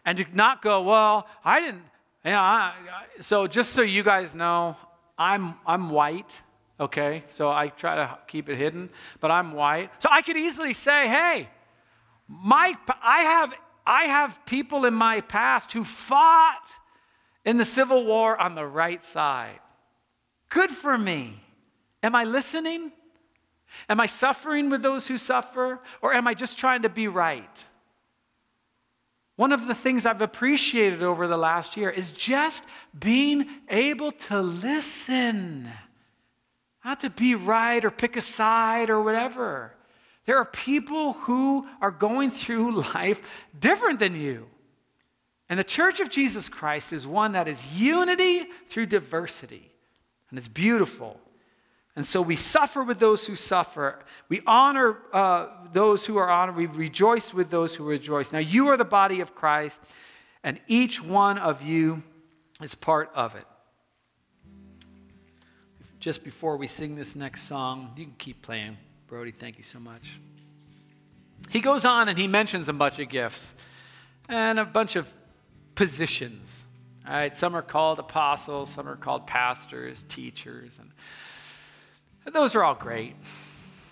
And 0.05 0.17
to 0.17 0.25
not 0.33 0.61
go, 0.61 0.81
well, 0.83 1.27
I 1.43 1.59
didn't, 1.59 1.83
yeah, 2.23 2.41
I, 2.41 2.73
so 3.21 3.47
just 3.47 3.73
so 3.73 3.81
you 3.81 4.03
guys 4.03 4.35
know, 4.35 4.77
I'm, 5.17 5.55
I'm 5.65 5.89
white, 5.89 6.39
okay? 6.79 7.23
So 7.29 7.49
I 7.49 7.67
try 7.67 7.95
to 7.95 8.17
keep 8.27 8.49
it 8.49 8.57
hidden, 8.57 8.89
but 9.19 9.31
I'm 9.31 9.53
white. 9.53 9.91
So 9.99 10.09
I 10.11 10.21
could 10.21 10.37
easily 10.37 10.73
say, 10.73 11.07
hey, 11.07 11.49
my, 12.27 12.75
I, 13.01 13.19
have, 13.21 13.53
I 13.85 14.03
have 14.03 14.45
people 14.45 14.85
in 14.85 14.93
my 14.93 15.21
past 15.21 15.73
who 15.73 15.83
fought 15.83 16.67
in 17.45 17.57
the 17.57 17.65
Civil 17.65 18.05
War 18.05 18.39
on 18.39 18.55
the 18.55 18.65
right 18.65 19.03
side. 19.03 19.59
Good 20.49 20.71
for 20.71 20.97
me. 20.97 21.41
Am 22.01 22.15
I 22.15 22.23
listening? 22.23 22.91
Am 23.87 23.99
I 23.99 24.07
suffering 24.07 24.69
with 24.69 24.81
those 24.81 25.07
who 25.07 25.17
suffer? 25.17 25.79
Or 26.01 26.13
am 26.13 26.27
I 26.27 26.33
just 26.33 26.57
trying 26.57 26.83
to 26.83 26.89
be 26.89 27.07
right? 27.07 27.65
One 29.35 29.53
of 29.53 29.67
the 29.67 29.75
things 29.75 30.05
I've 30.05 30.21
appreciated 30.21 31.01
over 31.01 31.25
the 31.25 31.37
last 31.37 31.77
year 31.77 31.89
is 31.89 32.11
just 32.11 32.65
being 32.99 33.47
able 33.69 34.11
to 34.11 34.41
listen, 34.41 35.69
not 36.89 37.01
to 37.01 37.09
be 37.11 37.35
right 37.35 37.85
or 37.85 37.91
pick 37.91 38.17
a 38.17 38.21
side 38.21 38.89
or 38.89 38.99
whatever. 38.99 39.71
There 40.25 40.37
are 40.37 40.45
people 40.45 41.13
who 41.13 41.67
are 41.81 41.91
going 41.91 42.31
through 42.31 42.71
life 42.95 43.21
different 43.59 43.99
than 43.99 44.15
you. 44.15 44.47
And 45.49 45.59
the 45.59 45.63
Church 45.63 45.99
of 45.99 46.09
Jesus 46.09 46.49
Christ 46.49 46.91
is 46.91 47.05
one 47.05 47.33
that 47.33 47.47
is 47.47 47.63
unity 47.79 48.47
through 48.69 48.87
diversity. 48.87 49.71
And 50.31 50.39
it's 50.39 50.47
beautiful. 50.47 51.19
And 51.95 52.07
so 52.07 52.23
we 52.23 52.35
suffer 52.35 52.81
with 52.83 52.97
those 52.97 53.23
who 53.27 53.35
suffer. 53.35 53.99
We 54.27 54.41
honor 54.47 54.97
uh, 55.13 55.47
those 55.71 56.07
who 56.07 56.17
are 56.17 56.27
honored. 56.27 56.55
We 56.55 56.65
rejoice 56.65 57.35
with 57.35 57.51
those 57.51 57.75
who 57.75 57.83
rejoice. 57.83 58.31
Now, 58.31 58.39
you 58.39 58.69
are 58.69 58.77
the 58.77 58.83
body 58.83 59.21
of 59.21 59.35
Christ, 59.35 59.79
and 60.43 60.59
each 60.65 61.03
one 61.03 61.37
of 61.37 61.61
you 61.61 62.01
is 62.63 62.73
part 62.73 63.11
of 63.13 63.35
it. 63.35 63.45
Just 65.99 66.23
before 66.23 66.55
we 66.55 66.67
sing 66.67 66.95
this 66.95 67.13
next 67.13 67.43
song, 67.43 67.91
you 67.97 68.05
can 68.05 68.15
keep 68.17 68.41
playing. 68.41 68.77
Brody, 69.07 69.31
thank 69.31 69.57
you 69.57 69.65
so 69.65 69.79
much. 69.79 70.19
He 71.49 71.59
goes 71.59 71.83
on 71.83 72.07
and 72.07 72.17
he 72.17 72.27
mentions 72.27 72.69
a 72.69 72.73
bunch 72.73 72.99
of 72.99 73.09
gifts 73.09 73.53
and 74.29 74.59
a 74.59 74.65
bunch 74.65 74.95
of 74.95 75.11
positions. 75.75 76.63
All 77.05 77.13
right, 77.13 77.35
some 77.35 77.53
are 77.53 77.61
called 77.61 77.99
apostles, 77.99 78.69
some 78.69 78.87
are 78.87 78.95
called 78.95 79.27
pastors, 79.27 80.05
teachers, 80.07 80.79
and 80.79 82.33
those 82.33 82.55
are 82.55 82.63
all 82.63 82.75
great. 82.75 83.15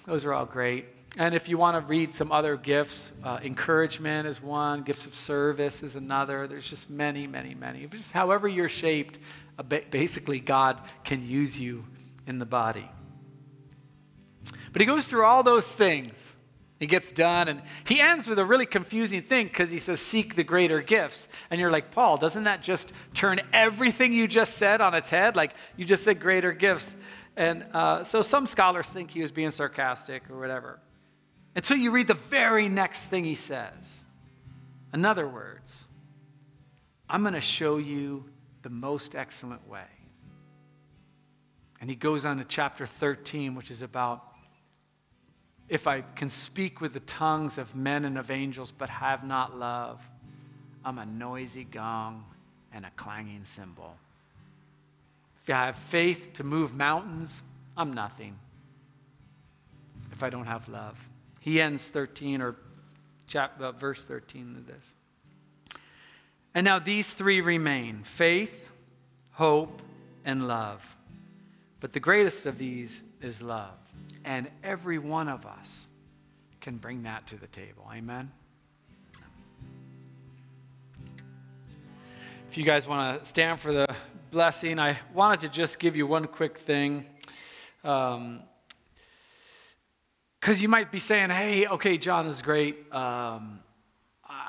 Those 0.06 0.24
are 0.24 0.34
all 0.34 0.46
great. 0.46 0.86
And 1.18 1.34
if 1.34 1.50
you 1.50 1.58
want 1.58 1.76
to 1.76 1.82
read 1.82 2.16
some 2.16 2.32
other 2.32 2.56
gifts, 2.56 3.12
uh, 3.24 3.40
encouragement 3.44 4.28
is 4.28 4.42
one, 4.42 4.84
gifts 4.84 5.06
of 5.06 5.16
service 5.16 5.82
is 5.82 5.96
another. 5.96 6.48
There's 6.48 6.70
just 6.70 6.90
many, 6.90 7.26
many, 7.26 7.56
many. 7.56 7.88
Just 7.88 8.12
however 8.12 8.48
you're 8.48 8.70
shaped, 8.70 9.18
uh, 9.58 9.64
basically, 9.64 10.40
God 10.40 10.80
can 11.04 11.28
use 11.28 11.60
you 11.60 11.84
in 12.28 12.40
the 12.40 12.46
body. 12.46 12.90
But 14.72 14.82
he 14.82 14.86
goes 14.86 15.08
through 15.08 15.26
all 15.26 15.42
those 15.42 15.74
things. 15.74 16.36
He 16.80 16.86
gets 16.86 17.12
done 17.12 17.48
and 17.48 17.64
he 17.86 18.00
ends 18.00 18.28
with 18.28 18.38
a 18.38 18.46
really 18.46 18.68
confusing 18.68 19.24
thing 19.24 19.48
because 19.48 19.72
he 19.72 19.80
says, 19.80 20.00
Seek 20.00 20.36
the 20.36 20.44
greater 20.44 20.82
gifts. 20.82 21.28
And 21.50 21.60
you're 21.60 21.72
like, 21.72 21.90
Paul, 21.90 22.18
doesn't 22.18 22.44
that 22.44 22.62
just 22.62 22.94
turn 23.16 23.40
everything 23.52 24.14
you 24.14 24.28
just 24.28 24.56
said 24.56 24.80
on 24.80 24.94
its 24.94 25.10
head? 25.10 25.36
Like, 25.36 25.56
you 25.76 25.86
just 25.86 26.04
said 26.04 26.20
greater 26.20 26.52
gifts. 26.52 26.96
And 27.36 27.66
uh, 27.74 28.04
so 28.04 28.22
some 28.22 28.46
scholars 28.46 28.88
think 28.90 29.12
he 29.12 29.22
was 29.22 29.32
being 29.32 29.52
sarcastic 29.52 30.30
or 30.30 30.40
whatever. 30.40 30.80
Until 31.56 31.78
you 31.78 31.90
read 31.90 32.08
the 32.08 32.14
very 32.14 32.70
next 32.70 33.08
thing 33.08 33.26
he 33.26 33.34
says. 33.34 34.04
In 34.94 35.04
other 35.04 35.28
words, 35.28 35.88
I'm 37.10 37.22
going 37.22 37.34
to 37.34 37.42
show 37.42 37.78
you 37.78 38.26
the 38.62 38.70
most 38.70 39.16
excellent 39.16 39.68
way. 39.68 39.97
And 41.80 41.90
he 41.90 41.96
goes 41.96 42.26
on 42.26 42.38
to 42.38 42.44
chapter 42.44 42.86
13, 42.86 43.56
which 43.56 43.72
is 43.72 43.82
about 43.82 44.24
if 45.70 45.86
I 45.86 46.02
can 46.02 46.30
speak 46.30 46.80
with 46.80 46.94
the 46.94 47.02
tongues 47.02 47.58
of 47.58 47.76
men 47.76 48.06
and 48.06 48.18
of 48.18 48.32
angels 48.32 48.72
but 48.76 48.90
have 48.90 49.24
not 49.24 49.58
love, 49.58 50.02
I'm 50.86 50.98
a 50.98 51.06
noisy 51.06 51.66
gong 51.66 52.24
and 52.74 52.86
a 52.86 52.92
clanging 52.96 53.44
cymbal. 53.44 53.96
If 55.44 55.50
I 55.54 55.66
have 55.66 55.76
faith 55.76 56.34
to 56.34 56.44
move 56.44 56.76
mountains, 56.76 57.44
I'm 57.76 57.94
nothing 57.94 58.38
if 60.12 60.24
I 60.24 60.30
don't 60.30 60.48
have 60.48 60.68
love. 60.68 60.98
He 61.42 61.62
ends 61.62 61.90
13 61.90 62.42
or 62.42 62.56
chapter, 63.28 63.66
uh, 63.66 63.72
verse 63.72 64.04
13 64.04 64.56
of 64.58 64.68
this. 64.68 64.96
And 66.56 66.66
now 66.66 66.80
these 66.80 67.14
three 67.14 67.40
remain 67.40 68.02
faith, 68.04 68.68
hope, 69.34 69.82
and 70.26 70.48
love. 70.48 70.84
But 71.80 71.94
the 71.94 72.00
greatest 72.00 72.46
of 72.46 72.58
these 72.58 73.04
is 73.22 73.42
love. 73.42 73.78
And 74.26 74.50
every 74.64 74.98
one 74.98 75.30
of 75.30 75.46
us 75.46 75.88
can 76.60 76.78
bring 76.78 77.04
that 77.04 77.28
to 77.28 77.36
the 77.36 77.48
table. 77.48 77.90
Amen? 77.94 78.32
If 82.50 82.58
you 82.58 82.64
guys 82.64 82.88
want 82.88 83.22
to 83.22 83.26
stand 83.28 83.60
for 83.60 83.72
the 83.72 83.88
blessing, 84.32 84.80
I 84.80 84.98
wanted 85.14 85.42
to 85.42 85.50
just 85.50 85.80
give 85.80 85.96
you 85.96 86.08
one 86.08 86.26
quick 86.26 86.58
thing. 86.58 87.06
Because 87.82 88.16
um, 88.16 88.42
you 90.56 90.68
might 90.68 90.92
be 90.92 91.00
saying, 91.00 91.30
hey, 91.30 91.68
okay, 91.68 91.98
John, 91.98 92.26
this 92.26 92.36
is 92.36 92.42
great. 92.42 92.92
Um, 92.92 93.60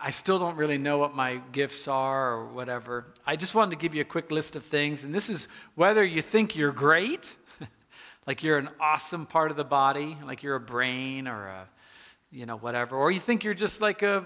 I 0.09 0.11
still 0.11 0.39
don't 0.39 0.57
really 0.57 0.79
know 0.79 0.97
what 0.97 1.15
my 1.15 1.37
gifts 1.53 1.87
are 1.87 2.33
or 2.33 2.47
whatever. 2.47 3.13
I 3.27 3.37
just 3.37 3.55
wanted 3.55 3.73
to 3.73 3.77
give 3.77 3.95
you 3.95 4.01
a 4.01 4.07
quick 4.07 4.31
list 4.31 4.57
of 4.57 4.65
things. 4.65 5.05
And 5.05 5.15
this 5.15 5.29
is 5.29 5.49
whether 5.75 6.03
you 6.03 6.23
think 6.23 6.57
you're 6.57 6.73
great, 6.73 7.37
like 8.27 8.43
you're 8.43 8.57
an 8.57 8.71
awesome 8.81 9.27
part 9.27 9.51
of 9.51 9.59
the 9.59 9.65
body, 9.65 10.17
like 10.25 10.43
you're 10.43 10.55
a 10.55 10.61
brain 10.61 11.29
or 11.29 11.49
a, 11.49 11.69
you 12.31 12.47
know, 12.47 12.57
whatever, 12.57 12.97
or 12.97 13.11
you 13.11 13.21
think 13.21 13.45
you're 13.45 13.53
just 13.53 13.83
like 13.83 14.01
a 14.01 14.25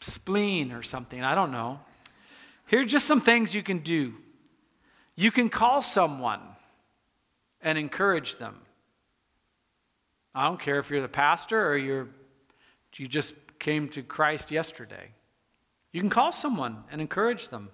spleen 0.00 0.72
or 0.72 0.82
something. 0.82 1.22
I 1.22 1.36
don't 1.36 1.52
know. 1.52 1.78
Here 2.66 2.80
are 2.80 2.84
just 2.84 3.06
some 3.06 3.20
things 3.20 3.54
you 3.54 3.62
can 3.62 3.78
do 3.78 4.14
you 5.14 5.30
can 5.30 5.50
call 5.50 5.82
someone 5.82 6.40
and 7.60 7.78
encourage 7.78 8.38
them. 8.38 8.56
I 10.34 10.48
don't 10.48 10.58
care 10.58 10.80
if 10.80 10.90
you're 10.90 11.00
the 11.00 11.06
pastor 11.06 11.64
or 11.64 11.76
you're, 11.76 12.08
you 12.96 13.06
just 13.06 13.34
came 13.58 13.88
to 13.90 14.02
Christ 14.02 14.50
yesterday. 14.50 15.10
You 15.92 16.00
can 16.00 16.10
call 16.10 16.32
someone 16.32 16.84
and 16.90 17.00
encourage 17.00 17.48
them. 17.48 17.70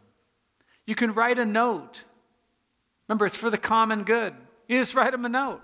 You 0.87 0.95
can 0.95 1.15
write 1.15 1.39
a 1.39 1.45
note. 1.45 2.05
Remember, 3.09 3.27
it's 3.27 3.37
for 3.37 3.51
the 3.51 3.59
common 3.59 4.05
good. 4.05 4.35
You 4.69 4.79
just 4.79 4.95
write 4.95 5.13
them 5.13 5.25
a 5.25 5.29
note. 5.29 5.61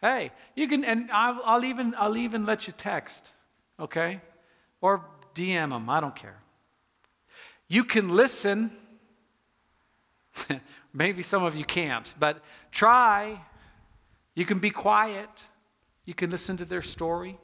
Hey, 0.00 0.32
you 0.54 0.66
can, 0.68 0.84
and 0.84 1.10
I'll, 1.12 1.40
I'll 1.44 1.64
even, 1.64 1.94
I'll 1.98 2.16
even 2.16 2.46
let 2.46 2.66
you 2.66 2.72
text, 2.76 3.32
okay? 3.78 4.20
Or 4.80 5.04
DM 5.34 5.70
them. 5.70 5.88
I 5.88 6.00
don't 6.00 6.16
care. 6.16 6.38
You 7.68 7.84
can 7.84 8.08
listen 8.08 8.70
Maybe 10.92 11.22
some 11.22 11.42
of 11.42 11.54
you 11.56 11.64
can't, 11.64 12.12
but 12.18 12.42
try. 12.70 13.40
You 14.34 14.44
can 14.44 14.58
be 14.58 14.70
quiet. 14.70 15.28
You 16.04 16.14
can 16.14 16.30
listen 16.30 16.56
to 16.58 16.64
their 16.64 16.82
story. 16.82 17.38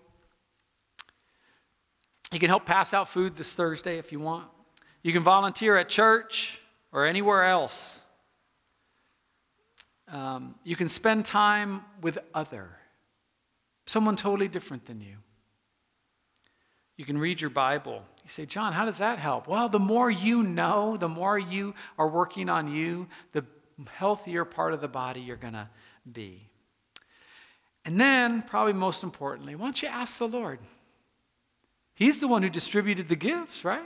You 2.33 2.39
can 2.39 2.49
help 2.49 2.67
pass 2.67 2.93
out 2.93 3.09
food 3.09 3.37
this 3.37 3.55
Thursday 3.55 3.99
if 3.99 4.13
you 4.13 4.21
want. 4.21 4.49
You 5.03 5.13
can 5.13 5.23
volunteer 5.23 5.77
at 5.77 5.89
church 5.89 6.61
or 6.93 7.07
anywhere 7.07 7.45
else. 7.45 8.03
Um, 10.09 10.55
you 10.65 10.77
can 10.77 10.89
spend 10.89 11.25
time 11.25 11.83
with 12.01 12.19
other. 12.35 12.69
someone 13.87 14.17
totally 14.17 14.49
different 14.49 14.87
than 14.87 15.01
you. 15.01 15.17
You 16.97 17.05
can 17.05 17.19
read 17.19 17.41
your 17.41 17.51
Bible. 17.51 18.03
You 18.25 18.31
say, 18.31 18.47
John, 18.47 18.73
how 18.73 18.85
does 18.85 18.99
that 18.99 19.19
help? 19.19 19.47
Well, 19.47 19.69
the 19.69 19.79
more 19.79 20.11
you 20.11 20.43
know, 20.43 20.97
the 20.97 21.09
more 21.09 21.39
you 21.39 21.75
are 21.99 22.09
working 22.09 22.49
on 22.49 22.73
you, 22.73 23.07
the 23.33 23.45
healthier 23.89 24.45
part 24.45 24.73
of 24.73 24.81
the 24.81 24.89
body 24.89 25.21
you're 25.21 25.37
going 25.37 25.53
to 25.53 25.69
be. 26.11 26.49
And 27.85 28.01
then, 28.01 28.43
probably 28.43 28.73
most 28.73 29.05
importantly, 29.05 29.55
why 29.55 29.67
don't 29.67 29.83
you 29.83 29.89
ask 29.89 30.19
the 30.19 30.27
Lord? 30.27 30.59
He's 31.97 32.21
the 32.21 32.29
one 32.29 32.43
who 32.43 32.51
distributed 32.51 33.09
the 33.09 33.17
gifts, 33.17 33.65
right? 33.65 33.83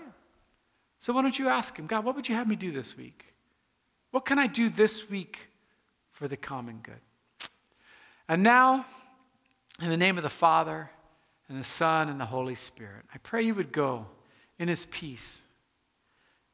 So 0.99 1.13
why 1.13 1.23
don't 1.23 1.39
you 1.39 1.49
ask 1.49 1.79
him, 1.79 1.87
God, 1.87 2.05
what 2.05 2.17
would 2.17 2.29
you 2.29 2.35
have 2.35 2.49
me 2.49 2.57
do 2.57 2.73
this 2.73 2.97
week? 2.97 3.35
What 4.11 4.27
can 4.27 4.37
I 4.37 4.49
do 4.49 4.69
this 4.69 5.09
week 5.09 5.49
for 6.11 6.27
the 6.27 6.37
common 6.37 6.81
good? 6.83 7.49
And 8.29 8.43
now, 8.43 8.85
in 9.81 9.91
the 9.91 9.97
name 9.97 10.17
of 10.17 10.25
the 10.25 10.29
Father, 10.29 10.91
and 11.49 11.59
the 11.59 11.65
Son, 11.65 12.09
and 12.09 12.21
the 12.21 12.27
Holy 12.27 12.57
Spirit, 12.57 13.05
I 13.15 13.19
pray 13.19 13.43
you 13.43 13.55
would 13.55 13.73
go 13.73 14.07
in 14.59 14.67
his 14.67 14.87
peace, 14.87 15.41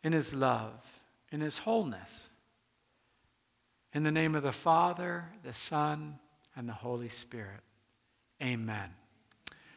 in 0.04 0.12
his 0.12 0.34
love, 0.34 0.74
in 1.32 1.40
his 1.40 1.58
wholeness. 1.58 2.28
In 3.94 4.02
the 4.02 4.10
name 4.10 4.34
of 4.34 4.42
the 4.42 4.52
Father, 4.52 5.24
the 5.42 5.54
Son, 5.54 6.18
and 6.54 6.68
the 6.68 6.74
Holy 6.74 7.08
Spirit. 7.08 7.60
Amen. 8.42 8.90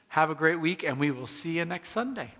Have 0.09 0.29
a 0.29 0.35
great 0.35 0.59
week, 0.59 0.83
and 0.83 0.99
we 0.99 1.11
will 1.11 1.27
see 1.27 1.57
you 1.57 1.65
next 1.65 1.89
Sunday. 1.89 2.31